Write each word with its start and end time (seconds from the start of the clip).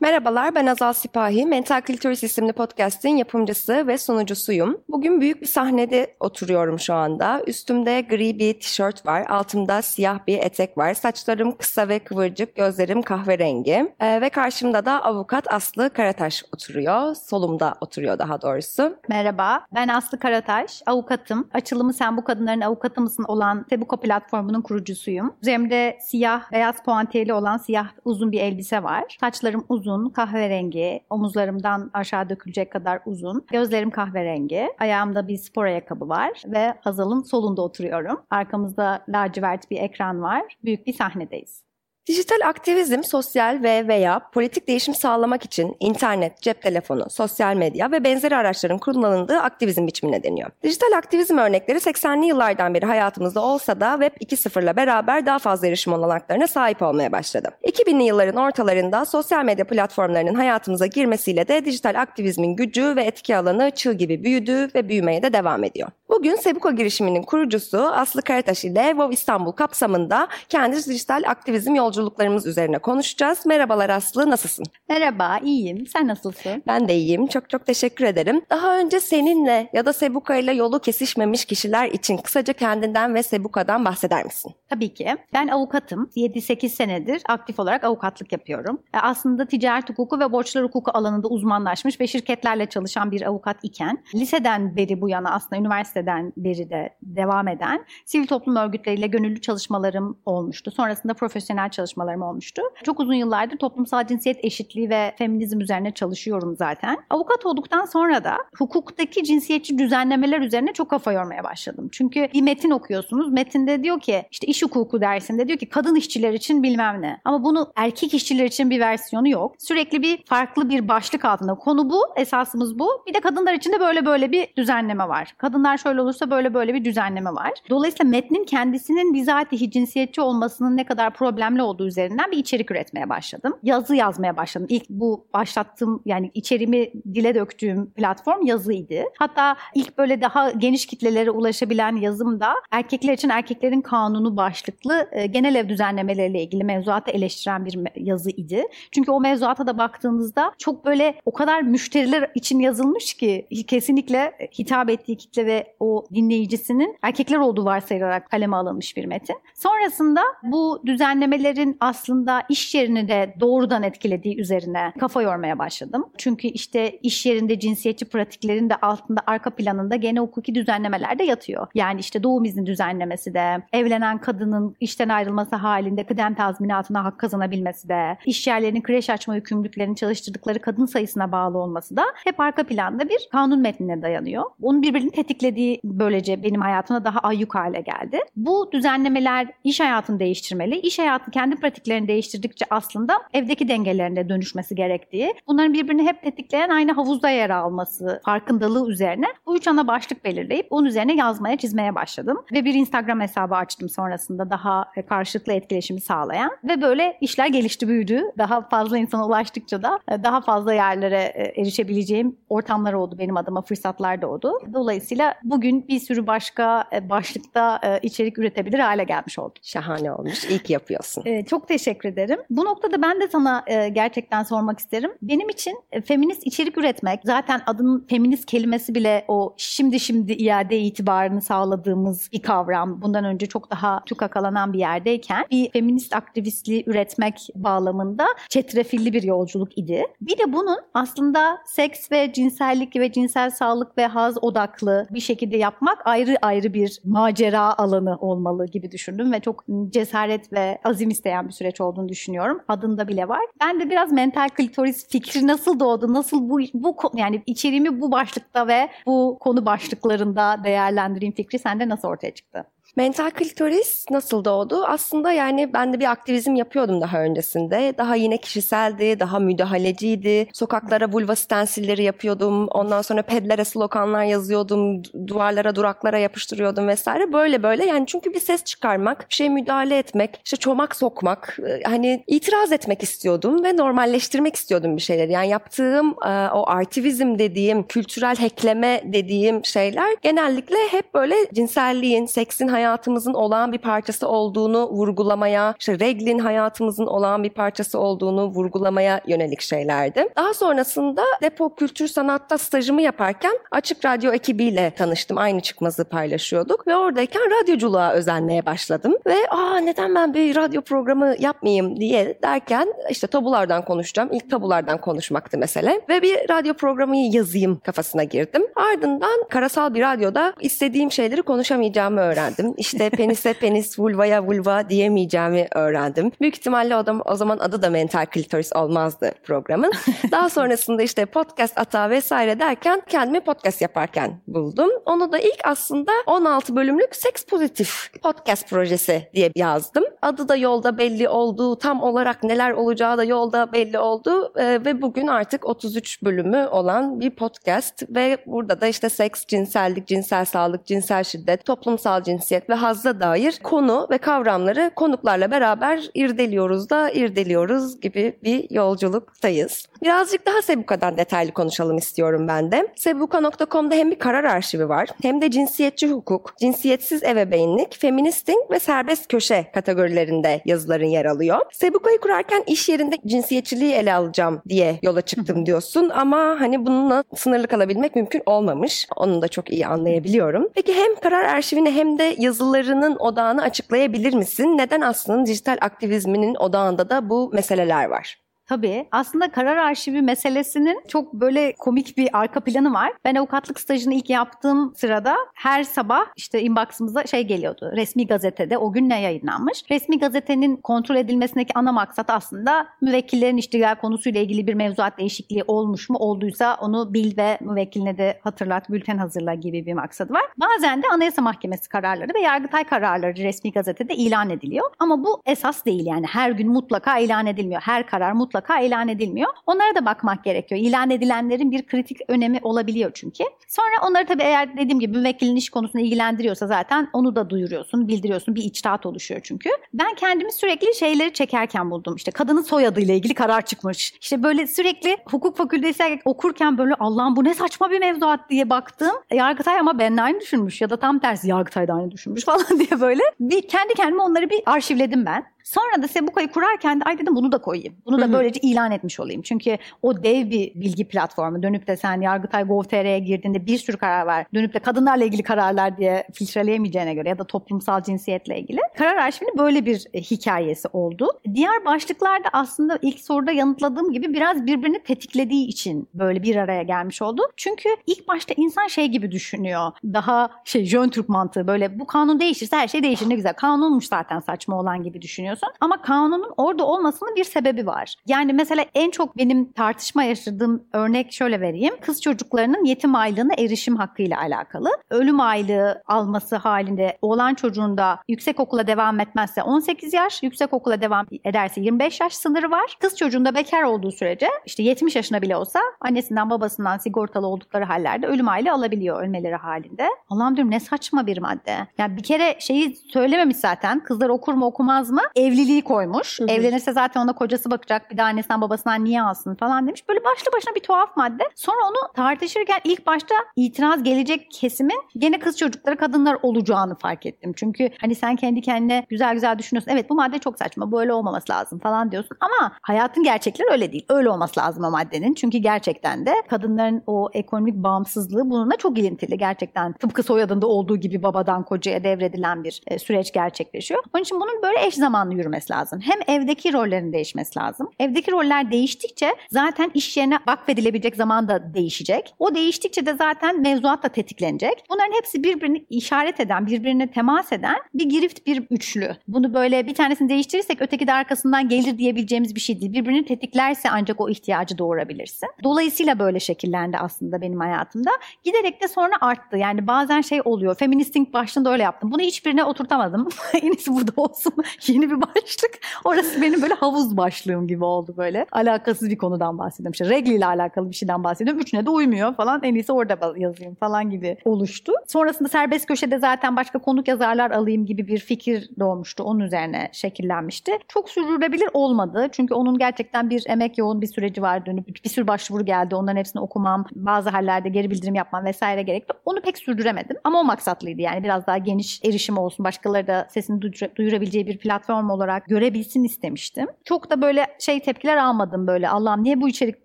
Merhabalar, 0.00 0.54
ben 0.54 0.66
Azal 0.66 0.92
Sipahi. 0.92 1.46
Mental 1.46 1.82
Clitoris 1.86 2.22
isimli 2.22 2.52
podcast'in 2.52 3.16
yapımcısı 3.16 3.86
ve 3.86 3.98
sunucusuyum. 3.98 4.80
Bugün 4.88 5.20
büyük 5.20 5.42
bir 5.42 5.46
sahnede 5.46 6.16
oturuyorum 6.20 6.78
şu 6.78 6.94
anda. 6.94 7.42
Üstümde 7.46 8.00
gri 8.00 8.38
bir 8.38 8.60
tişört 8.60 9.06
var, 9.06 9.26
altımda 9.28 9.82
siyah 9.82 10.26
bir 10.26 10.38
etek 10.38 10.78
var. 10.78 10.94
Saçlarım 10.94 11.56
kısa 11.56 11.88
ve 11.88 11.98
kıvırcık, 11.98 12.56
gözlerim 12.56 13.02
kahverengi. 13.02 13.94
Ee, 14.00 14.20
ve 14.20 14.28
karşımda 14.28 14.84
da 14.84 15.04
avukat 15.04 15.52
Aslı 15.52 15.90
Karataş 15.90 16.44
oturuyor. 16.54 17.14
Solumda 17.14 17.74
oturuyor 17.80 18.18
daha 18.18 18.42
doğrusu. 18.42 18.96
Merhaba, 19.08 19.66
ben 19.74 19.88
Aslı 19.88 20.18
Karataş, 20.18 20.82
avukatım. 20.86 21.48
Açılımı 21.54 21.92
Sen 21.92 22.16
Bu 22.16 22.24
Kadınların 22.24 22.60
Avukatı 22.60 23.00
mısın 23.00 23.24
olan 23.28 23.62
Tebuko 23.62 23.96
platformunun 23.96 24.62
kurucusuyum. 24.62 25.34
Üzerimde 25.42 25.98
siyah, 26.00 26.52
beyaz 26.52 26.82
puantiyeli 26.82 27.32
olan 27.32 27.56
siyah 27.56 27.88
uzun 28.04 28.32
bir 28.32 28.40
elbise 28.40 28.82
var. 28.82 29.16
Saçlarım 29.20 29.64
uzun 29.68 29.89
uzun, 29.90 30.10
kahverengi, 30.10 31.00
omuzlarımdan 31.10 31.90
aşağı 31.94 32.28
dökülecek 32.28 32.72
kadar 32.72 33.00
uzun. 33.06 33.46
Gözlerim 33.52 33.90
kahverengi, 33.90 34.68
ayağımda 34.78 35.28
bir 35.28 35.36
spor 35.36 35.64
ayakkabı 35.64 36.08
var 36.08 36.42
ve 36.46 36.74
Hazal'ın 36.80 37.22
solunda 37.22 37.62
oturuyorum. 37.62 38.20
Arkamızda 38.30 39.04
lacivert 39.08 39.70
bir 39.70 39.76
ekran 39.76 40.22
var. 40.22 40.56
Büyük 40.64 40.86
bir 40.86 40.92
sahnedeyiz. 40.92 41.69
Dijital 42.10 42.48
aktivizm 42.48 43.02
sosyal 43.02 43.62
ve 43.62 43.88
veya 43.88 44.20
politik 44.32 44.68
değişim 44.68 44.94
sağlamak 44.94 45.44
için 45.44 45.76
internet, 45.80 46.42
cep 46.42 46.62
telefonu, 46.62 47.10
sosyal 47.10 47.56
medya 47.56 47.92
ve 47.92 48.04
benzeri 48.04 48.36
araçların 48.36 48.78
kullanıldığı 48.78 49.38
aktivizm 49.38 49.86
biçimine 49.86 50.22
deniyor. 50.22 50.50
Dijital 50.62 50.96
aktivizm 50.96 51.38
örnekleri 51.38 51.78
80'li 51.78 52.26
yıllardan 52.26 52.74
beri 52.74 52.86
hayatımızda 52.86 53.40
olsa 53.40 53.80
da 53.80 53.98
Web 54.00 54.32
2.0 54.32 54.64
ile 54.64 54.76
beraber 54.76 55.26
daha 55.26 55.38
fazla 55.38 55.66
erişim 55.66 55.92
olanaklarına 55.92 56.46
sahip 56.46 56.82
olmaya 56.82 57.12
başladı. 57.12 57.48
2000'li 57.64 58.02
yılların 58.02 58.42
ortalarında 58.42 59.04
sosyal 59.04 59.44
medya 59.44 59.66
platformlarının 59.66 60.34
hayatımıza 60.34 60.86
girmesiyle 60.86 61.48
de 61.48 61.64
dijital 61.64 62.00
aktivizmin 62.00 62.56
gücü 62.56 62.96
ve 62.96 63.04
etki 63.04 63.36
alanı 63.36 63.70
çığ 63.70 63.92
gibi 63.92 64.24
büyüdü 64.24 64.68
ve 64.74 64.88
büyümeye 64.88 65.22
de 65.22 65.32
devam 65.32 65.64
ediyor. 65.64 65.88
Bugün 66.10 66.36
Sebuko 66.36 66.72
girişiminin 66.72 67.22
kurucusu 67.22 67.78
Aslı 67.78 68.22
Karataş 68.22 68.64
ile 68.64 68.86
WoW 68.90 69.14
İstanbul 69.14 69.52
kapsamında 69.52 70.28
kendi 70.48 70.76
dijital 70.76 71.22
aktivizm 71.26 71.74
yolculuklarımız 71.74 72.46
üzerine 72.46 72.78
konuşacağız. 72.78 73.46
Merhabalar 73.46 73.90
Aslı, 73.90 74.30
nasılsın? 74.30 74.64
Merhaba, 74.88 75.38
iyiyim. 75.44 75.86
Sen 75.86 76.08
nasılsın? 76.08 76.62
Ben 76.66 76.88
de 76.88 76.94
iyiyim. 76.94 77.26
Çok 77.26 77.50
çok 77.50 77.66
teşekkür 77.66 78.04
ederim. 78.04 78.42
Daha 78.50 78.78
önce 78.78 79.00
seninle 79.00 79.70
ya 79.72 79.86
da 79.86 79.92
Sebuka 79.92 80.36
ile 80.36 80.52
yolu 80.52 80.80
kesişmemiş 80.80 81.44
kişiler 81.44 81.88
için 81.88 82.16
kısaca 82.16 82.52
kendinden 82.52 83.14
ve 83.14 83.22
Sebuka'dan 83.22 83.84
bahseder 83.84 84.24
misin? 84.24 84.52
Tabii 84.68 84.94
ki. 84.94 85.16
Ben 85.32 85.48
avukatım. 85.48 86.10
7-8 86.16 86.68
senedir 86.68 87.22
aktif 87.28 87.60
olarak 87.60 87.84
avukatlık 87.84 88.32
yapıyorum. 88.32 88.82
E, 88.94 88.98
aslında 88.98 89.46
ticaret 89.46 89.88
hukuku 89.90 90.20
ve 90.20 90.32
borçlar 90.32 90.64
hukuku 90.64 90.90
alanında 90.94 91.28
uzmanlaşmış 91.28 92.00
ve 92.00 92.06
şirketlerle 92.06 92.66
çalışan 92.66 93.10
bir 93.10 93.22
avukat 93.22 93.56
iken 93.62 94.04
liseden 94.14 94.76
beri 94.76 95.00
bu 95.00 95.08
yana 95.08 95.30
aslında 95.30 95.56
üniversiteden 96.00 96.32
beri 96.36 96.70
de 96.70 96.90
devam 97.02 97.48
eden 97.48 97.84
sivil 98.04 98.26
toplum 98.26 98.56
örgütleriyle 98.56 99.06
gönüllü 99.06 99.40
çalışmalarım 99.40 100.18
olmuştu. 100.26 100.70
Sonrasında 100.70 101.14
profesyonel 101.14 101.70
çalışmalarım 101.70 102.22
olmuştu. 102.22 102.62
Çok 102.84 103.00
uzun 103.00 103.14
yıllardır 103.14 103.56
toplumsal 103.56 104.06
cinsiyet 104.06 104.44
eşitliği 104.44 104.90
ve 104.90 105.14
feminizm 105.18 105.60
üzerine 105.60 105.90
çalışıyorum 105.90 106.56
zaten. 106.56 106.98
Avukat 107.10 107.46
olduktan 107.46 107.84
sonra 107.84 108.24
da 108.24 108.36
hukuktaki 108.58 109.24
cinsiyetçi 109.24 109.78
düzenlemeler 109.78 110.40
üzerine 110.40 110.72
çok 110.72 110.90
kafa 110.90 111.12
yormaya 111.12 111.44
başladım. 111.44 111.88
Çünkü 111.92 112.28
bir 112.34 112.42
metin 112.42 112.70
okuyorsunuz. 112.70 113.32
Metinde 113.32 113.82
diyor 113.82 114.00
ki 114.00 114.22
işte 114.30 114.46
iş 114.46 114.62
hukuku 114.62 115.00
dersinde 115.00 115.48
diyor 115.48 115.58
ki 115.58 115.68
kadın 115.68 115.94
işçiler 115.94 116.32
için 116.32 116.62
bilmem 116.62 117.02
ne. 117.02 117.20
Ama 117.24 117.44
bunu 117.44 117.72
erkek 117.76 118.14
işçiler 118.14 118.44
için 118.44 118.70
bir 118.70 118.80
versiyonu 118.80 119.28
yok. 119.28 119.54
Sürekli 119.58 120.02
bir 120.02 120.24
farklı 120.24 120.68
bir 120.68 120.88
başlık 120.88 121.24
altında. 121.24 121.54
Konu 121.54 121.90
bu, 121.90 122.02
esasımız 122.16 122.78
bu. 122.78 122.88
Bir 123.06 123.14
de 123.14 123.20
kadınlar 123.20 123.54
için 123.54 123.72
de 123.72 123.80
böyle 123.80 124.06
böyle 124.06 124.32
bir 124.32 124.48
düzenleme 124.56 125.08
var. 125.08 125.34
Kadınlar 125.38 125.78
şöyle 125.78 125.89
olursa 125.96 126.30
böyle 126.30 126.54
böyle 126.54 126.74
bir 126.74 126.84
düzenleme 126.84 127.30
var. 127.30 127.52
Dolayısıyla 127.70 128.10
metnin 128.10 128.44
kendisinin 128.44 129.14
bizatihi 129.14 129.70
cinsiyetçi 129.70 130.20
olmasının 130.20 130.76
ne 130.76 130.84
kadar 130.84 131.14
problemli 131.14 131.62
olduğu 131.62 131.86
üzerinden 131.86 132.30
bir 132.30 132.38
içerik 132.38 132.70
üretmeye 132.70 133.08
başladım. 133.08 133.56
Yazı 133.62 133.96
yazmaya 133.96 134.36
başladım. 134.36 134.66
İlk 134.70 134.90
bu 134.90 135.26
başlattığım 135.34 136.02
yani 136.04 136.30
içerimi 136.34 136.92
dile 137.14 137.34
döktüğüm 137.34 137.90
platform 137.90 138.46
yazıydı. 138.46 139.02
Hatta 139.18 139.56
ilk 139.74 139.98
böyle 139.98 140.20
daha 140.20 140.50
geniş 140.50 140.86
kitlelere 140.86 141.30
ulaşabilen 141.30 141.96
yazım 141.96 142.40
da 142.40 142.54
erkekler 142.70 143.12
için 143.12 143.28
erkeklerin 143.28 143.80
kanunu 143.80 144.36
başlıklı 144.36 145.08
e, 145.12 145.26
genel 145.26 145.54
ev 145.54 145.68
düzenlemeleriyle 145.68 146.42
ilgili 146.42 146.64
mevzuatı 146.64 147.10
eleştiren 147.10 147.66
bir 147.66 147.78
yazı 147.96 148.30
idi. 148.30 148.64
Çünkü 148.92 149.10
o 149.10 149.20
mevzuata 149.20 149.66
da 149.66 149.78
baktığınızda 149.78 150.52
çok 150.58 150.84
böyle 150.84 151.14
o 151.26 151.32
kadar 151.32 151.62
müşteriler 151.62 152.30
için 152.34 152.58
yazılmış 152.58 153.14
ki 153.14 153.46
kesinlikle 153.68 154.32
hitap 154.58 154.90
ettiği 154.90 155.16
kitle 155.16 155.46
ve 155.46 155.76
o 155.80 156.04
dinleyicisinin 156.14 156.96
erkekler 157.02 157.38
olduğu 157.38 157.64
varsayılarak 157.64 158.30
kaleme 158.30 158.56
alınmış 158.56 158.96
bir 158.96 159.04
metin. 159.04 159.36
Sonrasında 159.54 160.20
bu 160.42 160.82
düzenlemelerin 160.86 161.76
aslında 161.80 162.42
iş 162.48 162.74
yerini 162.74 163.08
de 163.08 163.34
doğrudan 163.40 163.82
etkilediği 163.82 164.40
üzerine 164.40 164.92
kafa 165.00 165.22
yormaya 165.22 165.58
başladım. 165.58 166.06
Çünkü 166.18 166.48
işte 166.48 166.98
iş 167.02 167.26
yerinde 167.26 167.60
cinsiyetçi 167.60 168.04
pratiklerin 168.04 168.70
de 168.70 168.76
altında 168.76 169.20
arka 169.26 169.50
planında 169.50 169.96
gene 169.96 170.20
hukuki 170.20 170.54
düzenlemeler 170.54 171.18
de 171.18 171.24
yatıyor. 171.24 171.66
Yani 171.74 172.00
işte 172.00 172.22
doğum 172.22 172.44
izni 172.44 172.66
düzenlemesi 172.66 173.34
de, 173.34 173.62
evlenen 173.72 174.18
kadının 174.18 174.76
işten 174.80 175.08
ayrılması 175.08 175.56
halinde 175.56 176.04
kıdem 176.04 176.34
tazminatına 176.34 177.04
hak 177.04 177.18
kazanabilmesi 177.18 177.88
de, 177.88 178.18
iş 178.26 178.46
yerlerinin 178.46 178.82
kreş 178.82 179.10
açma 179.10 179.36
yükümlülüklerini 179.36 179.96
çalıştırdıkları 179.96 180.58
kadın 180.58 180.86
sayısına 180.86 181.32
bağlı 181.32 181.58
olması 181.58 181.96
da 181.96 182.04
hep 182.24 182.40
arka 182.40 182.64
planda 182.64 183.08
bir 183.08 183.28
kanun 183.32 183.60
metnine 183.60 184.02
dayanıyor. 184.02 184.44
Onun 184.62 184.82
birbirini 184.82 185.10
tetiklediği 185.10 185.69
böylece 185.84 186.42
benim 186.42 186.60
hayatımda 186.60 187.04
daha 187.04 187.18
ayyuk 187.18 187.54
hale 187.54 187.80
geldi. 187.80 188.20
Bu 188.36 188.72
düzenlemeler 188.72 189.48
iş 189.64 189.80
hayatını 189.80 190.20
değiştirmeli. 190.20 190.78
İş 190.78 190.98
hayatı 190.98 191.30
kendi 191.30 191.56
pratiklerini 191.56 192.08
değiştirdikçe 192.08 192.66
aslında 192.70 193.14
evdeki 193.34 193.68
dengelerinde 193.68 194.28
dönüşmesi 194.28 194.74
gerektiği, 194.74 195.34
bunların 195.48 195.72
birbirini 195.74 196.06
hep 196.06 196.22
tetikleyen 196.22 196.68
aynı 196.68 196.92
havuzda 196.92 197.30
yer 197.30 197.50
alması 197.50 198.20
farkındalığı 198.24 198.90
üzerine 198.90 199.26
bu 199.46 199.56
üç 199.56 199.68
ana 199.68 199.86
başlık 199.86 200.24
belirleyip 200.24 200.66
onun 200.70 200.86
üzerine 200.86 201.14
yazmaya, 201.14 201.56
çizmeye 201.56 201.94
başladım. 201.94 202.44
Ve 202.52 202.64
bir 202.64 202.74
Instagram 202.74 203.20
hesabı 203.20 203.54
açtım 203.54 203.88
sonrasında 203.88 204.50
daha 204.50 204.84
karşılıklı 205.08 205.52
etkileşimi 205.52 206.00
sağlayan. 206.00 206.50
Ve 206.64 206.82
böyle 206.82 207.16
işler 207.20 207.46
gelişti, 207.46 207.88
büyüdü. 207.88 208.22
Daha 208.38 208.68
fazla 208.68 208.98
insana 208.98 209.26
ulaştıkça 209.26 209.82
da 209.82 209.98
daha 210.22 210.40
fazla 210.40 210.74
yerlere 210.74 211.52
erişebileceğim 211.56 212.36
ortamlar 212.48 212.92
oldu 212.92 213.16
benim 213.18 213.36
adıma, 213.36 213.62
fırsatlar 213.62 214.22
da 214.22 214.28
oldu. 214.28 214.52
Dolayısıyla 214.72 215.34
bugün 215.44 215.59
bugün 215.60 215.88
bir 215.88 216.00
sürü 216.00 216.26
başka 216.26 216.84
e, 216.92 217.10
başlıkta 217.10 217.80
e, 217.84 217.98
içerik 218.02 218.38
üretebilir 218.38 218.78
hale 218.78 219.04
gelmiş 219.04 219.38
oldum. 219.38 219.62
Şahane 219.62 220.12
olmuş. 220.12 220.44
İyi 220.44 220.58
ki 220.58 220.72
yapıyorsun. 220.72 221.22
Ee, 221.26 221.44
çok 221.44 221.68
teşekkür 221.68 222.08
ederim. 222.08 222.38
Bu 222.50 222.64
noktada 222.64 223.02
ben 223.02 223.20
de 223.20 223.28
sana 223.28 223.64
e, 223.66 223.88
gerçekten 223.88 224.42
sormak 224.42 224.78
isterim. 224.78 225.10
Benim 225.22 225.48
için 225.48 225.78
e, 225.92 226.00
feminist 226.00 226.46
içerik 226.46 226.78
üretmek, 226.78 227.20
zaten 227.24 227.60
adının 227.66 228.06
feminist 228.10 228.46
kelimesi 228.46 228.94
bile 228.94 229.24
o 229.28 229.54
şimdi 229.56 230.00
şimdi 230.00 230.32
iade 230.32 230.78
itibarını 230.78 231.42
sağladığımız 231.42 232.32
bir 232.32 232.42
kavram. 232.42 233.02
Bundan 233.02 233.24
önce 233.24 233.46
çok 233.46 233.70
daha 233.70 234.04
tukakalanan 234.04 234.72
bir 234.72 234.78
yerdeyken 234.78 235.44
bir 235.50 235.70
feminist 235.70 236.16
aktivistliği 236.16 236.84
üretmek 236.86 237.48
bağlamında 237.54 238.26
çetrefilli 238.48 239.12
bir 239.12 239.22
yolculuk 239.22 239.78
idi. 239.78 240.04
Bir 240.20 240.38
de 240.38 240.52
bunun 240.52 240.78
aslında 240.94 241.58
seks 241.66 242.12
ve 242.12 242.32
cinsellik 242.32 242.96
ve 242.96 243.12
cinsel 243.12 243.50
sağlık 243.50 243.98
ve 243.98 244.06
haz 244.06 244.44
odaklı 244.44 245.06
bir 245.10 245.20
şekilde 245.20 245.49
yapmak 245.56 246.06
ayrı 246.06 246.36
ayrı 246.42 246.74
bir 246.74 247.00
macera 247.04 247.78
alanı 247.78 248.16
olmalı 248.16 248.66
gibi 248.66 248.90
düşündüm 248.90 249.32
ve 249.32 249.40
çok 249.40 249.64
cesaret 249.90 250.52
ve 250.52 250.78
azim 250.84 251.10
isteyen 251.10 251.48
bir 251.48 251.52
süreç 251.52 251.80
olduğunu 251.80 252.08
düşünüyorum. 252.08 252.60
Adında 252.68 253.08
bile 253.08 253.28
var. 253.28 253.40
Ben 253.60 253.80
de 253.80 253.90
biraz 253.90 254.12
mental 254.12 254.48
klitoris 254.48 255.08
fikri 255.08 255.46
nasıl 255.46 255.80
doğdu? 255.80 256.14
Nasıl 256.14 256.48
bu 256.48 256.60
bu 256.74 256.96
yani 257.14 257.42
içeriğimi 257.46 258.00
bu 258.00 258.12
başlıkta 258.12 258.68
ve 258.68 258.88
bu 259.06 259.36
konu 259.40 259.66
başlıklarında 259.66 260.60
değerlendireyim 260.64 261.34
fikri 261.34 261.58
sende 261.58 261.88
nasıl 261.88 262.08
ortaya 262.08 262.30
çıktı? 262.30 262.66
Mental 262.96 263.30
klitoris 263.30 264.04
nasıl 264.10 264.44
doğdu? 264.44 264.84
Aslında 264.84 265.32
yani 265.32 265.72
ben 265.72 265.92
de 265.92 266.00
bir 266.00 266.10
aktivizm 266.10 266.54
yapıyordum 266.54 267.00
daha 267.00 267.20
öncesinde. 267.20 267.94
Daha 267.98 268.14
yine 268.14 268.36
kişiseldi, 268.36 269.20
daha 269.20 269.38
müdahaleciydi. 269.38 270.48
Sokaklara 270.52 271.12
vulva 271.12 271.36
stensilleri 271.36 272.02
yapıyordum. 272.02 272.68
Ondan 272.68 273.02
sonra 273.02 273.22
pedlere 273.22 273.64
sloganlar 273.64 274.24
yazıyordum. 274.24 275.02
Duvarlara, 275.26 275.74
duraklara 275.76 276.18
yapıştırıyordum 276.18 276.88
vesaire. 276.88 277.32
Böyle 277.32 277.62
böyle 277.62 277.86
yani 277.86 278.06
çünkü 278.06 278.34
bir 278.34 278.40
ses 278.40 278.64
çıkarmak, 278.64 279.26
bir 279.30 279.34
şey 279.34 279.50
müdahale 279.50 279.98
etmek, 279.98 280.40
işte 280.44 280.56
çomak 280.56 280.96
sokmak, 280.96 281.58
e, 281.68 281.82
hani 281.82 282.24
itiraz 282.26 282.72
etmek 282.72 283.02
istiyordum 283.02 283.64
ve 283.64 283.76
normalleştirmek 283.76 284.56
istiyordum 284.56 284.96
bir 284.96 285.02
şeyleri. 285.02 285.32
Yani 285.32 285.48
yaptığım 285.48 286.08
e, 286.08 286.48
o 286.54 286.70
artivizm 286.70 287.38
dediğim, 287.38 287.82
kültürel 287.82 288.36
hackleme 288.36 289.02
dediğim 289.04 289.64
şeyler 289.64 290.16
genellikle 290.22 290.76
hep 290.90 291.14
böyle 291.14 291.34
cinselliğin, 291.54 292.26
seksin 292.26 292.68
hayatımızın 292.80 293.34
olağan 293.34 293.72
bir 293.72 293.78
parçası 293.78 294.28
olduğunu 294.28 294.88
vurgulamaya, 294.88 295.74
işte 295.78 295.98
reglin 295.98 296.38
hayatımızın 296.38 297.06
olağan 297.06 297.44
bir 297.44 297.50
parçası 297.50 297.98
olduğunu 297.98 298.46
vurgulamaya 298.46 299.20
yönelik 299.26 299.60
şeylerdi. 299.60 300.28
Daha 300.36 300.54
sonrasında 300.54 301.22
Depo 301.42 301.74
Kültür 301.74 302.08
Sanat'ta 302.08 302.58
stajımı 302.58 303.02
yaparken 303.02 303.52
Açık 303.70 304.04
Radyo 304.04 304.32
ekibiyle 304.32 304.90
tanıştım. 304.90 305.38
Aynı 305.38 305.60
çıkmazı 305.60 306.04
paylaşıyorduk 306.04 306.86
ve 306.86 306.96
oradayken 306.96 307.42
radyoculuğa 307.60 308.12
özenmeye 308.12 308.66
başladım. 308.66 309.14
Ve 309.26 309.36
aa 309.50 309.76
neden 309.76 310.14
ben 310.14 310.34
bir 310.34 310.56
radyo 310.56 310.82
programı 310.82 311.34
yapmayayım 311.38 312.00
diye 312.00 312.38
derken 312.42 312.88
işte 313.10 313.26
tabulardan 313.26 313.84
konuşacağım. 313.84 314.28
İlk 314.32 314.50
tabulardan 314.50 315.00
konuşmaktı 315.00 315.58
mesele. 315.58 316.00
Ve 316.08 316.22
bir 316.22 316.36
radyo 316.50 316.74
programı 316.74 317.16
yazayım 317.16 317.80
kafasına 317.84 318.24
girdim. 318.24 318.62
Ardından 318.76 319.48
karasal 319.50 319.94
bir 319.94 320.00
radyoda 320.02 320.52
istediğim 320.60 321.12
şeyleri 321.12 321.42
konuşamayacağımı 321.42 322.20
öğrendim 322.20 322.69
işte 322.76 323.10
penise 323.10 323.52
penis, 323.52 323.98
vulvaya 323.98 324.46
vulva 324.46 324.88
diyemeyeceğimi 324.88 325.68
öğrendim. 325.74 326.32
Büyük 326.40 326.56
ihtimalle 326.56 326.96
o, 326.96 327.06
da, 327.06 327.14
o 327.24 327.36
zaman 327.36 327.58
adı 327.58 327.82
da 327.82 327.90
mental 327.90 328.26
klitoris 328.26 328.72
olmazdı 328.72 329.32
programın. 329.44 329.92
Daha 330.30 330.48
sonrasında 330.50 331.02
işte 331.02 331.26
podcast 331.26 331.78
ata 331.78 332.10
vesaire 332.10 332.60
derken 332.60 333.02
kendimi 333.08 333.40
podcast 333.40 333.82
yaparken 333.82 334.40
buldum. 334.46 334.90
Onu 335.06 335.32
da 335.32 335.38
ilk 335.38 335.60
aslında 335.64 336.12
16 336.26 336.76
bölümlük 336.76 337.16
seks 337.16 337.44
pozitif 337.44 338.12
podcast 338.22 338.70
projesi 338.70 339.28
diye 339.34 339.50
yazdım. 339.56 340.04
Adı 340.22 340.48
da 340.48 340.56
yolda 340.56 340.98
belli 340.98 341.28
oldu. 341.28 341.78
Tam 341.78 342.02
olarak 342.02 342.42
neler 342.42 342.70
olacağı 342.70 343.18
da 343.18 343.24
yolda 343.24 343.72
belli 343.72 343.98
oldu. 343.98 344.52
Ee, 344.56 344.80
ve 344.84 345.02
bugün 345.02 345.26
artık 345.26 345.66
33 345.66 346.22
bölümü 346.22 346.66
olan 346.66 347.20
bir 347.20 347.30
podcast 347.30 348.02
ve 348.10 348.38
burada 348.46 348.80
da 348.80 348.86
işte 348.86 349.08
seks, 349.08 349.46
cinsellik, 349.46 350.06
cinsel 350.06 350.44
sağlık, 350.44 350.86
cinsel 350.86 351.24
şiddet, 351.24 351.64
toplumsal 351.64 352.22
cinsiyet 352.22 352.59
cinsiyet 352.60 352.70
ve 352.70 352.74
hazza 352.74 353.20
dair 353.20 353.60
konu 353.62 354.06
ve 354.10 354.18
kavramları 354.18 354.90
konuklarla 354.96 355.50
beraber 355.50 356.10
irdeliyoruz 356.14 356.90
da 356.90 357.10
irdeliyoruz 357.10 358.00
gibi 358.00 358.38
bir 358.42 358.70
yolculuktayız. 358.70 359.86
Birazcık 360.02 360.46
daha 360.46 360.62
Sebuka'dan 360.62 361.16
detaylı 361.16 361.52
konuşalım 361.52 361.98
istiyorum 361.98 362.48
ben 362.48 362.72
de. 362.72 362.88
Sebuka.com'da 362.96 363.94
hem 363.94 364.10
bir 364.10 364.18
karar 364.18 364.44
arşivi 364.44 364.88
var 364.88 365.08
hem 365.22 365.40
de 365.40 365.50
cinsiyetçi 365.50 366.10
hukuk, 366.10 366.54
cinsiyetsiz 366.58 367.22
ebeveynlik, 367.22 368.00
feministing 368.00 368.70
ve 368.70 368.78
serbest 368.78 369.28
köşe 369.28 369.70
kategorilerinde 369.74 370.60
yazıların 370.64 371.06
yer 371.06 371.24
alıyor. 371.24 371.58
Sebuka'yı 371.72 372.18
kurarken 372.18 372.62
iş 372.66 372.88
yerinde 372.88 373.16
cinsiyetçiliği 373.26 373.92
ele 373.92 374.14
alacağım 374.14 374.62
diye 374.68 374.98
yola 375.02 375.20
çıktım 375.20 375.66
diyorsun 375.66 376.08
ama 376.08 376.56
hani 376.58 376.86
bununla 376.86 377.24
sınırlı 377.36 377.66
kalabilmek 377.66 378.16
mümkün 378.16 378.42
olmamış. 378.46 379.06
Onu 379.16 379.42
da 379.42 379.48
çok 379.48 379.70
iyi 379.70 379.86
anlayabiliyorum. 379.86 380.68
Peki 380.74 380.94
hem 380.94 381.14
karar 381.14 381.44
arşivini 381.44 381.90
hem 381.90 382.18
de 382.18 382.34
yazılarının 382.50 383.16
odağını 383.16 383.62
açıklayabilir 383.62 384.34
misin? 384.34 384.78
Neden 384.78 385.00
aslında 385.00 385.46
dijital 385.46 385.78
aktivizminin 385.80 386.54
odağında 386.54 387.10
da 387.10 387.30
bu 387.30 387.50
meseleler 387.52 388.04
var? 388.04 388.49
Tabii. 388.70 389.08
Aslında 389.12 389.50
karar 389.50 389.76
arşivi 389.76 390.22
meselesinin 390.22 391.00
çok 391.08 391.32
böyle 391.32 391.72
komik 391.78 392.16
bir 392.16 392.28
arka 392.32 392.60
planı 392.60 392.92
var. 392.92 393.12
Ben 393.24 393.34
avukatlık 393.34 393.80
stajını 393.80 394.14
ilk 394.14 394.30
yaptığım 394.30 394.94
sırada 394.96 395.36
her 395.54 395.84
sabah 395.84 396.24
işte 396.36 396.62
inbox'ımıza 396.62 397.24
şey 397.26 397.46
geliyordu. 397.46 397.92
Resmi 397.96 398.26
gazetede 398.26 398.78
o 398.78 398.92
gün 398.92 399.08
ne 399.08 399.20
yayınlanmış? 399.20 399.82
Resmi 399.90 400.18
gazetenin 400.18 400.76
kontrol 400.76 401.16
edilmesindeki 401.16 401.72
ana 401.74 401.92
maksat 401.92 402.30
aslında 402.30 402.86
müvekkillerin 403.00 403.56
iştigal 403.56 403.94
konusuyla 403.94 404.40
ilgili 404.40 404.66
bir 404.66 404.74
mevzuat 404.74 405.18
değişikliği 405.18 405.64
olmuş 405.66 406.10
mu? 406.10 406.18
Olduysa 406.18 406.76
onu 406.80 407.14
bil 407.14 407.36
ve 407.36 407.58
müvekkiline 407.60 408.18
de 408.18 408.40
hatırlat, 408.44 408.90
bülten 408.90 409.18
hazırla 409.18 409.54
gibi 409.54 409.86
bir 409.86 409.94
maksadı 409.94 410.32
var. 410.32 410.44
Bazen 410.56 411.02
de 411.02 411.06
Anayasa 411.12 411.42
Mahkemesi 411.42 411.88
kararları 411.88 412.34
ve 412.34 412.40
Yargıtay 412.40 412.84
kararları 412.84 413.36
resmi 413.36 413.72
gazetede 413.72 414.14
ilan 414.14 414.50
ediliyor. 414.50 414.90
Ama 414.98 415.24
bu 415.24 415.42
esas 415.46 415.84
değil 415.84 416.06
yani 416.06 416.26
her 416.26 416.50
gün 416.50 416.68
mutlaka 416.68 417.18
ilan 417.18 417.46
edilmiyor. 417.46 417.82
Her 417.84 418.06
karar 418.06 418.32
mutlaka 418.32 418.59
mutlaka 418.60 418.80
ilan 418.80 419.08
edilmiyor. 419.08 419.48
Onlara 419.66 419.94
da 419.94 420.06
bakmak 420.06 420.44
gerekiyor. 420.44 420.80
İlan 420.80 421.10
edilenlerin 421.10 421.70
bir 421.70 421.86
kritik 421.86 422.18
önemi 422.28 422.58
olabiliyor 422.62 423.10
çünkü. 423.14 423.44
Sonra 423.68 424.08
onları 424.08 424.26
tabii 424.26 424.42
eğer 424.42 424.76
dediğim 424.76 425.00
gibi 425.00 425.18
müvekkilin 425.18 425.56
iş 425.56 425.70
konusunu 425.70 426.02
ilgilendiriyorsa 426.02 426.66
zaten 426.66 427.08
onu 427.12 427.36
da 427.36 427.50
duyuruyorsun, 427.50 428.08
bildiriyorsun. 428.08 428.54
Bir 428.54 428.64
içtihat 428.64 429.06
oluşuyor 429.06 429.40
çünkü. 429.44 429.70
Ben 429.94 430.14
kendimi 430.14 430.52
sürekli 430.52 430.94
şeyleri 430.94 431.32
çekerken 431.32 431.90
buldum. 431.90 432.16
İşte 432.16 432.30
kadının 432.30 432.62
soyadıyla 432.62 433.14
ilgili 433.14 433.34
karar 433.34 433.64
çıkmış. 433.64 434.14
İşte 434.20 434.42
böyle 434.42 434.66
sürekli 434.66 435.16
hukuk 435.30 435.56
fakültesi 435.56 436.20
okurken 436.24 436.78
böyle 436.78 436.94
Allah'ım 436.94 437.36
bu 437.36 437.44
ne 437.44 437.54
saçma 437.54 437.90
bir 437.90 438.00
mevzuat 438.00 438.50
diye 438.50 438.70
baktım. 438.70 439.12
Yargıtay 439.32 439.78
ama 439.78 439.98
ben 439.98 440.16
aynı 440.16 440.40
düşünmüş 440.40 440.80
ya 440.80 440.90
da 440.90 440.96
tam 440.96 441.18
tersi 441.18 441.48
Yargıtay 441.48 441.88
da 441.88 441.94
aynı 441.94 442.10
düşünmüş 442.10 442.44
falan 442.50 442.78
diye 442.78 443.00
böyle 443.00 443.22
bir 443.40 443.68
kendi 443.68 443.94
kendime 443.94 444.22
onları 444.22 444.50
bir 444.50 444.62
arşivledim 444.66 445.26
ben. 445.26 445.44
Sonra 445.64 446.02
da 446.02 446.08
Sebuka'yı 446.08 446.48
kurarken 446.48 447.00
de 447.00 447.04
ay 447.04 447.18
dedim 447.18 447.36
bunu 447.36 447.52
da 447.52 447.58
koyayım. 447.58 447.94
Bunu 448.06 448.20
da 448.20 448.32
böylece 448.32 448.60
ilan 448.60 448.90
etmiş 448.90 449.20
olayım. 449.20 449.42
Çünkü 449.42 449.78
o 450.02 450.22
dev 450.22 450.50
bir 450.50 450.74
bilgi 450.74 451.08
platformu. 451.08 451.62
Dönüp 451.62 451.86
de 451.86 451.96
sen 451.96 452.20
Yargıtay 452.20 452.64
Gov.tr'ye 452.64 453.18
girdiğinde 453.18 453.66
bir 453.66 453.78
sürü 453.78 453.96
karar 453.96 454.26
var. 454.26 454.46
Dönüp 454.54 454.74
de 454.74 454.78
kadınlarla 454.78 455.24
ilgili 455.24 455.42
kararlar 455.42 455.96
diye 455.96 456.26
filtreleyemeyeceğine 456.34 457.14
göre 457.14 457.28
ya 457.28 457.38
da 457.38 457.44
toplumsal 457.44 458.02
cinsiyetle 458.02 458.58
ilgili. 458.58 458.80
Karar 458.98 459.16
arşivinin 459.16 459.58
böyle 459.58 459.86
bir 459.86 460.06
e, 460.14 460.20
hikayesi 460.20 460.88
oldu. 460.88 461.28
Diğer 461.54 461.84
başlıklarda 461.84 462.48
aslında 462.52 462.98
ilk 463.02 463.20
soruda 463.20 463.52
yanıtladığım 463.52 464.12
gibi 464.12 464.34
biraz 464.34 464.66
birbirini 464.66 465.02
tetiklediği 465.02 465.66
için 465.66 466.08
böyle 466.14 466.42
bir 466.42 466.56
araya 466.56 466.82
gelmiş 466.82 467.22
oldu. 467.22 467.42
Çünkü 467.56 467.88
ilk 468.06 468.28
başta 468.28 468.54
insan 468.56 468.86
şey 468.86 469.08
gibi 469.08 469.32
düşünüyor. 469.32 469.92
Daha 470.04 470.50
şey 470.64 470.84
Jön 470.84 471.08
Türk 471.08 471.28
mantığı 471.28 471.66
böyle 471.66 471.98
bu 471.98 472.06
kanun 472.06 472.40
değişirse 472.40 472.76
her 472.76 472.88
şey 472.88 473.02
değişir 473.02 473.28
ne 473.28 473.34
güzel. 473.34 473.52
Kanunmuş 473.52 474.06
zaten 474.06 474.38
saçma 474.38 474.80
olan 474.80 475.02
gibi 475.02 475.22
düşünüyorsun 475.22 475.49
düşünüyorsun. 475.50 475.68
Ama 475.80 476.02
kanunun 476.02 476.52
orada 476.56 476.86
olmasının 476.86 477.36
bir 477.36 477.44
sebebi 477.44 477.86
var. 477.86 478.14
Yani 478.26 478.52
mesela 478.52 478.84
en 478.94 479.10
çok 479.10 479.36
benim 479.36 479.72
tartışma 479.72 480.22
yaşadığım 480.22 480.84
örnek 480.92 481.32
şöyle 481.32 481.60
vereyim. 481.60 481.94
Kız 482.00 482.22
çocuklarının 482.22 482.84
yetim 482.84 483.14
aylığına 483.14 483.54
erişim 483.58 483.96
hakkıyla 483.96 484.38
alakalı. 484.38 484.88
Ölüm 485.10 485.40
aylığı 485.40 486.02
alması 486.06 486.56
halinde 486.56 487.18
oğlan 487.22 487.54
çocuğunda 487.54 488.18
yüksek 488.28 488.60
okula 488.60 488.86
devam 488.86 489.20
etmezse 489.20 489.62
18 489.62 490.14
yaş, 490.14 490.42
yüksek 490.42 490.72
okula 490.72 491.00
devam 491.00 491.26
ederse 491.44 491.80
25 491.80 492.20
yaş 492.20 492.34
sınırı 492.34 492.70
var. 492.70 492.96
Kız 493.00 493.16
çocuğunda 493.16 493.54
bekar 493.54 493.82
olduğu 493.82 494.12
sürece 494.12 494.48
işte 494.66 494.82
70 494.82 495.16
yaşına 495.16 495.42
bile 495.42 495.56
olsa 495.56 495.80
annesinden 496.00 496.50
babasından 496.50 496.98
sigortalı 496.98 497.46
oldukları 497.46 497.84
hallerde 497.84 498.26
ölüm 498.26 498.48
aylığı 498.48 498.72
alabiliyor 498.72 499.22
ölmeleri 499.22 499.54
halinde. 499.54 500.08
Allah'ım 500.30 500.56
diyorum 500.56 500.70
ne 500.70 500.80
saçma 500.80 501.26
bir 501.26 501.38
madde. 501.38 501.86
Yani 501.98 502.16
bir 502.16 502.22
kere 502.22 502.56
şeyi 502.58 502.96
söylememiş 502.96 503.56
zaten 503.56 504.00
kızlar 504.00 504.28
okur 504.28 504.54
mu 504.54 504.66
okumaz 504.66 505.10
mı? 505.10 505.22
Evliliği 505.40 505.82
koymuş. 505.82 506.40
Hı 506.40 506.44
hı. 506.44 506.48
Evlenirse 506.48 506.92
zaten 506.92 507.20
ona 507.20 507.32
kocası 507.32 507.70
bakacak. 507.70 508.10
Bir 508.10 508.16
de 508.16 508.22
annesinden 508.22 508.60
babasından 508.60 509.04
niye 509.04 509.22
alsın 509.22 509.54
falan 509.54 509.86
demiş. 509.86 510.08
Böyle 510.08 510.24
başlı 510.24 510.52
başına 510.56 510.74
bir 510.74 510.80
tuhaf 510.80 511.16
madde. 511.16 511.42
Sonra 511.54 511.78
onu 511.88 512.12
tartışırken 512.14 512.80
ilk 512.84 513.06
başta 513.06 513.34
itiraz 513.56 514.02
gelecek 514.02 514.50
kesimin 514.50 515.00
gene 515.18 515.38
kız 515.38 515.58
çocukları 515.58 515.96
kadınlar 515.96 516.36
olacağını 516.42 516.94
fark 516.94 517.26
ettim. 517.26 517.52
Çünkü 517.56 517.90
hani 518.00 518.14
sen 518.14 518.36
kendi 518.36 518.60
kendine 518.60 519.06
güzel 519.08 519.34
güzel 519.34 519.58
düşünüyorsun. 519.58 519.90
Evet 519.92 520.10
bu 520.10 520.14
madde 520.14 520.38
çok 520.38 520.58
saçma. 520.58 520.92
Böyle 520.92 521.12
olmaması 521.12 521.52
lazım 521.52 521.78
falan 521.78 522.12
diyorsun. 522.12 522.36
Ama 522.40 522.72
hayatın 522.82 523.22
gerçekleri 523.22 523.68
öyle 523.72 523.92
değil. 523.92 524.06
Öyle 524.08 524.30
olması 524.30 524.60
lazım 524.60 524.84
o 524.84 524.90
maddenin. 524.90 525.34
Çünkü 525.34 525.58
gerçekten 525.58 526.26
de 526.26 526.34
kadınların 526.50 527.02
o 527.06 527.28
ekonomik 527.32 527.74
bağımsızlığı 527.74 528.50
bununla 528.50 528.76
çok 528.76 528.98
ilintili. 528.98 529.38
Gerçekten 529.38 529.92
tıpkı 529.92 530.22
soyadında 530.22 530.66
olduğu 530.66 530.96
gibi 530.96 531.22
babadan 531.22 531.62
kocaya 531.62 532.04
devredilen 532.04 532.64
bir 532.64 532.82
e, 532.86 532.98
süreç 532.98 533.32
gerçekleşiyor. 533.32 534.02
Onun 534.14 534.22
için 534.22 534.40
bunun 534.40 534.62
böyle 534.62 534.86
eş 534.86 534.94
zamanlı 534.94 535.29
yürümesi 535.36 535.72
lazım. 535.72 536.00
Hem 536.00 536.36
evdeki 536.36 536.72
rollerin 536.72 537.12
değişmesi 537.12 537.58
lazım. 537.58 537.90
Evdeki 537.98 538.32
roller 538.32 538.70
değiştikçe 538.70 539.34
zaten 539.50 539.90
iş 539.94 540.16
yerine 540.16 540.38
vakfedilebilecek 540.48 541.16
zaman 541.16 541.48
da 541.48 541.74
değişecek. 541.74 542.34
O 542.38 542.54
değiştikçe 542.54 543.06
de 543.06 543.14
zaten 543.14 543.60
mevzuat 543.60 544.02
da 544.02 544.08
tetiklenecek. 544.08 544.84
Bunların 544.90 545.12
hepsi 545.12 545.44
birbirini 545.44 545.84
işaret 545.90 546.40
eden, 546.40 546.66
birbirine 546.66 547.10
temas 547.10 547.52
eden 547.52 547.76
bir 547.94 548.04
girift, 548.04 548.46
bir 548.46 548.66
üçlü. 548.70 549.16
Bunu 549.28 549.54
böyle 549.54 549.86
bir 549.86 549.94
tanesini 549.94 550.28
değiştirirsek 550.28 550.82
öteki 550.82 551.06
de 551.06 551.12
arkasından 551.12 551.68
gelir 551.68 551.98
diyebileceğimiz 551.98 552.54
bir 552.54 552.60
şey 552.60 552.80
değil. 552.80 552.92
Birbirini 552.92 553.24
tetiklerse 553.24 553.90
ancak 553.90 554.20
o 554.20 554.28
ihtiyacı 554.28 554.78
doğurabilirsin. 554.78 555.48
Dolayısıyla 555.64 556.18
böyle 556.18 556.40
şekillendi 556.40 556.98
aslında 556.98 557.40
benim 557.40 557.60
hayatımda. 557.60 558.10
Giderek 558.44 558.82
de 558.82 558.88
sonra 558.88 559.14
arttı. 559.20 559.56
Yani 559.56 559.86
bazen 559.86 560.20
şey 560.20 560.40
oluyor. 560.44 560.74
Feministing 560.74 561.32
başlığında 561.32 561.72
öyle 561.72 561.82
yaptım. 561.82 562.12
Bunu 562.12 562.22
hiçbirine 562.22 562.64
oturtamadım. 562.64 563.28
en 563.62 563.72
iyisi 563.72 563.92
burada 563.92 564.12
olsun. 564.16 564.52
Yeni 564.86 565.10
bir 565.10 565.19
başlık. 565.20 565.70
Orası 566.04 566.42
benim 566.42 566.62
böyle 566.62 566.74
havuz 566.74 567.16
başlığım 567.16 567.68
gibi 567.68 567.84
oldu 567.84 568.14
böyle. 568.16 568.46
Alakasız 568.52 569.10
bir 569.10 569.18
konudan 569.18 569.58
bahsediyorum. 569.58 569.92
İşte 569.92 570.08
regl 570.08 570.30
ile 570.30 570.46
alakalı 570.46 570.90
bir 570.90 570.94
şeyden 570.94 571.24
bahsediyorum. 571.24 571.62
Üçüne 571.62 571.86
de 571.86 571.90
uymuyor 571.90 572.34
falan. 572.34 572.60
En 572.62 572.74
iyisi 572.74 572.92
orada 572.92 573.32
yazayım 573.36 573.74
falan 573.74 574.10
gibi 574.10 574.36
oluştu. 574.44 574.92
Sonrasında 575.06 575.48
serbest 575.48 575.86
köşede 575.86 576.18
zaten 576.18 576.56
başka 576.56 576.78
konuk 576.78 577.08
yazarlar 577.08 577.50
alayım 577.50 577.86
gibi 577.86 578.06
bir 578.06 578.18
fikir 578.18 578.70
doğmuştu. 578.78 579.22
Onun 579.22 579.40
üzerine 579.40 579.88
şekillenmişti. 579.92 580.72
Çok 580.88 581.10
sürdürülebilir 581.10 581.68
olmadı. 581.72 582.28
Çünkü 582.32 582.54
onun 582.54 582.78
gerçekten 582.78 583.30
bir 583.30 583.44
emek 583.48 583.78
yoğun 583.78 584.02
bir 584.02 584.06
süreci 584.06 584.42
var. 584.42 584.66
Dönüp 584.66 585.04
bir 585.04 585.10
sürü 585.10 585.26
başvuru 585.26 585.64
geldi. 585.64 585.94
Onların 585.94 586.16
hepsini 586.16 586.42
okumam, 586.42 586.84
bazı 586.94 587.30
hallerde 587.30 587.68
geri 587.68 587.90
bildirim 587.90 588.14
yapmam 588.14 588.44
vesaire 588.44 588.82
gerekti. 588.82 589.12
Onu 589.24 589.40
pek 589.40 589.58
sürdüremedim. 589.58 590.16
Ama 590.24 590.40
o 590.40 590.44
maksatlıydı 590.44 591.00
yani. 591.00 591.24
Biraz 591.24 591.46
daha 591.46 591.58
geniş 591.58 592.00
erişim 592.04 592.38
olsun. 592.38 592.64
Başkaları 592.64 593.06
da 593.06 593.26
sesini 593.30 593.62
duyurabileceği 593.96 594.46
bir 594.46 594.58
platform 594.58 595.09
olarak 595.10 595.46
görebilsin 595.46 596.04
istemiştim. 596.04 596.66
Çok 596.84 597.10
da 597.10 597.22
böyle 597.22 597.46
şey 597.58 597.80
tepkiler 597.80 598.16
almadım 598.16 598.66
böyle. 598.66 598.88
Allah'ım 598.88 599.24
niye 599.24 599.40
bu 599.40 599.48
içerik 599.48 599.84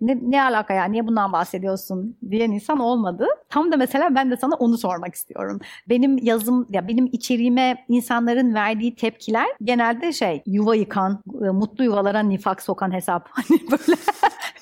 ne, 0.00 0.18
ne 0.22 0.42
alaka 0.42 0.74
ya 0.74 0.84
niye 0.84 1.06
bundan 1.06 1.32
bahsediyorsun 1.32 2.16
diyen 2.30 2.50
insan 2.50 2.78
olmadı. 2.78 3.26
Tam 3.50 3.72
da 3.72 3.76
mesela 3.76 4.14
ben 4.14 4.30
de 4.30 4.36
sana 4.36 4.54
onu 4.54 4.78
sormak 4.78 5.14
istiyorum. 5.14 5.60
Benim 5.88 6.18
yazım 6.18 6.66
ya 6.70 6.88
benim 6.88 7.08
içeriğime 7.12 7.84
insanların 7.88 8.54
verdiği 8.54 8.94
tepkiler 8.94 9.46
genelde 9.62 10.12
şey 10.12 10.42
yuva 10.46 10.74
yıkan, 10.74 11.22
mutlu 11.52 11.84
yuvalara 11.84 12.20
nifak 12.20 12.62
sokan 12.62 12.92
hesap. 12.92 13.28
Hani 13.36 13.60
böyle 13.70 14.00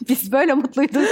biz 0.08 0.32
böyle 0.32 0.54
mutluyduk. 0.54 1.02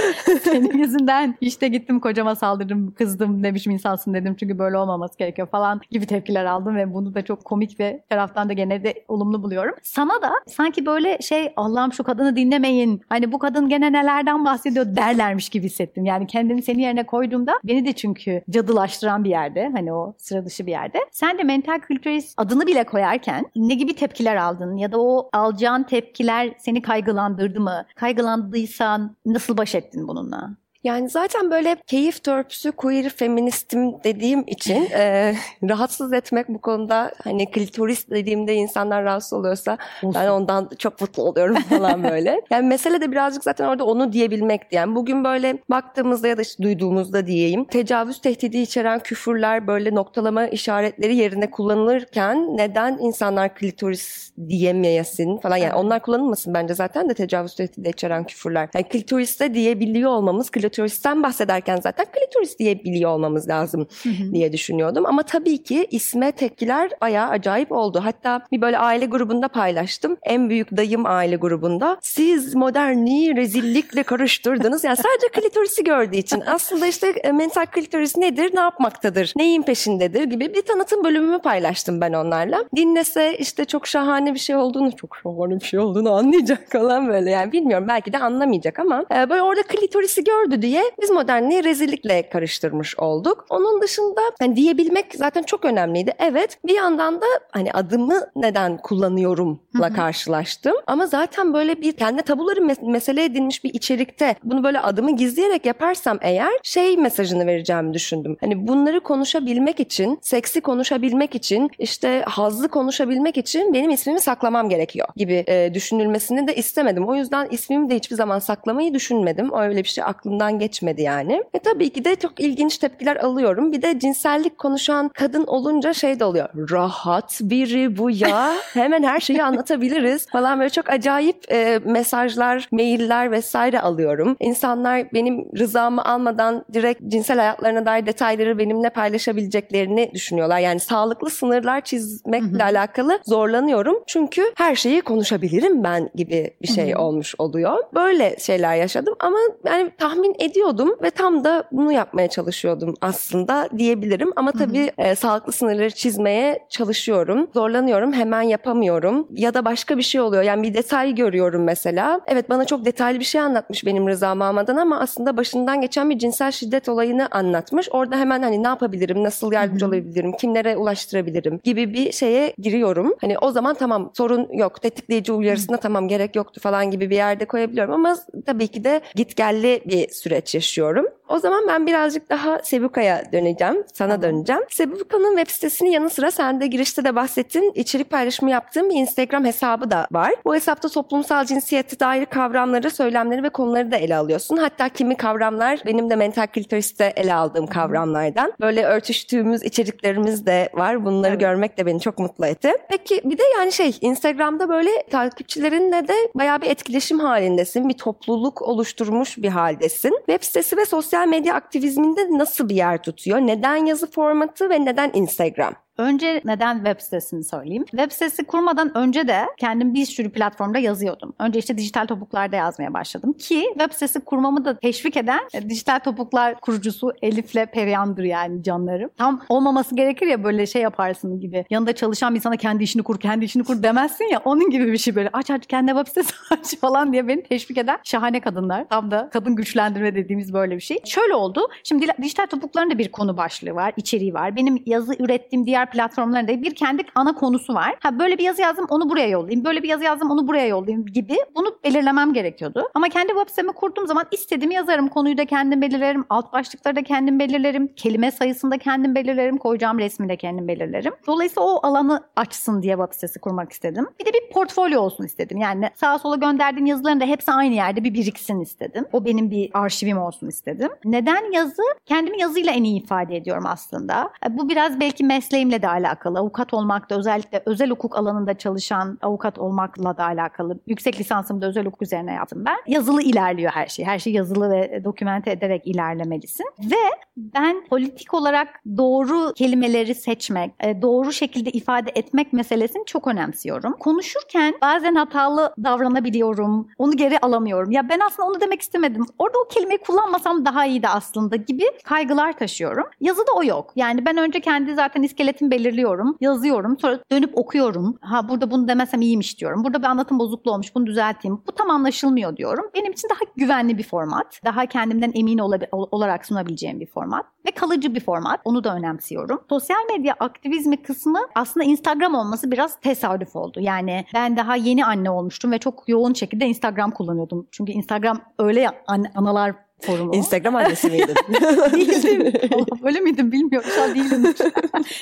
Senin 0.43 0.77
yüzünden 0.77 1.35
işte 1.41 1.67
gittim 1.67 1.99
kocama 1.99 2.35
saldırdım, 2.35 2.91
kızdım 2.91 3.43
ne 3.43 3.53
biçim 3.53 3.71
insansın 3.71 4.13
dedim 4.13 4.35
çünkü 4.39 4.59
böyle 4.59 4.77
olmaması 4.77 5.17
gerekiyor 5.17 5.47
falan 5.47 5.81
gibi 5.91 6.05
tepkiler 6.05 6.45
aldım 6.45 6.75
ve 6.75 6.93
bunu 6.93 7.15
da 7.15 7.25
çok 7.25 7.45
komik 7.45 7.79
ve 7.79 8.03
taraftan 8.09 8.49
da 8.49 8.53
gene 8.53 8.83
de 8.83 9.03
olumlu 9.07 9.42
buluyorum. 9.43 9.75
Sana 9.83 10.21
da 10.21 10.31
sanki 10.47 10.85
böyle 10.85 11.17
şey 11.21 11.53
Allah'ım 11.55 11.93
şu 11.93 12.03
kadını 12.03 12.35
dinlemeyin. 12.35 13.01
Hani 13.09 13.31
bu 13.31 13.39
kadın 13.39 13.69
gene 13.69 13.91
nelerden 13.91 14.45
bahsediyor 14.45 14.95
derlermiş 14.95 15.49
gibi 15.49 15.65
hissettim. 15.65 16.05
Yani 16.05 16.27
kendimi 16.27 16.61
senin 16.61 16.79
yerine 16.79 17.05
koyduğumda 17.05 17.53
beni 17.63 17.85
de 17.85 17.93
çünkü 17.93 18.41
cadılaştıran 18.49 19.23
bir 19.23 19.29
yerde. 19.29 19.69
Hani 19.73 19.93
o 19.93 20.13
sıra 20.17 20.45
dışı 20.45 20.65
bir 20.65 20.71
yerde. 20.71 20.97
Sen 21.11 21.37
de 21.37 21.43
mental 21.43 21.79
kültürist 21.79 22.33
adını 22.37 22.67
bile 22.67 22.83
koyarken 22.83 23.45
ne 23.55 23.73
gibi 23.73 23.95
tepkiler 23.95 24.35
aldın? 24.35 24.77
Ya 24.77 24.91
da 24.91 25.01
o 25.01 25.29
alacağın 25.33 25.83
tepkiler 25.83 26.53
seni 26.57 26.81
kaygılandırdı 26.81 27.59
mı? 27.59 27.85
Kaygılandıysan 27.95 29.15
nasıl 29.25 29.57
baş 29.57 29.75
ettin 29.75 30.07
bununla? 30.07 30.62
Yani 30.83 31.09
zaten 31.09 31.51
böyle 31.51 31.75
keyif 31.87 32.23
törpüsü 32.23 32.71
queer 32.71 33.09
feministim 33.09 34.03
dediğim 34.03 34.43
için 34.47 34.85
e, 34.91 35.35
rahatsız 35.63 36.13
etmek 36.13 36.49
bu 36.49 36.61
konuda 36.61 37.11
hani 37.23 37.51
klitoris 37.51 38.09
dediğimde 38.09 38.53
insanlar 38.55 39.03
rahatsız 39.03 39.33
oluyorsa 39.33 39.77
Olsun. 40.03 40.21
ben 40.21 40.27
ondan 40.29 40.69
çok 40.79 41.01
mutlu 41.01 41.23
oluyorum 41.23 41.55
falan 41.69 42.03
böyle. 42.03 42.41
yani 42.49 42.67
mesele 42.67 43.01
de 43.01 43.11
birazcık 43.11 43.43
zaten 43.43 43.65
orada 43.65 43.85
onu 43.85 44.13
diyebilmekti. 44.13 44.75
Yani 44.75 44.95
bugün 44.95 45.23
böyle 45.23 45.57
baktığımızda 45.69 46.27
ya 46.27 46.37
da 46.37 46.41
işte 46.41 46.63
duyduğumuzda 46.63 47.27
diyeyim 47.27 47.65
tecavüz 47.65 48.21
tehdidi 48.21 48.57
içeren 48.57 48.99
küfürler 48.99 49.67
böyle 49.67 49.95
noktalama 49.95 50.47
işaretleri 50.47 51.15
yerine 51.15 51.51
kullanılırken 51.51 52.57
neden 52.57 52.97
insanlar 53.01 53.55
klitoris 53.55 54.31
diyemeyesin 54.49 55.37
falan 55.37 55.57
yani 55.57 55.73
onlar 55.73 56.01
kullanılmasın 56.01 56.53
bence 56.53 56.73
zaten 56.73 57.09
de 57.09 57.13
tecavüz 57.13 57.55
tehdidi 57.55 57.89
içeren 57.89 58.23
küfürler. 58.23 58.69
Yani 58.73 58.87
klitoris 58.87 59.39
de 59.39 59.53
diyebiliyor 59.53 60.11
olmamız 60.11 60.49
klitoris 60.51 60.72
klitoristen 60.73 61.23
bahsederken 61.23 61.77
zaten 61.77 62.05
klitoris 62.05 62.59
diye 62.59 62.83
biliyor 62.83 63.11
olmamız 63.11 63.49
lazım 63.49 63.87
diye 64.33 64.53
düşünüyordum. 64.53 65.05
Ama 65.05 65.23
tabii 65.23 65.63
ki 65.63 65.87
isme 65.91 66.31
tepkiler 66.31 66.91
bayağı 67.01 67.29
acayip 67.29 67.71
oldu. 67.71 68.01
Hatta 68.03 68.41
bir 68.51 68.61
böyle 68.61 68.77
aile 68.77 69.05
grubunda 69.05 69.47
paylaştım. 69.47 70.17
En 70.23 70.49
büyük 70.49 70.77
dayım 70.77 71.05
aile 71.05 71.35
grubunda. 71.35 71.97
Siz 72.01 72.55
modernliği 72.55 73.35
rezillikle 73.35 74.03
karıştırdınız. 74.03 74.83
Yani 74.83 74.97
sadece 74.97 75.27
klitorisi 75.41 75.83
gördüğü 75.83 76.17
için. 76.17 76.43
Aslında 76.47 76.87
işte 76.87 77.07
e, 77.07 77.31
mental 77.31 77.65
klitoris 77.65 78.17
nedir, 78.17 78.55
ne 78.55 78.59
yapmaktadır, 78.59 79.33
neyin 79.35 79.61
peşindedir 79.61 80.23
gibi 80.23 80.53
bir 80.53 80.61
tanıtım 80.61 81.03
bölümümü 81.03 81.39
paylaştım 81.39 82.01
ben 82.01 82.13
onlarla. 82.13 82.65
Dinlese 82.75 83.37
işte 83.37 83.65
çok 83.65 83.87
şahane 83.87 84.33
bir 84.33 84.39
şey 84.39 84.55
olduğunu, 84.55 84.95
çok 84.95 85.17
şahane 85.23 85.59
bir 85.59 85.65
şey 85.65 85.79
olduğunu 85.79 86.11
anlayacak 86.11 86.71
falan 86.71 87.07
böyle. 87.07 87.31
Yani 87.31 87.51
bilmiyorum 87.51 87.87
belki 87.87 88.13
de 88.13 88.17
anlamayacak 88.17 88.79
ama 88.79 89.05
e, 89.15 89.29
böyle 89.29 89.41
orada 89.41 89.63
klitorisi 89.63 90.23
gördü 90.23 90.61
diye 90.63 90.83
biz 91.01 91.09
modernliği 91.09 91.63
rezillikle 91.63 92.29
karıştırmış 92.29 92.99
olduk. 92.99 93.45
Onun 93.49 93.81
dışında 93.81 94.21
hani 94.39 94.55
diyebilmek 94.55 95.05
zaten 95.15 95.43
çok 95.43 95.65
önemliydi. 95.65 96.11
Evet 96.19 96.57
bir 96.65 96.75
yandan 96.75 97.21
da 97.21 97.25
hani 97.51 97.71
adımı 97.71 98.21
neden 98.35 98.77
kullanıyorumla 98.77 99.93
karşılaştım. 99.95 100.73
Ama 100.87 101.05
zaten 101.07 101.53
böyle 101.53 101.81
bir 101.81 101.91
kendi 101.91 102.21
tabuları 102.21 102.59
mes- 102.59 102.91
mesele 102.91 103.23
edilmiş 103.23 103.63
bir 103.63 103.73
içerikte 103.73 104.35
bunu 104.43 104.63
böyle 104.63 104.79
adımı 104.79 105.15
gizleyerek 105.15 105.65
yaparsam 105.65 106.17
eğer 106.21 106.51
şey 106.63 106.97
mesajını 106.97 107.47
vereceğimi 107.47 107.93
düşündüm. 107.93 108.37
Hani 108.41 108.67
bunları 108.67 108.99
konuşabilmek 108.99 109.79
için, 109.79 110.19
seksi 110.21 110.61
konuşabilmek 110.61 111.35
için, 111.35 111.69
işte 111.79 112.23
hazlı 112.27 112.67
konuşabilmek 112.67 113.37
için 113.37 113.73
benim 113.73 113.89
ismimi 113.89 114.19
saklamam 114.19 114.69
gerekiyor 114.69 115.07
gibi 115.15 115.43
e, 115.47 115.73
düşünülmesini 115.73 116.47
de 116.47 116.55
istemedim. 116.55 117.07
O 117.07 117.15
yüzden 117.15 117.47
ismimi 117.51 117.89
de 117.89 117.95
hiçbir 117.95 118.15
zaman 118.15 118.39
saklamayı 118.39 118.93
düşünmedim. 118.93 119.53
Öyle 119.53 119.83
bir 119.83 119.89
şey 119.89 120.03
aklımdan 120.03 120.52
aklımdan 120.53 120.59
geçmedi 120.59 121.01
yani. 121.01 121.43
Ve 121.55 121.59
tabii 121.59 121.89
ki 121.89 122.05
de 122.05 122.15
çok 122.15 122.39
ilginç 122.39 122.77
tepkiler 122.77 123.15
alıyorum. 123.15 123.71
Bir 123.71 123.81
de 123.81 123.99
cinsellik 123.99 124.57
konuşan 124.57 125.09
kadın 125.09 125.45
olunca 125.45 125.93
şey 125.93 126.19
de 126.19 126.25
oluyor. 126.25 126.49
Rahat 126.71 127.39
biri 127.41 127.97
bu 127.97 128.09
ya. 128.11 128.53
Hemen 128.73 129.03
her 129.03 129.19
şeyi 129.19 129.43
anlatabiliriz 129.43 130.27
falan 130.31 130.59
böyle 130.59 130.69
çok 130.69 130.89
acayip 130.89 131.51
e, 131.51 131.79
mesajlar, 131.85 132.67
mailler 132.71 133.31
vesaire 133.31 133.81
alıyorum. 133.81 134.35
İnsanlar 134.39 135.13
benim 135.13 135.45
rızamı 135.57 136.05
almadan 136.05 136.65
direkt 136.73 137.01
cinsel 137.07 137.37
hayatlarına 137.37 137.85
dair 137.85 138.05
detayları 138.05 138.57
benimle 138.57 138.89
paylaşabileceklerini 138.89 140.11
düşünüyorlar. 140.13 140.59
Yani 140.59 140.79
sağlıklı 140.79 141.29
sınırlar 141.29 141.81
çizmekle 141.81 142.63
alakalı 142.63 143.19
zorlanıyorum. 143.25 143.95
Çünkü 144.07 144.41
her 144.55 144.75
şeyi 144.75 145.01
konuşabilirim 145.01 145.83
ben 145.83 146.09
gibi 146.15 146.53
bir 146.61 146.67
şey 146.67 146.95
olmuş 146.95 147.35
oluyor. 147.37 147.77
Böyle 147.93 148.35
şeyler 148.39 148.75
yaşadım 148.75 149.15
ama 149.19 149.39
yani 149.65 149.91
tahmin 149.97 150.32
ediyordum 150.39 150.95
ve 151.03 151.09
tam 151.09 151.43
da 151.43 151.63
bunu 151.71 151.91
yapmaya 151.91 152.27
çalışıyordum 152.27 152.93
aslında 153.01 153.69
diyebilirim. 153.77 154.31
Ama 154.35 154.51
tabii 154.51 154.91
e, 154.97 155.15
sağlıklı 155.15 155.51
sınırları 155.51 155.91
çizmeye 155.91 156.59
çalışıyorum. 156.69 157.47
Zorlanıyorum, 157.53 158.13
hemen 158.13 158.41
yapamıyorum. 158.41 159.27
Ya 159.31 159.53
da 159.53 159.65
başka 159.65 159.97
bir 159.97 160.03
şey 160.03 160.21
oluyor. 160.21 160.43
Yani 160.43 160.63
bir 160.63 160.73
detay 160.73 161.15
görüyorum 161.15 161.63
mesela. 161.63 162.21
Evet 162.27 162.49
bana 162.49 162.65
çok 162.65 162.85
detaylı 162.85 163.19
bir 163.19 163.25
şey 163.25 163.41
anlatmış 163.41 163.85
benim 163.85 164.07
rızamı 164.07 164.45
almadan 164.45 164.75
ama 164.75 164.99
aslında 164.99 165.37
başından 165.37 165.81
geçen 165.81 166.09
bir 166.09 166.19
cinsel 166.19 166.51
şiddet 166.51 166.89
olayını 166.89 167.27
anlatmış. 167.31 167.89
Orada 167.91 168.17
hemen 168.17 168.41
hani 168.41 168.63
ne 168.63 168.67
yapabilirim, 168.67 169.23
nasıl 169.23 169.51
yardımcı 169.51 169.87
olabilirim, 169.87 170.31
kimlere 170.31 170.77
ulaştırabilirim 170.77 171.59
gibi 171.63 171.93
bir 171.93 172.11
şeye 172.11 172.53
giriyorum. 172.57 173.15
Hani 173.21 173.37
o 173.37 173.51
zaman 173.51 173.75
tamam 173.75 174.11
sorun 174.17 174.47
yok. 174.53 174.81
Tetikleyici 174.81 175.31
uyarısına 175.31 175.77
tamam 175.77 176.07
gerek 176.07 176.35
yoktu 176.35 176.61
falan 176.61 176.91
gibi 176.91 177.09
bir 177.09 177.15
yerde 177.15 177.45
koyabiliyorum 177.45 177.93
ama 177.93 178.17
tabii 178.45 178.67
ki 178.67 178.83
de 178.83 179.01
gitgelli 179.15 179.81
bir 179.85 180.09
süreç 180.23 180.55
yaşıyorum. 180.55 181.05
O 181.29 181.39
zaman 181.39 181.67
ben 181.67 181.87
birazcık 181.87 182.29
daha 182.29 182.59
Sebuka'ya 182.63 183.31
döneceğim. 183.31 183.83
Sana 183.93 184.21
döneceğim. 184.21 184.61
Sebuka'nın 184.69 185.37
web 185.37 185.51
sitesinin 185.51 185.89
yanı 185.89 186.09
sıra 186.09 186.31
sen 186.31 186.61
de 186.61 186.67
girişte 186.67 187.03
de 187.03 187.15
bahsettin. 187.15 187.71
içerik 187.75 188.09
paylaşımı 188.09 188.51
yaptığım 188.51 188.89
bir 188.89 188.95
Instagram 188.95 189.45
hesabı 189.45 189.91
da 189.91 190.07
var. 190.11 190.33
Bu 190.45 190.55
hesapta 190.55 190.89
toplumsal 190.89 191.45
cinsiyete 191.45 191.99
dair 191.99 192.25
kavramları, 192.25 192.91
söylemleri 192.91 193.43
ve 193.43 193.49
konuları 193.49 193.91
da 193.91 193.95
ele 193.95 194.15
alıyorsun. 194.15 194.57
Hatta 194.57 194.89
kimi 194.89 195.17
kavramlar 195.17 195.79
benim 195.85 196.09
de 196.09 196.15
mental 196.15 196.47
klitoriste 196.47 197.13
ele 197.15 197.33
aldığım 197.33 197.67
kavramlardan. 197.67 198.53
Böyle 198.61 198.85
örtüştüğümüz 198.85 199.63
içeriklerimiz 199.63 200.45
de 200.45 200.69
var. 200.73 201.05
Bunları 201.05 201.31
evet. 201.31 201.41
görmek 201.41 201.77
de 201.77 201.85
beni 201.85 201.99
çok 201.99 202.19
mutlu 202.19 202.45
etti. 202.45 202.71
Peki 202.89 203.21
bir 203.25 203.37
de 203.37 203.43
yani 203.57 203.71
şey 203.71 203.97
Instagram'da 204.01 204.69
böyle 204.69 204.89
takipçilerinle 205.11 206.07
de 206.07 206.13
bayağı 206.35 206.61
bir 206.61 206.69
etkileşim 206.69 207.19
halindesin. 207.19 207.89
Bir 207.89 207.97
topluluk 207.97 208.61
oluşturmuş 208.61 209.37
bir 209.37 209.49
haldesin. 209.49 210.12
Web 210.17 210.43
sitesi 210.43 210.77
ve 210.77 210.85
sosyal 210.85 211.27
medya 211.27 211.55
aktivizminde 211.55 212.37
nasıl 212.37 212.69
bir 212.69 212.75
yer 212.75 213.03
tutuyor? 213.03 213.37
Neden 213.37 213.85
yazı 213.85 214.11
formatı 214.11 214.69
ve 214.69 214.85
neden 214.85 215.11
Instagram? 215.13 215.73
Önce 215.97 216.41
neden 216.45 216.75
web 216.75 216.99
sitesini 216.99 217.43
söyleyeyim. 217.43 217.85
Web 217.85 218.11
sitesi 218.11 218.43
kurmadan 218.43 218.97
önce 218.97 219.27
de 219.27 219.45
kendim 219.57 219.93
bir 219.93 220.05
sürü 220.05 220.31
platformda 220.31 220.79
yazıyordum. 220.79 221.33
Önce 221.39 221.59
işte 221.59 221.77
dijital 221.77 222.05
topuklarda 222.05 222.55
yazmaya 222.55 222.93
başladım. 222.93 223.33
Ki 223.33 223.65
web 223.73 223.91
sitesi 223.91 224.19
kurmamı 224.19 224.65
da 224.65 224.79
teşvik 224.79 225.17
eden 225.17 225.39
e, 225.53 225.69
dijital 225.69 225.99
topuklar 225.99 226.59
kurucusu 226.59 227.13
Elif'le 227.21 227.71
Perihan'dır 227.73 228.23
yani 228.23 228.63
canlarım. 228.63 229.09
Tam 229.17 229.41
olmaması 229.49 229.95
gerekir 229.95 230.27
ya 230.27 230.43
böyle 230.43 230.65
şey 230.65 230.81
yaparsın 230.81 231.39
gibi. 231.39 231.65
Yanında 231.69 231.93
çalışan 231.93 232.35
bir 232.35 232.39
sana 232.39 232.57
kendi 232.57 232.83
işini 232.83 233.03
kur, 233.03 233.19
kendi 233.19 233.45
işini 233.45 233.63
kur 233.63 233.83
demezsin 233.83 234.25
ya. 234.25 234.41
Onun 234.45 234.69
gibi 234.69 234.91
bir 234.91 234.97
şey 234.97 235.15
böyle. 235.15 235.29
Aç 235.33 235.51
aç 235.51 235.67
kendi 235.67 235.91
web 235.91 236.07
sitesi 236.07 236.33
aç 236.51 236.79
falan 236.79 237.13
diye 237.13 237.27
beni 237.27 237.43
teşvik 237.43 237.77
eden 237.77 237.97
şahane 238.03 238.39
kadınlar. 238.39 238.85
Tam 238.89 239.11
da 239.11 239.29
kadın 239.33 239.55
güçlendirme 239.55 240.15
dediğimiz 240.15 240.53
böyle 240.53 240.75
bir 240.75 240.81
şey. 240.81 240.97
Şöyle 241.05 241.35
oldu. 241.35 241.67
Şimdi 241.83 242.07
dijital 242.21 242.45
topukların 242.45 242.91
da 242.91 242.97
bir 242.97 243.11
konu 243.11 243.37
başlığı 243.37 243.75
var, 243.75 243.93
içeriği 243.97 244.33
var. 244.33 244.55
Benim 244.55 244.83
yazı 244.85 245.15
ürettiğim 245.19 245.65
diğer 245.65 245.82
diğer 245.83 245.91
platformlarında 245.91 246.61
bir 246.61 246.75
kendi 246.75 247.03
ana 247.15 247.35
konusu 247.35 247.73
var. 247.73 247.95
Ha 247.99 248.19
böyle 248.19 248.37
bir 248.37 248.43
yazı 248.43 248.61
yazdım 248.61 248.85
onu 248.89 249.09
buraya 249.09 249.27
yollayayım. 249.27 249.65
Böyle 249.65 249.83
bir 249.83 249.89
yazı 249.89 250.03
yazdım 250.03 250.31
onu 250.31 250.47
buraya 250.47 250.67
yollayayım 250.67 251.05
gibi 251.05 251.35
bunu 251.55 251.75
belirlemem 251.83 252.33
gerekiyordu. 252.33 252.89
Ama 252.93 253.09
kendi 253.09 253.27
web 253.27 253.49
sitemi 253.49 253.71
kurduğum 253.71 254.07
zaman 254.07 254.25
istediğimi 254.31 254.73
yazarım. 254.73 255.07
Konuyu 255.07 255.37
da 255.37 255.45
kendim 255.45 255.81
belirlerim. 255.81 256.25
Alt 256.29 256.53
başlıkları 256.53 256.95
da 256.95 257.03
kendim 257.03 257.39
belirlerim. 257.39 257.87
Kelime 257.95 258.31
sayısını 258.31 258.71
da 258.71 258.77
kendim 258.77 259.15
belirlerim. 259.15 259.57
Koyacağım 259.57 259.99
resmi 259.99 260.29
de 260.29 260.37
kendim 260.37 260.67
belirlerim. 260.67 261.13
Dolayısıyla 261.27 261.67
o 261.67 261.87
alanı 261.87 262.23
açsın 262.35 262.81
diye 262.81 262.95
web 262.95 263.13
sitesi 263.13 263.39
kurmak 263.39 263.71
istedim. 263.71 264.07
Bir 264.19 264.25
de 264.25 264.29
bir 264.33 264.53
portfolyo 264.53 265.01
olsun 265.01 265.23
istedim. 265.23 265.57
Yani 265.57 265.89
sağa 265.95 266.19
sola 266.19 266.35
gönderdiğim 266.35 266.85
yazıların 266.85 267.19
da 267.19 267.25
hepsi 267.25 267.51
aynı 267.51 267.75
yerde 267.75 268.03
bir 268.03 268.13
biriksin 268.13 268.59
istedim. 268.59 269.05
O 269.13 269.25
benim 269.25 269.51
bir 269.51 269.69
arşivim 269.73 270.17
olsun 270.17 270.47
istedim. 270.47 270.89
Neden 271.05 271.51
yazı? 271.51 271.83
Kendimi 272.05 272.41
yazıyla 272.41 272.71
en 272.71 272.83
iyi 272.83 273.03
ifade 273.03 273.35
ediyorum 273.35 273.65
aslında. 273.67 274.29
Bu 274.49 274.69
biraz 274.69 274.99
belki 274.99 275.23
mesleğimle 275.23 275.72
mesleğimle 275.73 275.81
de 275.81 275.87
alakalı. 275.87 276.39
Avukat 276.39 276.73
olmak 276.73 277.09
da 277.09 277.17
özellikle 277.17 277.63
özel 277.65 277.89
hukuk 277.89 278.17
alanında 278.17 278.53
çalışan 278.53 279.17
avukat 279.21 279.59
olmakla 279.59 280.17
da 280.17 280.25
alakalı. 280.25 280.79
Yüksek 280.87 281.19
lisansımı 281.19 281.61
da 281.61 281.67
özel 281.67 281.85
hukuk 281.85 282.01
üzerine 282.01 282.33
yaptım 282.33 282.63
ben. 282.65 282.77
Yazılı 282.87 283.21
ilerliyor 283.21 283.71
her 283.71 283.87
şey. 283.87 284.05
Her 284.05 284.19
şey 284.19 284.33
yazılı 284.33 284.69
ve 284.71 285.03
dokümente 285.03 285.51
ederek 285.51 285.87
ilerlemelisin. 285.87 286.65
Ve 286.79 287.03
ben 287.37 287.85
politik 287.89 288.33
olarak 288.33 288.67
doğru 288.97 289.53
kelimeleri 289.53 290.15
seçmek, 290.15 290.71
e, 290.79 291.01
doğru 291.01 291.31
şekilde 291.31 291.69
ifade 291.71 292.11
etmek 292.15 292.53
meselesini 292.53 293.05
çok 293.05 293.27
önemsiyorum. 293.27 293.93
Konuşurken 293.99 294.73
bazen 294.81 295.15
hatalı 295.15 295.73
davranabiliyorum. 295.83 296.87
Onu 296.97 297.11
geri 297.17 297.39
alamıyorum. 297.39 297.91
Ya 297.91 298.09
ben 298.09 298.19
aslında 298.27 298.49
onu 298.49 298.61
demek 298.61 298.81
istemedim. 298.81 299.25
Orada 299.39 299.57
o 299.59 299.67
kelimeyi 299.67 299.97
kullanmasam 299.97 300.65
daha 300.65 300.85
iyiydi 300.85 301.07
aslında 301.07 301.55
gibi 301.55 301.83
kaygılar 302.03 302.53
taşıyorum. 302.53 303.05
Yazıda 303.21 303.51
o 303.55 303.63
yok. 303.63 303.91
Yani 303.95 304.25
ben 304.25 304.37
önce 304.37 304.59
kendi 304.59 304.95
zaten 304.95 305.23
iskeletim 305.23 305.62
metin 305.63 305.71
belirliyorum, 305.71 306.37
yazıyorum. 306.41 306.99
Sonra 306.99 307.19
dönüp 307.31 307.57
okuyorum. 307.57 308.17
Ha 308.21 308.49
burada 308.49 308.71
bunu 308.71 308.87
demesem 308.87 309.21
iyiymiş 309.21 309.59
diyorum. 309.59 309.83
Burada 309.83 309.99
bir 309.99 310.07
anlatım 310.07 310.39
bozukluğu 310.39 310.71
olmuş, 310.71 310.95
bunu 310.95 311.05
düzelteyim. 311.05 311.61
Bu 311.67 311.71
tam 311.71 311.89
anlaşılmıyor 311.89 312.57
diyorum. 312.57 312.85
Benim 312.95 313.11
için 313.11 313.29
daha 313.29 313.51
güvenli 313.55 313.97
bir 313.97 314.03
format. 314.03 314.59
Daha 314.65 314.85
kendimden 314.85 315.31
emin 315.35 315.57
olarak 315.91 316.45
sunabileceğim 316.45 316.99
bir 316.99 317.07
format. 317.07 317.45
Ve 317.67 317.71
kalıcı 317.71 318.15
bir 318.15 318.19
format. 318.19 318.59
Onu 318.65 318.83
da 318.83 318.95
önemsiyorum. 318.95 319.61
Sosyal 319.69 319.97
medya 320.17 320.35
aktivizmi 320.39 321.01
kısmı 321.03 321.39
aslında 321.55 321.85
Instagram 321.85 322.35
olması 322.35 322.71
biraz 322.71 322.99
tesadüf 322.99 323.55
oldu. 323.55 323.79
Yani 323.79 324.25
ben 324.33 324.57
daha 324.57 324.75
yeni 324.75 325.05
anne 325.05 325.29
olmuştum 325.29 325.71
ve 325.71 325.77
çok 325.77 326.03
yoğun 326.07 326.33
şekilde 326.33 326.65
Instagram 326.65 327.11
kullanıyordum. 327.11 327.67
Çünkü 327.71 327.91
Instagram 327.91 328.41
öyle 328.59 328.89
an- 329.07 329.25
analar 329.35 329.75
forumu. 330.01 330.35
Instagram 330.35 330.75
annesi 330.75 331.07
miydin? 331.07 331.35
değildim. 331.93 332.53
Öyle 333.03 333.19
miydim 333.19 333.51
bilmiyorum. 333.51 333.89
Şu 333.95 334.01
an 334.01 334.15
değilim. 334.15 334.45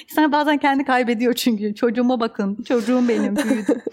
İnsan 0.10 0.32
bazen 0.32 0.58
kendi 0.58 0.86
kaybediyor 0.86 1.34
çünkü. 1.34 1.76
Çocuğuma 1.76 2.20
bakın. 2.20 2.64
Çocuğum 2.68 3.08
benim 3.10 3.36
büyüdü. 3.36 3.84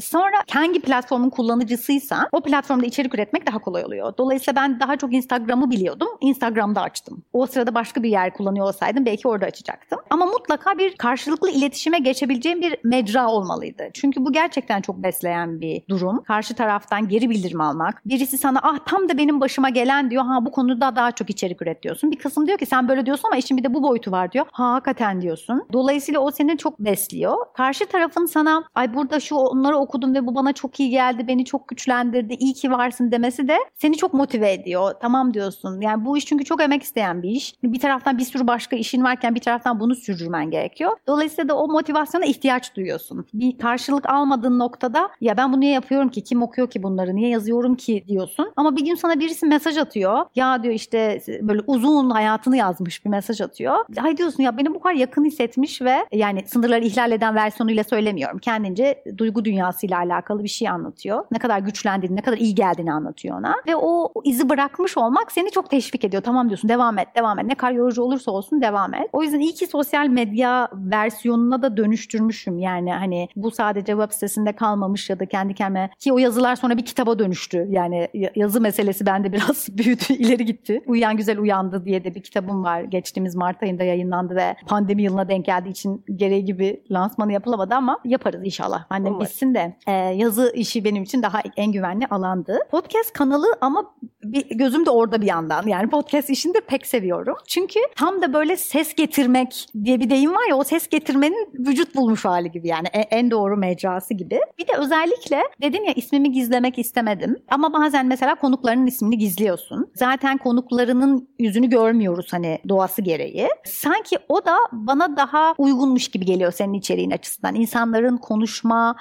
Sonra 0.00 0.36
hangi 0.50 0.80
platformun 0.80 1.30
kullanıcısıysa 1.30 2.28
o 2.32 2.40
platformda 2.40 2.86
içerik 2.86 3.14
üretmek 3.14 3.46
daha 3.46 3.58
kolay 3.58 3.84
oluyor. 3.84 4.12
Dolayısıyla 4.18 4.62
ben 4.62 4.80
daha 4.80 4.96
çok 4.96 5.14
Instagram'ı 5.14 5.70
biliyordum. 5.70 6.08
Instagram'da 6.20 6.82
açtım. 6.82 7.22
O 7.32 7.46
sırada 7.46 7.74
başka 7.74 8.02
bir 8.02 8.08
yer 8.08 8.32
kullanıyor 8.34 8.66
olsaydım 8.66 9.06
belki 9.06 9.28
orada 9.28 9.46
açacaktım. 9.46 9.98
Ama 10.10 10.26
mutlaka 10.26 10.78
bir 10.78 10.96
karşılıklı 10.96 11.50
iletişime 11.50 11.98
geçebileceğim 11.98 12.60
bir 12.60 12.76
mecra 12.84 13.28
olmalıydı. 13.28 13.84
Çünkü 13.94 14.24
bu 14.24 14.32
gerçekten 14.32 14.80
çok 14.80 15.02
besleyen 15.02 15.60
bir 15.60 15.82
durum. 15.88 16.22
Karşı 16.22 16.54
taraftan 16.54 17.08
geri 17.08 17.30
bildirim 17.30 17.60
almak. 17.60 18.02
Birisi 18.06 18.38
sana 18.38 18.60
ah 18.62 18.78
tam 18.86 19.08
da 19.08 19.18
benim 19.18 19.40
başıma 19.40 19.68
gelen 19.68 20.10
diyor. 20.10 20.24
Ha 20.24 20.44
bu 20.46 20.50
konuda 20.50 20.96
daha 20.96 21.12
çok 21.12 21.30
içerik 21.30 21.62
üret 21.62 21.82
diyorsun. 21.82 22.10
Bir 22.10 22.18
kısım 22.18 22.46
diyor 22.46 22.58
ki 22.58 22.66
sen 22.66 22.88
böyle 22.88 23.06
diyorsun 23.06 23.28
ama 23.28 23.36
işin 23.36 23.56
bir 23.56 23.64
de 23.64 23.74
bu 23.74 23.82
boyutu 23.82 24.12
var 24.12 24.32
diyor. 24.32 24.46
Ha 24.52 24.72
hakikaten 24.72 25.20
diyorsun. 25.20 25.62
Dolayısıyla 25.72 26.20
o 26.20 26.30
seni 26.30 26.58
çok 26.58 26.78
besliyor. 26.80 27.36
Karşı 27.56 27.86
tarafın 27.86 28.26
sana 28.26 28.64
ay 28.74 28.94
burada 28.94 29.20
şu 29.20 29.34
onları 29.34 29.78
okudum 29.84 30.14
ve 30.14 30.26
bu 30.26 30.34
bana 30.34 30.52
çok 30.52 30.80
iyi 30.80 30.90
geldi, 30.90 31.28
beni 31.28 31.44
çok 31.44 31.68
güçlendirdi, 31.68 32.34
iyi 32.34 32.54
ki 32.54 32.70
varsın 32.70 33.12
demesi 33.12 33.48
de 33.48 33.56
seni 33.74 33.96
çok 33.96 34.14
motive 34.14 34.52
ediyor. 34.52 34.94
Tamam 35.00 35.34
diyorsun. 35.34 35.80
Yani 35.80 36.04
bu 36.04 36.18
iş 36.18 36.26
çünkü 36.26 36.44
çok 36.44 36.62
emek 36.62 36.82
isteyen 36.82 37.22
bir 37.22 37.28
iş. 37.28 37.54
Bir 37.62 37.80
taraftan 37.80 38.18
bir 38.18 38.24
sürü 38.24 38.46
başka 38.46 38.76
işin 38.76 39.04
varken 39.04 39.34
bir 39.34 39.40
taraftan 39.40 39.80
bunu 39.80 39.94
sürdürmen 39.94 40.50
gerekiyor. 40.50 40.96
Dolayısıyla 41.06 41.48
da 41.48 41.58
o 41.58 41.68
motivasyona 41.68 42.24
ihtiyaç 42.24 42.76
duyuyorsun. 42.76 43.26
Bir 43.34 43.58
karşılık 43.58 44.10
almadığın 44.10 44.58
noktada 44.58 45.08
ya 45.20 45.36
ben 45.36 45.52
bunu 45.52 45.60
niye 45.60 45.72
yapıyorum 45.72 46.08
ki? 46.08 46.24
Kim 46.24 46.42
okuyor 46.42 46.70
ki 46.70 46.82
bunları? 46.82 47.16
Niye 47.16 47.28
yazıyorum 47.28 47.74
ki 47.74 48.04
diyorsun. 48.08 48.52
Ama 48.56 48.76
bir 48.76 48.84
gün 48.84 48.94
sana 48.94 49.20
birisi 49.20 49.46
mesaj 49.46 49.78
atıyor. 49.78 50.26
Ya 50.34 50.62
diyor 50.62 50.74
işte 50.74 51.20
böyle 51.42 51.60
uzun 51.66 52.10
hayatını 52.10 52.56
yazmış 52.56 53.04
bir 53.04 53.10
mesaj 53.10 53.40
atıyor. 53.40 53.76
Ay 54.02 54.16
diyorsun 54.16 54.42
ya 54.42 54.56
beni 54.56 54.74
bu 54.74 54.80
kadar 54.80 54.94
yakın 54.94 55.24
hissetmiş 55.24 55.82
ve 55.82 55.96
yani 56.12 56.42
sınırları 56.46 56.84
ihlal 56.84 57.12
eden 57.12 57.34
versiyonuyla 57.34 57.84
söylemiyorum. 57.84 58.38
Kendince 58.38 59.04
duygu 59.18 59.44
dünyası 59.44 59.73
dünyasıyla 59.74 59.98
alakalı 59.98 60.42
bir 60.42 60.48
şey 60.48 60.68
anlatıyor. 60.68 61.24
Ne 61.30 61.38
kadar 61.38 61.58
güçlendiğini, 61.58 62.16
ne 62.16 62.22
kadar 62.22 62.36
iyi 62.36 62.54
geldiğini 62.54 62.92
anlatıyor 62.92 63.38
ona. 63.38 63.54
Ve 63.66 63.76
o 63.76 64.12
izi 64.24 64.48
bırakmış 64.48 64.96
olmak 64.96 65.32
seni 65.32 65.50
çok 65.50 65.70
teşvik 65.70 66.04
ediyor. 66.04 66.22
Tamam 66.22 66.48
diyorsun 66.48 66.68
devam 66.68 66.98
et, 66.98 67.08
devam 67.16 67.38
et. 67.38 67.46
Ne 67.46 67.54
kadar 67.54 67.72
yorucu 67.72 68.02
olursa 68.02 68.30
olsun 68.30 68.62
devam 68.62 68.94
et. 68.94 69.08
O 69.12 69.22
yüzden 69.22 69.40
iyi 69.40 69.54
ki 69.54 69.66
sosyal 69.66 70.06
medya 70.06 70.68
versiyonuna 70.72 71.62
da 71.62 71.76
dönüştürmüşüm. 71.76 72.58
Yani 72.58 72.92
hani 72.92 73.28
bu 73.36 73.50
sadece 73.50 73.92
web 73.92 74.12
sitesinde 74.12 74.52
kalmamış 74.52 75.10
ya 75.10 75.20
da 75.20 75.26
kendi 75.26 75.54
kendime 75.54 75.90
ki 75.98 76.12
o 76.12 76.18
yazılar 76.18 76.56
sonra 76.56 76.76
bir 76.76 76.84
kitaba 76.84 77.18
dönüştü. 77.18 77.66
Yani 77.70 78.08
yazı 78.36 78.60
meselesi 78.60 79.06
bende 79.06 79.32
biraz 79.32 79.68
büyüdü, 79.78 80.04
ileri 80.08 80.44
gitti. 80.44 80.82
Uyuyan 80.86 81.16
Güzel 81.16 81.38
Uyandı 81.38 81.84
diye 81.84 82.04
de 82.04 82.14
bir 82.14 82.22
kitabım 82.22 82.64
var. 82.64 82.80
Geçtiğimiz 82.80 83.34
Mart 83.34 83.62
ayında 83.62 83.84
yayınlandı 83.84 84.36
ve 84.36 84.56
pandemi 84.66 85.02
yılına 85.02 85.28
denk 85.28 85.44
geldiği 85.44 85.70
için 85.70 86.04
gereği 86.16 86.44
gibi 86.44 86.82
lansmanı 86.90 87.32
yapılamadı 87.32 87.74
ama 87.74 87.98
yaparız 88.04 88.40
inşallah. 88.44 88.84
Annem 88.90 89.20
bitsin 89.20 89.54
de 89.54 89.63
e, 89.86 89.92
yazı 89.92 90.52
işi 90.54 90.84
benim 90.84 91.02
için 91.02 91.22
daha 91.22 91.42
en 91.56 91.72
güvenli 91.72 92.06
alandı. 92.06 92.58
Podcast 92.70 93.12
kanalı 93.12 93.46
ama 93.60 93.94
bir, 94.24 94.46
gözüm 94.50 94.86
de 94.86 94.90
orada 94.90 95.20
bir 95.22 95.26
yandan. 95.26 95.66
Yani 95.66 95.90
podcast 95.90 96.30
işini 96.30 96.54
de 96.54 96.60
pek 96.60 96.86
seviyorum. 96.86 97.36
Çünkü 97.48 97.80
tam 97.96 98.22
da 98.22 98.32
böyle 98.32 98.56
ses 98.56 98.94
getirmek 98.94 99.66
diye 99.84 100.00
bir 100.00 100.10
deyim 100.10 100.32
var 100.32 100.48
ya 100.48 100.56
o 100.56 100.64
ses 100.64 100.88
getirmenin 100.88 101.48
vücut 101.58 101.94
bulmuş 101.94 102.24
hali 102.24 102.50
gibi 102.50 102.68
yani 102.68 102.86
en 102.92 103.30
doğru 103.30 103.56
mecrası 103.56 104.14
gibi. 104.14 104.40
Bir 104.58 104.68
de 104.68 104.72
özellikle 104.78 105.42
dedin 105.62 105.84
ya 105.84 105.92
ismimi 105.92 106.32
gizlemek 106.32 106.78
istemedim. 106.78 107.36
Ama 107.48 107.72
bazen 107.72 108.06
mesela 108.06 108.34
konuklarının 108.34 108.86
ismini 108.86 109.18
gizliyorsun. 109.18 109.90
Zaten 109.94 110.38
konuklarının 110.38 111.28
yüzünü 111.38 111.70
görmüyoruz 111.70 112.26
hani 112.30 112.58
doğası 112.68 113.02
gereği. 113.02 113.48
Sanki 113.64 114.18
o 114.28 114.44
da 114.44 114.56
bana 114.72 115.16
daha 115.16 115.54
uygunmuş 115.58 116.08
gibi 116.08 116.24
geliyor 116.24 116.52
senin 116.52 116.72
içeriğin 116.72 117.10
açısından. 117.10 117.54
İnsanların 117.54 118.16
konuşma 118.16 118.96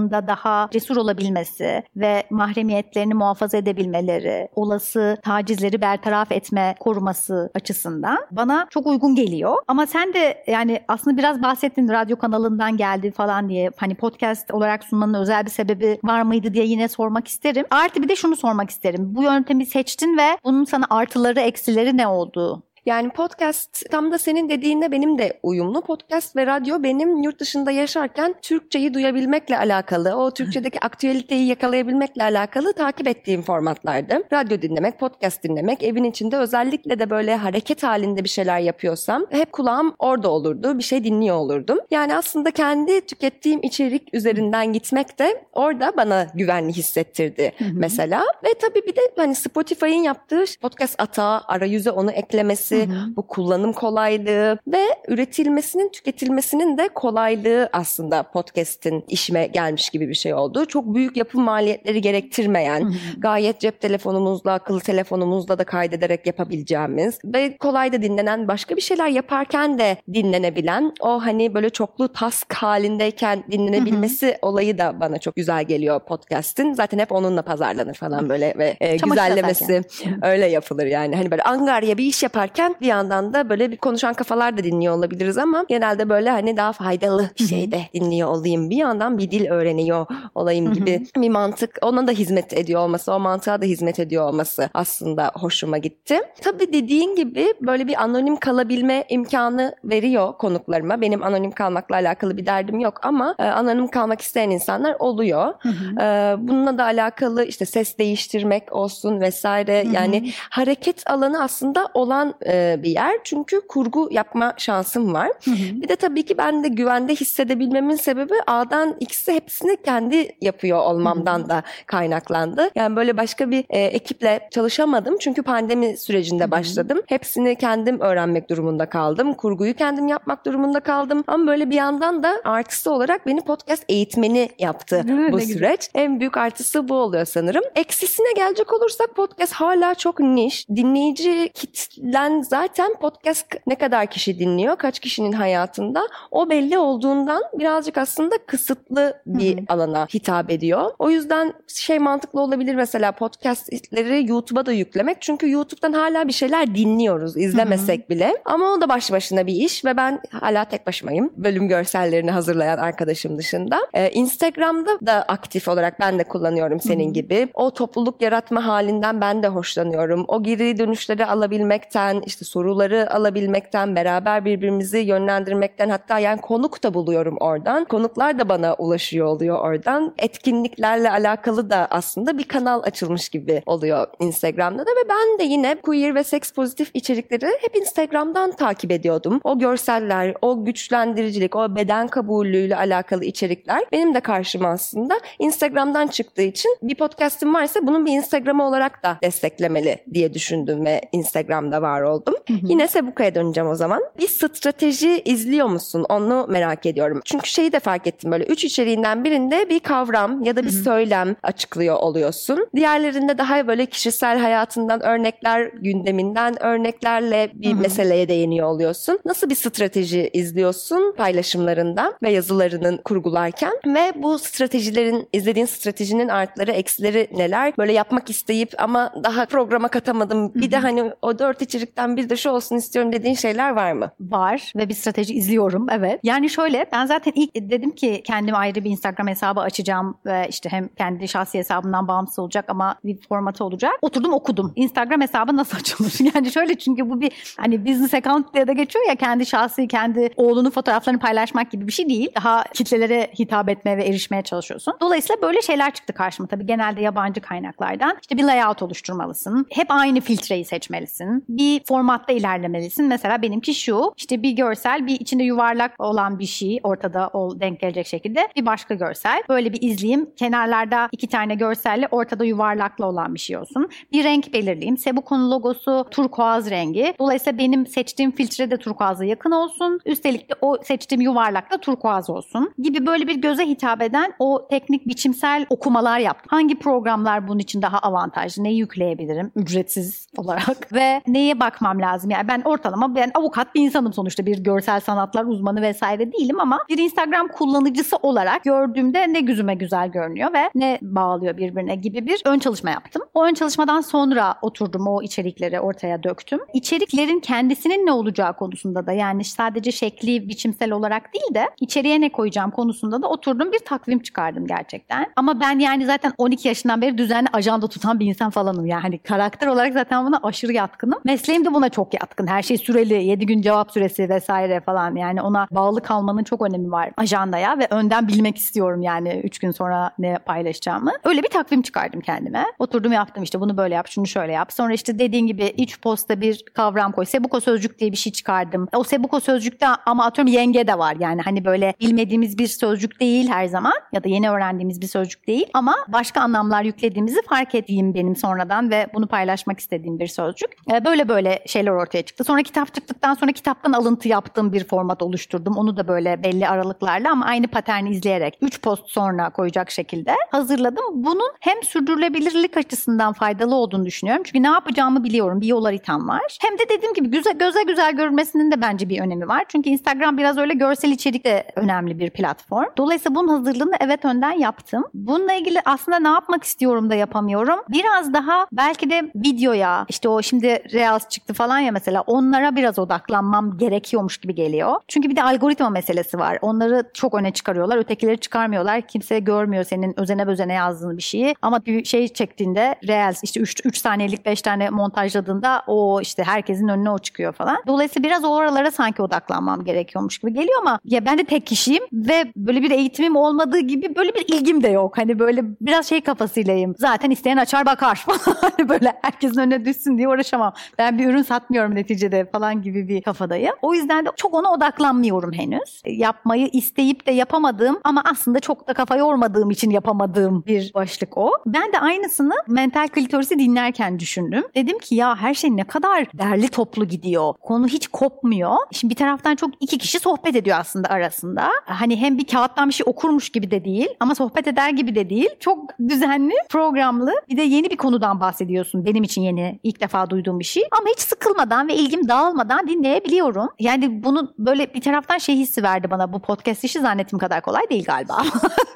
alanında 0.00 0.26
daha 0.26 0.68
cesur 0.72 0.96
olabilmesi 0.96 1.82
ve 1.96 2.24
mahremiyetlerini 2.30 3.14
muhafaza 3.14 3.56
edebilmeleri, 3.56 4.48
olası 4.54 5.18
tacizleri 5.22 5.80
bertaraf 5.80 6.32
etme 6.32 6.74
koruması 6.80 7.50
açısından 7.54 8.18
bana 8.30 8.66
çok 8.70 8.86
uygun 8.86 9.14
geliyor. 9.14 9.56
Ama 9.68 9.86
sen 9.86 10.14
de 10.14 10.44
yani 10.46 10.80
aslında 10.88 11.16
biraz 11.16 11.42
bahsettin 11.42 11.88
radyo 11.88 12.16
kanalından 12.16 12.76
geldi 12.76 13.10
falan 13.10 13.48
diye 13.48 13.70
hani 13.76 13.94
podcast 13.94 14.50
olarak 14.54 14.84
sunmanın 14.84 15.14
özel 15.14 15.44
bir 15.44 15.50
sebebi 15.50 15.98
var 16.04 16.22
mıydı 16.22 16.54
diye 16.54 16.64
yine 16.64 16.88
sormak 16.88 17.28
isterim. 17.28 17.66
Artı 17.70 18.02
bir 18.02 18.08
de 18.08 18.16
şunu 18.16 18.36
sormak 18.36 18.70
isterim. 18.70 19.14
Bu 19.14 19.22
yöntemi 19.22 19.66
seçtin 19.66 20.18
ve 20.18 20.38
bunun 20.44 20.64
sana 20.64 20.84
artıları 20.90 21.40
eksileri 21.40 21.96
ne 21.96 22.06
oldu? 22.06 22.62
Yani 22.86 23.10
podcast 23.10 23.90
tam 23.90 24.12
da 24.12 24.18
senin 24.18 24.48
dediğinle 24.48 24.92
benim 24.92 25.18
de 25.18 25.40
uyumlu. 25.42 25.80
Podcast 25.80 26.36
ve 26.36 26.46
radyo 26.46 26.82
benim 26.82 27.22
yurt 27.22 27.40
dışında 27.40 27.70
yaşarken 27.70 28.34
Türkçeyi 28.42 28.94
duyabilmekle 28.94 29.58
alakalı, 29.58 30.14
o 30.14 30.30
Türkçedeki 30.30 30.80
aktüeliteyi 30.84 31.46
yakalayabilmekle 31.46 32.22
alakalı 32.22 32.72
takip 32.72 33.08
ettiğim 33.08 33.42
formatlardı. 33.42 34.22
Radyo 34.32 34.62
dinlemek, 34.62 34.98
podcast 34.98 35.42
dinlemek, 35.42 35.82
evin 35.82 36.04
içinde 36.04 36.36
özellikle 36.36 36.98
de 36.98 37.10
böyle 37.10 37.36
hareket 37.36 37.82
halinde 37.82 38.24
bir 38.24 38.28
şeyler 38.28 38.58
yapıyorsam 38.58 39.26
hep 39.30 39.52
kulağım 39.52 39.94
orada 39.98 40.30
olurdu. 40.30 40.78
Bir 40.78 40.82
şey 40.82 41.04
dinliyor 41.04 41.36
olurdum. 41.36 41.78
Yani 41.90 42.16
aslında 42.16 42.50
kendi 42.50 43.00
tükettiğim 43.00 43.60
içerik 43.62 44.14
üzerinden 44.14 44.72
gitmek 44.72 45.18
de 45.18 45.44
orada 45.52 45.92
bana 45.96 46.26
güvenli 46.34 46.72
hissettirdi 46.72 47.52
mesela. 47.72 48.24
Ve 48.44 48.48
tabii 48.60 48.86
bir 48.86 48.96
de 48.96 49.00
hani 49.16 49.34
Spotify'ın 49.34 50.02
yaptığı 50.02 50.44
podcast 50.62 51.00
atağı, 51.00 51.40
arayüze 51.48 51.90
onu 51.90 52.10
eklemesi, 52.10 52.69
bu 53.16 53.26
kullanım 53.26 53.72
kolaylığı 53.72 54.58
ve 54.66 54.84
üretilmesinin, 55.08 55.88
tüketilmesinin 55.88 56.78
de 56.78 56.88
kolaylığı 56.88 57.68
aslında 57.72 58.22
podcast'in 58.22 59.04
işime 59.08 59.46
gelmiş 59.46 59.90
gibi 59.90 60.08
bir 60.08 60.14
şey 60.14 60.34
oldu. 60.34 60.64
Çok 60.64 60.94
büyük 60.94 61.16
yapım 61.16 61.42
maliyetleri 61.42 62.00
gerektirmeyen, 62.00 62.94
gayet 63.18 63.60
cep 63.60 63.80
telefonumuzla, 63.80 64.52
akıllı 64.52 64.80
telefonumuzla 64.80 65.58
da 65.58 65.64
kaydederek 65.64 66.26
yapabileceğimiz 66.26 67.18
ve 67.24 67.56
kolay 67.56 67.92
da 67.92 68.02
dinlenen, 68.02 68.48
başka 68.48 68.76
bir 68.76 68.80
şeyler 68.80 69.08
yaparken 69.08 69.78
de 69.78 69.96
dinlenebilen, 70.14 70.92
o 71.00 71.24
hani 71.24 71.54
böyle 71.54 71.70
çoklu 71.70 72.12
task 72.12 72.52
halindeyken 72.52 73.44
dinlenebilmesi 73.50 74.38
olayı 74.42 74.78
da 74.78 75.00
bana 75.00 75.18
çok 75.18 75.36
güzel 75.36 75.64
geliyor 75.64 76.00
podcast'in. 76.00 76.72
Zaten 76.72 76.98
hep 76.98 77.12
onunla 77.12 77.42
pazarlanır 77.42 77.94
falan 77.94 78.28
böyle 78.28 78.54
ve 78.58 78.76
e, 78.80 78.96
güzellemesi 78.96 79.82
öyle 80.22 80.46
yapılır 80.46 80.86
yani. 80.86 81.16
Hani 81.16 81.30
böyle 81.30 81.42
angarya 81.42 81.98
bir 81.98 82.04
iş 82.04 82.22
yaparken 82.22 82.59
bir 82.80 82.86
yandan 82.86 83.34
da 83.34 83.48
böyle 83.48 83.70
bir 83.70 83.76
konuşan 83.76 84.14
kafalar 84.14 84.58
da 84.58 84.64
dinliyor 84.64 84.94
olabiliriz 84.94 85.38
ama 85.38 85.64
genelde 85.68 86.08
böyle 86.08 86.30
hani 86.30 86.56
daha 86.56 86.72
faydalı 86.72 87.30
bir 87.38 87.46
şey 87.46 87.72
de 87.72 87.80
dinliyor 87.94 88.28
olayım. 88.28 88.70
Bir 88.70 88.76
yandan 88.76 89.18
bir 89.18 89.30
dil 89.30 89.50
öğreniyor 89.50 90.06
olayım 90.34 90.72
gibi 90.72 91.06
bir 91.16 91.28
mantık 91.28 91.78
ona 91.82 92.06
da 92.06 92.12
hizmet 92.12 92.52
ediyor 92.52 92.80
olması, 92.80 93.12
o 93.12 93.18
mantığa 93.20 93.62
da 93.62 93.64
hizmet 93.64 93.98
ediyor 93.98 94.28
olması 94.28 94.70
aslında 94.74 95.32
hoşuma 95.34 95.78
gitti. 95.78 96.20
Tabii 96.42 96.72
dediğin 96.72 97.16
gibi 97.16 97.54
böyle 97.60 97.86
bir 97.86 98.02
anonim 98.02 98.36
kalabilme 98.36 99.04
imkanı 99.08 99.74
veriyor 99.84 100.32
konuklarıma. 100.38 101.00
Benim 101.00 101.22
anonim 101.22 101.50
kalmakla 101.50 101.94
alakalı 101.94 102.36
bir 102.36 102.46
derdim 102.46 102.80
yok 102.80 103.00
ama 103.02 103.34
e, 103.38 103.44
anonim 103.44 103.88
kalmak 103.88 104.20
isteyen 104.20 104.50
insanlar 104.50 104.96
oluyor. 104.98 105.54
E, 106.00 106.36
bununla 106.48 106.78
da 106.78 106.84
alakalı 106.84 107.44
işte 107.44 107.66
ses 107.66 107.98
değiştirmek 107.98 108.72
olsun 108.72 109.20
vesaire 109.20 109.84
yani 109.92 110.32
hareket 110.50 111.10
alanı 111.10 111.42
aslında 111.42 111.88
olan 111.94 112.34
e, 112.50 112.76
bir 112.82 112.90
yer. 112.90 113.18
Çünkü 113.24 113.60
kurgu 113.68 114.08
yapma 114.10 114.54
şansım 114.56 115.14
var. 115.14 115.30
Bir 115.46 115.88
de 115.88 115.96
tabii 115.96 116.22
ki 116.22 116.38
ben 116.38 116.64
de 116.64 116.68
güvende 116.68 117.14
hissedebilmemin 117.14 117.96
sebebi 117.96 118.34
A'dan 118.46 118.96
X'e 119.00 119.34
hepsini 119.34 119.76
kendi 119.84 120.32
yapıyor 120.40 120.78
olmamdan 120.78 121.48
da 121.48 121.62
kaynaklandı. 121.86 122.70
Yani 122.74 122.96
böyle 122.96 123.16
başka 123.16 123.50
bir 123.50 123.64
e, 123.70 123.80
ekiple 123.80 124.48
çalışamadım. 124.50 125.16
Çünkü 125.20 125.42
pandemi 125.42 125.96
sürecinde 125.96 126.50
başladım. 126.50 127.02
Hepsini 127.06 127.56
kendim 127.56 128.00
öğrenmek 128.00 128.50
durumunda 128.50 128.88
kaldım. 128.88 129.34
Kurguyu 129.34 129.74
kendim 129.74 130.08
yapmak 130.08 130.46
durumunda 130.46 130.80
kaldım. 130.80 131.24
Ama 131.26 131.46
böyle 131.46 131.70
bir 131.70 131.74
yandan 131.76 132.22
da 132.22 132.40
artısı 132.44 132.92
olarak 132.92 133.26
beni 133.26 133.40
podcast 133.40 133.84
eğitmeni 133.88 134.48
yaptı 134.58 135.04
mi? 135.04 135.32
bu 135.32 135.36
Ne 135.36 135.40
güzel. 135.40 135.56
süreç. 135.56 135.88
En 135.94 136.20
büyük 136.20 136.36
artısı 136.36 136.88
bu 136.88 136.94
oluyor 136.94 137.24
sanırım. 137.24 137.62
Eksisine 137.74 138.32
gelecek 138.36 138.72
olursak 138.72 139.14
podcast 139.16 139.52
hala 139.52 139.94
çok 139.94 140.20
niş. 140.20 140.68
Dinleyici 140.68 141.50
kitlen 141.54 142.39
zaten 142.42 142.94
podcast 143.00 143.46
ne 143.66 143.74
kadar 143.74 144.06
kişi 144.06 144.38
dinliyor, 144.38 144.76
kaç 144.76 144.98
kişinin 145.00 145.32
hayatında 145.32 146.08
o 146.30 146.50
belli 146.50 146.78
olduğundan 146.78 147.42
birazcık 147.58 147.98
aslında 147.98 148.38
kısıtlı 148.46 149.22
bir 149.26 149.58
alana 149.68 150.06
hitap 150.06 150.50
ediyor. 150.50 150.90
O 150.98 151.10
yüzden 151.10 151.52
şey 151.68 151.98
mantıklı 151.98 152.40
olabilir 152.40 152.74
mesela 152.74 153.12
podcastleri 153.12 154.28
YouTube'a 154.28 154.66
da 154.66 154.72
yüklemek. 154.72 155.22
Çünkü 155.22 155.50
YouTube'dan 155.50 155.92
hala 155.92 156.28
bir 156.28 156.32
şeyler 156.32 156.74
dinliyoruz 156.74 157.36
izlemesek 157.36 158.10
bile. 158.10 158.36
Ama 158.44 158.72
o 158.72 158.80
da 158.80 158.88
baş 158.88 159.12
başına 159.12 159.46
bir 159.46 159.54
iş 159.54 159.84
ve 159.84 159.96
ben 159.96 160.20
hala 160.30 160.64
tek 160.64 160.86
başımayım. 160.86 161.30
Bölüm 161.36 161.68
görsellerini 161.68 162.30
hazırlayan 162.30 162.78
arkadaşım 162.78 163.38
dışında. 163.38 163.80
Ee, 163.94 164.10
Instagram'da 164.10 165.06
da 165.06 165.22
aktif 165.22 165.68
olarak 165.68 166.00
ben 166.00 166.18
de 166.18 166.24
kullanıyorum 166.24 166.80
senin 166.80 167.12
gibi. 167.12 167.48
O 167.54 167.70
topluluk 167.70 168.22
yaratma 168.22 168.66
halinden 168.66 169.20
ben 169.20 169.42
de 169.42 169.48
hoşlanıyorum. 169.48 170.24
O 170.28 170.42
geri 170.42 170.78
dönüşleri 170.78 171.26
alabilmekten, 171.26 172.22
işte 172.30 172.44
soruları 172.44 173.14
alabilmekten, 173.14 173.96
beraber 173.96 174.44
birbirimizi 174.44 174.98
yönlendirmekten 174.98 175.88
hatta 175.88 176.18
yani 176.18 176.40
konuk 176.40 176.82
da 176.82 176.94
buluyorum 176.94 177.36
oradan. 177.40 177.84
Konuklar 177.84 178.38
da 178.38 178.48
bana 178.48 178.74
ulaşıyor 178.74 179.26
oluyor 179.26 179.58
oradan. 179.58 180.14
Etkinliklerle 180.18 181.10
alakalı 181.10 181.70
da 181.70 181.86
aslında 181.90 182.38
bir 182.38 182.44
kanal 182.44 182.82
açılmış 182.82 183.28
gibi 183.28 183.62
oluyor 183.66 184.06
Instagram'da 184.20 184.86
da 184.86 184.90
ve 184.90 185.08
ben 185.08 185.38
de 185.38 185.44
yine 185.44 185.74
queer 185.74 186.14
ve 186.14 186.24
seks 186.24 186.52
pozitif 186.52 186.90
içerikleri 186.94 187.46
hep 187.60 187.76
Instagram'dan 187.76 188.52
takip 188.52 188.92
ediyordum. 188.92 189.40
O 189.44 189.58
görseller, 189.58 190.34
o 190.42 190.64
güçlendiricilik, 190.64 191.56
o 191.56 191.76
beden 191.76 192.08
kabulüyle 192.08 192.76
alakalı 192.76 193.24
içerikler 193.24 193.84
benim 193.92 194.14
de 194.14 194.20
karşıma 194.20 194.68
aslında 194.68 195.20
Instagram'dan 195.38 196.06
çıktığı 196.06 196.42
için 196.42 196.76
bir 196.82 196.94
podcast'im 196.94 197.54
varsa 197.54 197.80
bunun 197.86 198.06
bir 198.06 198.12
Instagram'ı 198.12 198.66
olarak 198.66 199.02
da 199.02 199.18
desteklemeli 199.22 199.98
diye 200.14 200.34
düşündüm 200.34 200.84
ve 200.84 201.00
Instagram'da 201.12 201.82
var 201.82 202.02
oldum. 202.20 202.34
Yine 202.62 202.88
Sebuka'ya 202.88 203.34
döneceğim 203.34 203.70
o 203.70 203.74
zaman. 203.74 204.02
Bir 204.18 204.28
strateji 204.28 205.22
izliyor 205.24 205.66
musun? 205.66 206.06
Onu 206.08 206.46
merak 206.48 206.86
ediyorum. 206.86 207.20
Çünkü 207.24 207.50
şeyi 207.50 207.72
de 207.72 207.80
fark 207.80 208.06
ettim 208.06 208.32
böyle 208.32 208.44
üç 208.44 208.64
içeriğinden 208.64 209.24
birinde 209.24 209.68
bir 209.68 209.80
kavram 209.80 210.44
ya 210.44 210.56
da 210.56 210.64
bir 210.64 210.70
söylem 210.70 211.36
açıklıyor 211.42 211.96
oluyorsun. 211.96 212.66
Diğerlerinde 212.76 213.38
daha 213.38 213.66
böyle 213.66 213.86
kişisel 213.86 214.38
hayatından 214.38 215.02
örnekler, 215.02 215.62
gündeminden 215.66 216.62
örneklerle 216.62 217.50
bir 217.54 217.72
meseleye 217.72 218.28
değiniyor 218.28 218.68
oluyorsun. 218.68 219.18
Nasıl 219.24 219.50
bir 219.50 219.54
strateji 219.54 220.30
izliyorsun 220.32 221.14
paylaşımlarında 221.16 222.14
ve 222.22 222.30
yazılarının 222.30 222.96
kurgularken 223.04 223.72
ve 223.86 224.12
bu 224.16 224.38
stratejilerin, 224.38 225.28
izlediğin 225.32 225.66
stratejinin 225.66 226.28
artları, 226.28 226.70
eksileri 226.70 227.28
neler? 227.32 227.72
Böyle 227.78 227.92
yapmak 227.92 228.30
isteyip 228.30 228.74
ama 228.78 229.12
daha 229.24 229.46
programa 229.46 229.88
katamadım. 229.88 230.54
Bir 230.54 230.70
de 230.70 230.76
hani 230.76 231.12
o 231.22 231.38
dört 231.38 231.62
içerikten 231.62 232.09
bir 232.16 232.30
de 232.30 232.36
şu 232.36 232.50
olsun 232.50 232.76
istiyorum 232.76 233.12
dediğin 233.12 233.34
şeyler 233.34 233.70
var 233.70 233.92
mı? 233.92 234.10
Var 234.20 234.72
ve 234.76 234.88
bir 234.88 234.94
strateji 234.94 235.34
izliyorum 235.34 235.86
evet. 235.90 236.20
Yani 236.22 236.50
şöyle 236.50 236.86
ben 236.92 237.06
zaten 237.06 237.32
ilk 237.34 237.54
dedim 237.54 237.90
ki 237.90 238.22
kendime 238.24 238.56
ayrı 238.56 238.84
bir 238.84 238.90
Instagram 238.90 239.28
hesabı 239.28 239.60
açacağım 239.60 240.14
ve 240.26 240.46
işte 240.48 240.68
hem 240.68 240.88
kendi 240.88 241.28
şahsi 241.28 241.58
hesabımdan 241.58 242.08
bağımsız 242.08 242.38
olacak 242.38 242.64
ama 242.68 242.96
bir 243.04 243.18
formatı 243.28 243.64
olacak. 243.64 243.92
Oturdum 244.02 244.32
okudum. 244.32 244.72
Instagram 244.76 245.20
hesabı 245.20 245.56
nasıl 245.56 245.76
açılır? 245.80 246.34
Yani 246.34 246.52
şöyle 246.52 246.74
çünkü 246.78 247.10
bu 247.10 247.20
bir 247.20 247.54
hani 247.58 247.86
business 247.86 248.14
account 248.14 248.54
diye 248.54 248.66
de 248.66 248.74
geçiyor 248.74 249.08
ya 249.08 249.14
kendi 249.14 249.46
şahsi 249.46 249.88
kendi 249.88 250.30
oğlunun 250.36 250.70
fotoğraflarını 250.70 251.20
paylaşmak 251.20 251.70
gibi 251.70 251.86
bir 251.86 251.92
şey 251.92 252.08
değil. 252.08 252.28
Daha 252.36 252.64
kitlelere 252.64 253.30
hitap 253.38 253.68
etmeye 253.68 253.96
ve 253.96 254.04
erişmeye 254.04 254.42
çalışıyorsun. 254.42 254.94
Dolayısıyla 255.00 255.42
böyle 255.42 255.62
şeyler 255.62 255.94
çıktı 255.94 256.12
karşıma 256.12 256.48
tabii 256.48 256.66
genelde 256.66 257.00
yabancı 257.00 257.40
kaynaklardan. 257.40 258.16
İşte 258.20 258.36
bir 258.36 258.44
layout 258.44 258.82
oluşturmalısın. 258.82 259.66
Hep 259.70 259.86
aynı 259.90 260.20
filtreyi 260.20 260.64
seçmelisin. 260.64 261.44
Bir 261.48 261.80
formatta 262.00 262.32
ilerlemelisin. 262.32 263.06
Mesela 263.06 263.42
benimki 263.42 263.74
şu. 263.74 264.12
işte 264.16 264.42
bir 264.42 264.50
görsel, 264.50 265.06
bir 265.06 265.20
içinde 265.20 265.42
yuvarlak 265.44 265.92
olan 265.98 266.38
bir 266.38 266.46
şey 266.46 266.80
ortada 266.82 267.28
ol, 267.28 267.60
denk 267.60 267.80
gelecek 267.80 268.06
şekilde. 268.06 268.48
Bir 268.56 268.66
başka 268.66 268.94
görsel. 268.94 269.42
Böyle 269.48 269.72
bir 269.72 269.82
izleyeyim. 269.82 270.30
Kenarlarda 270.36 271.08
iki 271.12 271.26
tane 271.26 271.54
görselle 271.54 272.08
ortada 272.10 272.44
yuvarlakla 272.44 273.06
olan 273.06 273.34
bir 273.34 273.40
şey 273.40 273.56
olsun. 273.56 273.88
Bir 274.12 274.24
renk 274.24 274.52
belirleyeyim. 274.52 274.98
Sebuko'nun 274.98 275.50
logosu 275.50 276.06
turkuaz 276.10 276.70
rengi. 276.70 277.14
Dolayısıyla 277.18 277.58
benim 277.58 277.86
seçtiğim 277.86 278.32
filtre 278.32 278.70
de 278.70 278.76
turkuaza 278.76 279.24
yakın 279.24 279.50
olsun. 279.50 280.00
Üstelik 280.04 280.50
de 280.50 280.54
o 280.60 280.76
seçtiğim 280.82 281.20
yuvarlak 281.20 281.72
da 281.72 281.78
turkuaz 281.78 282.30
olsun. 282.30 282.72
Gibi 282.78 283.06
böyle 283.06 283.26
bir 283.26 283.36
göze 283.36 283.66
hitap 283.66 284.02
eden 284.02 284.32
o 284.38 284.68
teknik 284.70 285.08
biçimsel 285.08 285.66
okumalar 285.70 286.18
yaptım. 286.18 286.48
Hangi 286.50 286.78
programlar 286.78 287.48
bunun 287.48 287.58
için 287.58 287.82
daha 287.82 287.98
avantajlı? 287.98 288.64
Neyi 288.64 288.78
yükleyebilirim 288.78 289.52
ücretsiz 289.56 290.26
olarak? 290.36 290.92
Ve 290.92 291.22
neye 291.26 291.60
bakmam 291.60 291.79
bakmam 291.80 292.00
lazım. 292.00 292.30
Yani 292.30 292.48
ben 292.48 292.62
ortalama 292.64 293.14
ben 293.14 293.30
avukat 293.34 293.74
bir 293.74 293.80
insanım 293.80 294.12
sonuçta 294.12 294.46
bir 294.46 294.58
görsel 294.58 295.00
sanatlar 295.00 295.44
uzmanı 295.44 295.82
vesaire 295.82 296.32
değilim 296.32 296.60
ama 296.60 296.78
bir 296.88 296.98
Instagram 296.98 297.48
kullanıcısı 297.48 298.16
olarak 298.16 298.64
gördüğümde 298.64 299.32
ne 299.32 299.40
gözüme 299.40 299.74
güzel 299.74 300.08
görünüyor 300.08 300.52
ve 300.52 300.70
ne 300.74 300.98
bağlıyor 301.02 301.56
birbirine 301.56 301.94
gibi 301.94 302.26
bir 302.26 302.42
ön 302.44 302.58
çalışma 302.58 302.90
yaptım. 302.90 303.22
O 303.34 303.44
ön 303.44 303.54
çalışmadan 303.54 304.00
sonra 304.00 304.54
oturdum 304.62 305.06
o 305.06 305.22
içerikleri 305.22 305.80
ortaya 305.80 306.22
döktüm. 306.22 306.60
İçeriklerin 306.74 307.40
kendisinin 307.40 308.06
ne 308.06 308.12
olacağı 308.12 308.56
konusunda 308.56 309.06
da 309.06 309.12
yani 309.12 309.44
sadece 309.44 309.92
şekli 309.92 310.48
biçimsel 310.48 310.92
olarak 310.92 311.34
değil 311.34 311.54
de 311.54 311.70
içeriye 311.80 312.20
ne 312.20 312.32
koyacağım 312.32 312.70
konusunda 312.70 313.22
da 313.22 313.28
oturdum 313.28 313.72
bir 313.72 313.78
takvim 313.78 314.18
çıkardım 314.18 314.66
gerçekten. 314.66 315.26
Ama 315.36 315.60
ben 315.60 315.78
yani 315.78 316.06
zaten 316.06 316.32
12 316.38 316.68
yaşından 316.68 317.02
beri 317.02 317.18
düzenli 317.18 317.48
ajanda 317.52 317.88
tutan 317.88 318.20
bir 318.20 318.26
insan 318.26 318.50
falanım. 318.50 318.86
Yani 318.86 319.18
karakter 319.18 319.66
olarak 319.66 319.92
zaten 319.92 320.26
buna 320.26 320.40
aşırı 320.42 320.72
yatkınım. 320.72 321.18
Mesleğim 321.24 321.64
de 321.64 321.69
buna 321.74 321.88
çok 321.88 322.14
yatkın. 322.14 322.46
Her 322.46 322.62
şey 322.62 322.78
süreli, 322.78 323.24
7 323.24 323.46
gün 323.46 323.62
cevap 323.62 323.92
süresi 323.92 324.28
vesaire 324.28 324.80
falan. 324.80 325.16
Yani 325.16 325.42
ona 325.42 325.66
bağlı 325.70 326.02
kalmanın 326.02 326.44
çok 326.44 326.62
önemi 326.62 326.90
var 326.90 327.10
ajandaya 327.16 327.78
ve 327.78 327.86
önden 327.90 328.28
bilmek 328.28 328.58
istiyorum 328.58 329.02
yani 329.02 329.40
3 329.44 329.58
gün 329.58 329.70
sonra 329.70 330.10
ne 330.18 330.38
paylaşacağımı. 330.38 331.12
Öyle 331.24 331.42
bir 331.42 331.48
takvim 331.48 331.82
çıkardım 331.82 332.20
kendime. 332.20 332.64
Oturdum 332.78 333.12
yaptım 333.12 333.42
işte 333.42 333.60
bunu 333.60 333.76
böyle 333.76 333.94
yap, 333.94 334.08
şunu 334.08 334.26
şöyle 334.26 334.52
yap. 334.52 334.72
Sonra 334.72 334.92
işte 334.92 335.18
dediğin 335.18 335.46
gibi 335.46 335.64
iç 335.76 336.00
posta 336.00 336.40
bir 336.40 336.64
kavram 336.74 337.12
koy. 337.12 337.24
Sebuko 337.24 337.60
sözcük 337.60 337.98
diye 337.98 338.12
bir 338.12 338.16
şey 338.16 338.32
çıkardım. 338.32 338.88
O 338.94 339.04
Sebuko 339.04 339.40
sözcükte 339.40 339.86
ama 340.06 340.24
atıyorum 340.24 340.52
yenge 340.52 340.86
de 340.86 340.98
var. 340.98 341.16
Yani 341.20 341.40
hani 341.42 341.64
böyle 341.64 341.94
bilmediğimiz 342.00 342.58
bir 342.58 342.66
sözcük 342.66 343.20
değil 343.20 343.48
her 343.48 343.66
zaman 343.66 343.92
ya 344.12 344.24
da 344.24 344.28
yeni 344.28 344.50
öğrendiğimiz 344.50 345.00
bir 345.00 345.06
sözcük 345.06 345.46
değil 345.46 345.66
ama 345.74 345.96
başka 346.08 346.40
anlamlar 346.40 346.82
yüklediğimizi 346.82 347.42
fark 347.48 347.74
edeyim 347.74 348.14
benim 348.14 348.36
sonradan 348.36 348.90
ve 348.90 349.06
bunu 349.14 349.26
paylaşmak 349.26 349.80
istediğim 349.80 350.18
bir 350.18 350.26
sözcük. 350.26 350.70
Ee, 350.92 351.04
böyle 351.04 351.28
şeyler 351.66 351.90
ortaya 351.90 352.22
çıktı. 352.22 352.44
Sonra 352.44 352.62
kitap 352.62 352.94
çıktıktan 352.94 353.34
sonra 353.34 353.52
kitaptan 353.52 353.92
alıntı 353.92 354.28
yaptığım 354.28 354.72
bir 354.72 354.84
format 354.84 355.22
oluşturdum. 355.22 355.76
Onu 355.76 355.96
da 355.96 356.08
böyle 356.08 356.42
belli 356.42 356.68
aralıklarla 356.68 357.30
ama 357.30 357.46
aynı 357.46 357.68
paterni 357.68 358.10
izleyerek 358.10 358.58
3 358.60 358.82
post 358.82 359.08
sonra 359.08 359.50
koyacak 359.50 359.90
şekilde 359.90 360.34
hazırladım. 360.50 361.04
Bunun 361.12 361.50
hem 361.60 361.82
sürdürülebilirlik 361.82 362.76
açısından 362.76 363.32
faydalı 363.32 363.74
olduğunu 363.74 364.06
düşünüyorum. 364.06 364.42
Çünkü 364.46 364.62
ne 364.62 364.68
yapacağımı 364.68 365.24
biliyorum. 365.24 365.60
Bir 365.60 365.66
yol 365.66 365.84
haritam 365.84 366.28
var. 366.28 366.58
Hem 366.60 366.78
de 366.78 366.82
dediğim 366.88 367.14
gibi 367.14 367.28
güzel, 367.28 367.58
göze 367.58 367.82
güzel 367.82 368.16
görünmesinin 368.16 368.70
de 368.70 368.82
bence 368.82 369.08
bir 369.08 369.20
önemi 369.20 369.48
var. 369.48 369.64
Çünkü 369.68 369.90
Instagram 369.90 370.38
biraz 370.38 370.58
öyle 370.58 370.74
görsel 370.74 371.10
içerik 371.10 371.44
de 371.44 371.72
önemli 371.76 372.18
bir 372.18 372.30
platform. 372.30 372.88
Dolayısıyla 372.96 373.34
bunun 373.34 373.48
hazırlığını 373.48 373.94
evet 374.00 374.24
önden 374.24 374.52
yaptım. 374.52 375.04
Bununla 375.14 375.52
ilgili 375.52 375.80
aslında 375.84 376.18
ne 376.18 376.28
yapmak 376.28 376.64
istiyorum 376.64 377.10
da 377.10 377.14
yapamıyorum. 377.14 377.78
Biraz 377.88 378.34
daha 378.34 378.66
belki 378.72 379.10
de 379.10 379.32
videoya 379.34 380.06
işte 380.08 380.28
o 380.28 380.42
şimdi 380.42 380.82
Reels 380.92 381.28
çıktı 381.28 381.49
falan 381.52 381.78
ya 381.78 381.92
mesela 381.92 382.20
onlara 382.20 382.76
biraz 382.76 382.98
odaklanmam 382.98 383.78
gerekiyormuş 383.78 384.38
gibi 384.38 384.54
geliyor. 384.54 384.96
Çünkü 385.08 385.30
bir 385.30 385.36
de 385.36 385.42
algoritma 385.42 385.90
meselesi 385.90 386.38
var. 386.38 386.58
Onları 386.62 387.04
çok 387.14 387.34
öne 387.34 387.50
çıkarıyorlar. 387.52 387.96
Ötekileri 387.96 388.38
çıkarmıyorlar. 388.38 389.00
Kimse 389.00 389.38
görmüyor 389.38 389.84
senin 389.84 390.20
özene 390.20 390.46
bözene 390.46 390.72
yazdığın 390.72 391.16
bir 391.16 391.22
şeyi. 391.22 391.54
Ama 391.62 391.86
bir 391.86 392.04
şey 392.04 392.28
çektiğinde 392.28 392.94
Reels 393.08 393.44
işte 393.44 393.60
3, 393.60 393.86
3 393.86 393.98
saniyelik 393.98 394.46
5 394.46 394.62
tane 394.62 394.90
montajladığında 394.90 395.82
o 395.86 396.20
işte 396.20 396.44
herkesin 396.44 396.88
önüne 396.88 397.10
o 397.10 397.18
çıkıyor 397.18 397.52
falan. 397.52 397.76
Dolayısıyla 397.86 398.28
biraz 398.28 398.44
oralara 398.44 398.90
sanki 398.90 399.22
odaklanmam 399.22 399.84
gerekiyormuş 399.84 400.38
gibi 400.38 400.52
geliyor 400.52 400.78
ama 400.80 400.98
ya 401.04 401.24
ben 401.24 401.38
de 401.38 401.44
tek 401.44 401.66
kişiyim 401.66 402.02
ve 402.12 402.52
böyle 402.56 402.82
bir 402.82 402.90
eğitimim 402.90 403.36
olmadığı 403.36 403.78
gibi 403.78 404.16
böyle 404.16 404.34
bir 404.34 404.54
ilgim 404.54 404.82
de 404.82 404.88
yok. 404.88 405.18
Hani 405.18 405.38
böyle 405.38 405.62
biraz 405.80 406.06
şey 406.06 406.20
kafasıylayım. 406.20 406.94
Zaten 406.98 407.30
isteyen 407.30 407.56
açar 407.56 407.86
bakar 407.86 408.14
falan. 408.26 408.56
Hani 408.60 408.88
böyle 408.88 409.12
herkesin 409.22 409.60
önüne 409.60 409.84
düşsün 409.84 410.18
diye 410.18 410.28
uğraşamam. 410.28 410.72
Ben 410.98 411.18
bir 411.18 411.26
ürün 411.26 411.39
satmıyorum 411.44 411.94
neticede 411.94 412.50
falan 412.52 412.82
gibi 412.82 413.08
bir 413.08 413.22
kafadayım. 413.22 413.74
O 413.82 413.94
yüzden 413.94 414.26
de 414.26 414.30
çok 414.36 414.54
ona 414.54 414.72
odaklanmıyorum 414.72 415.52
henüz. 415.52 416.02
Yapmayı 416.06 416.68
isteyip 416.72 417.26
de 417.26 417.32
yapamadığım 417.32 418.00
ama 418.04 418.22
aslında 418.30 418.60
çok 418.60 418.88
da 418.88 418.94
kafa 418.94 419.16
yormadığım 419.16 419.70
için 419.70 419.90
yapamadığım 419.90 420.64
bir 420.66 420.94
başlık 420.94 421.38
o. 421.38 421.50
Ben 421.66 421.92
de 421.92 422.00
aynısını 422.00 422.54
mental 422.68 423.08
klitorisi 423.08 423.58
dinlerken 423.58 424.18
düşündüm. 424.18 424.64
Dedim 424.74 424.98
ki 424.98 425.14
ya 425.14 425.36
her 425.36 425.54
şey 425.54 425.76
ne 425.76 425.84
kadar 425.84 426.26
derli 426.38 426.68
toplu 426.68 427.04
gidiyor. 427.04 427.54
Konu 427.62 427.86
hiç 427.86 428.08
kopmuyor. 428.08 428.76
Şimdi 428.92 429.10
bir 429.10 429.18
taraftan 429.18 429.56
çok 429.56 429.70
iki 429.80 429.98
kişi 429.98 430.18
sohbet 430.18 430.56
ediyor 430.56 430.78
aslında 430.80 431.08
arasında. 431.08 431.70
Hani 431.84 432.16
hem 432.16 432.38
bir 432.38 432.46
kağıttan 432.46 432.88
bir 432.88 432.94
şey 432.94 433.04
okurmuş 433.06 433.50
gibi 433.50 433.70
de 433.70 433.84
değil 433.84 434.08
ama 434.20 434.34
sohbet 434.34 434.66
eder 434.66 434.90
gibi 434.90 435.14
de 435.14 435.30
değil. 435.30 435.48
Çok 435.60 435.98
düzenli, 436.08 436.54
programlı. 436.68 437.32
Bir 437.48 437.56
de 437.56 437.62
yeni 437.62 437.90
bir 437.90 437.96
konudan 437.96 438.40
bahsediyorsun. 438.40 439.04
Benim 439.04 439.22
için 439.22 439.42
yeni, 439.42 439.80
ilk 439.82 440.00
defa 440.00 440.30
duyduğum 440.30 440.58
bir 440.58 440.64
şey. 440.64 440.82
Ama 441.00 441.08
hiç 441.16 441.20
sıkılmadan 441.30 441.88
ve 441.88 441.94
ilgim 441.94 442.28
dağılmadan 442.28 442.88
dinleyebiliyorum. 442.88 443.68
Yani 443.78 444.22
bunu 444.24 444.54
böyle 444.58 444.94
bir 444.94 445.00
taraftan 445.00 445.38
şey 445.38 445.56
hissi 445.56 445.82
verdi 445.82 446.10
bana. 446.10 446.32
Bu 446.32 446.42
podcast 446.42 446.84
işi 446.84 447.00
zannettiğim 447.00 447.40
kadar 447.40 447.62
kolay 447.62 447.82
değil 447.90 448.04
galiba. 448.04 448.44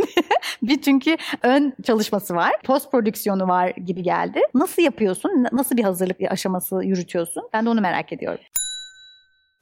bir 0.62 0.82
çünkü 0.82 1.16
ön 1.42 1.72
çalışması 1.82 2.34
var. 2.34 2.52
Post 2.64 2.90
prodüksiyonu 2.90 3.48
var 3.48 3.68
gibi 3.68 4.02
geldi. 4.02 4.40
Nasıl 4.54 4.82
yapıyorsun? 4.82 5.46
Nasıl 5.52 5.76
bir 5.76 5.84
hazırlık 5.84 6.16
aşaması 6.30 6.80
yürütüyorsun? 6.84 7.42
Ben 7.52 7.66
de 7.66 7.68
onu 7.68 7.80
merak 7.80 8.12
ediyorum. 8.12 8.44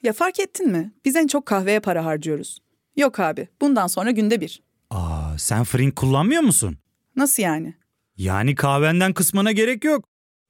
Ya 0.03 0.13
fark 0.13 0.41
ettin 0.41 0.71
mi? 0.71 0.93
Biz 1.05 1.17
en 1.17 1.27
çok 1.27 1.47
kahveye 1.47 1.81
para 1.81 2.05
harcıyoruz. 2.05 2.59
Yok 2.97 3.21
abi, 3.21 3.49
bundan 3.61 3.87
sonra 3.87 4.11
günde 4.11 4.41
bir. 4.41 4.63
Aa, 4.91 5.39
sen 5.39 5.65
Frink 5.65 5.97
kullanmıyor 5.97 6.43
musun? 6.43 6.77
Nasıl 7.17 7.43
yani? 7.43 7.75
Yani 8.17 8.55
kahvenden 8.55 9.13
kısmına 9.13 9.53
gerek 9.53 9.85
yok. 9.85 10.05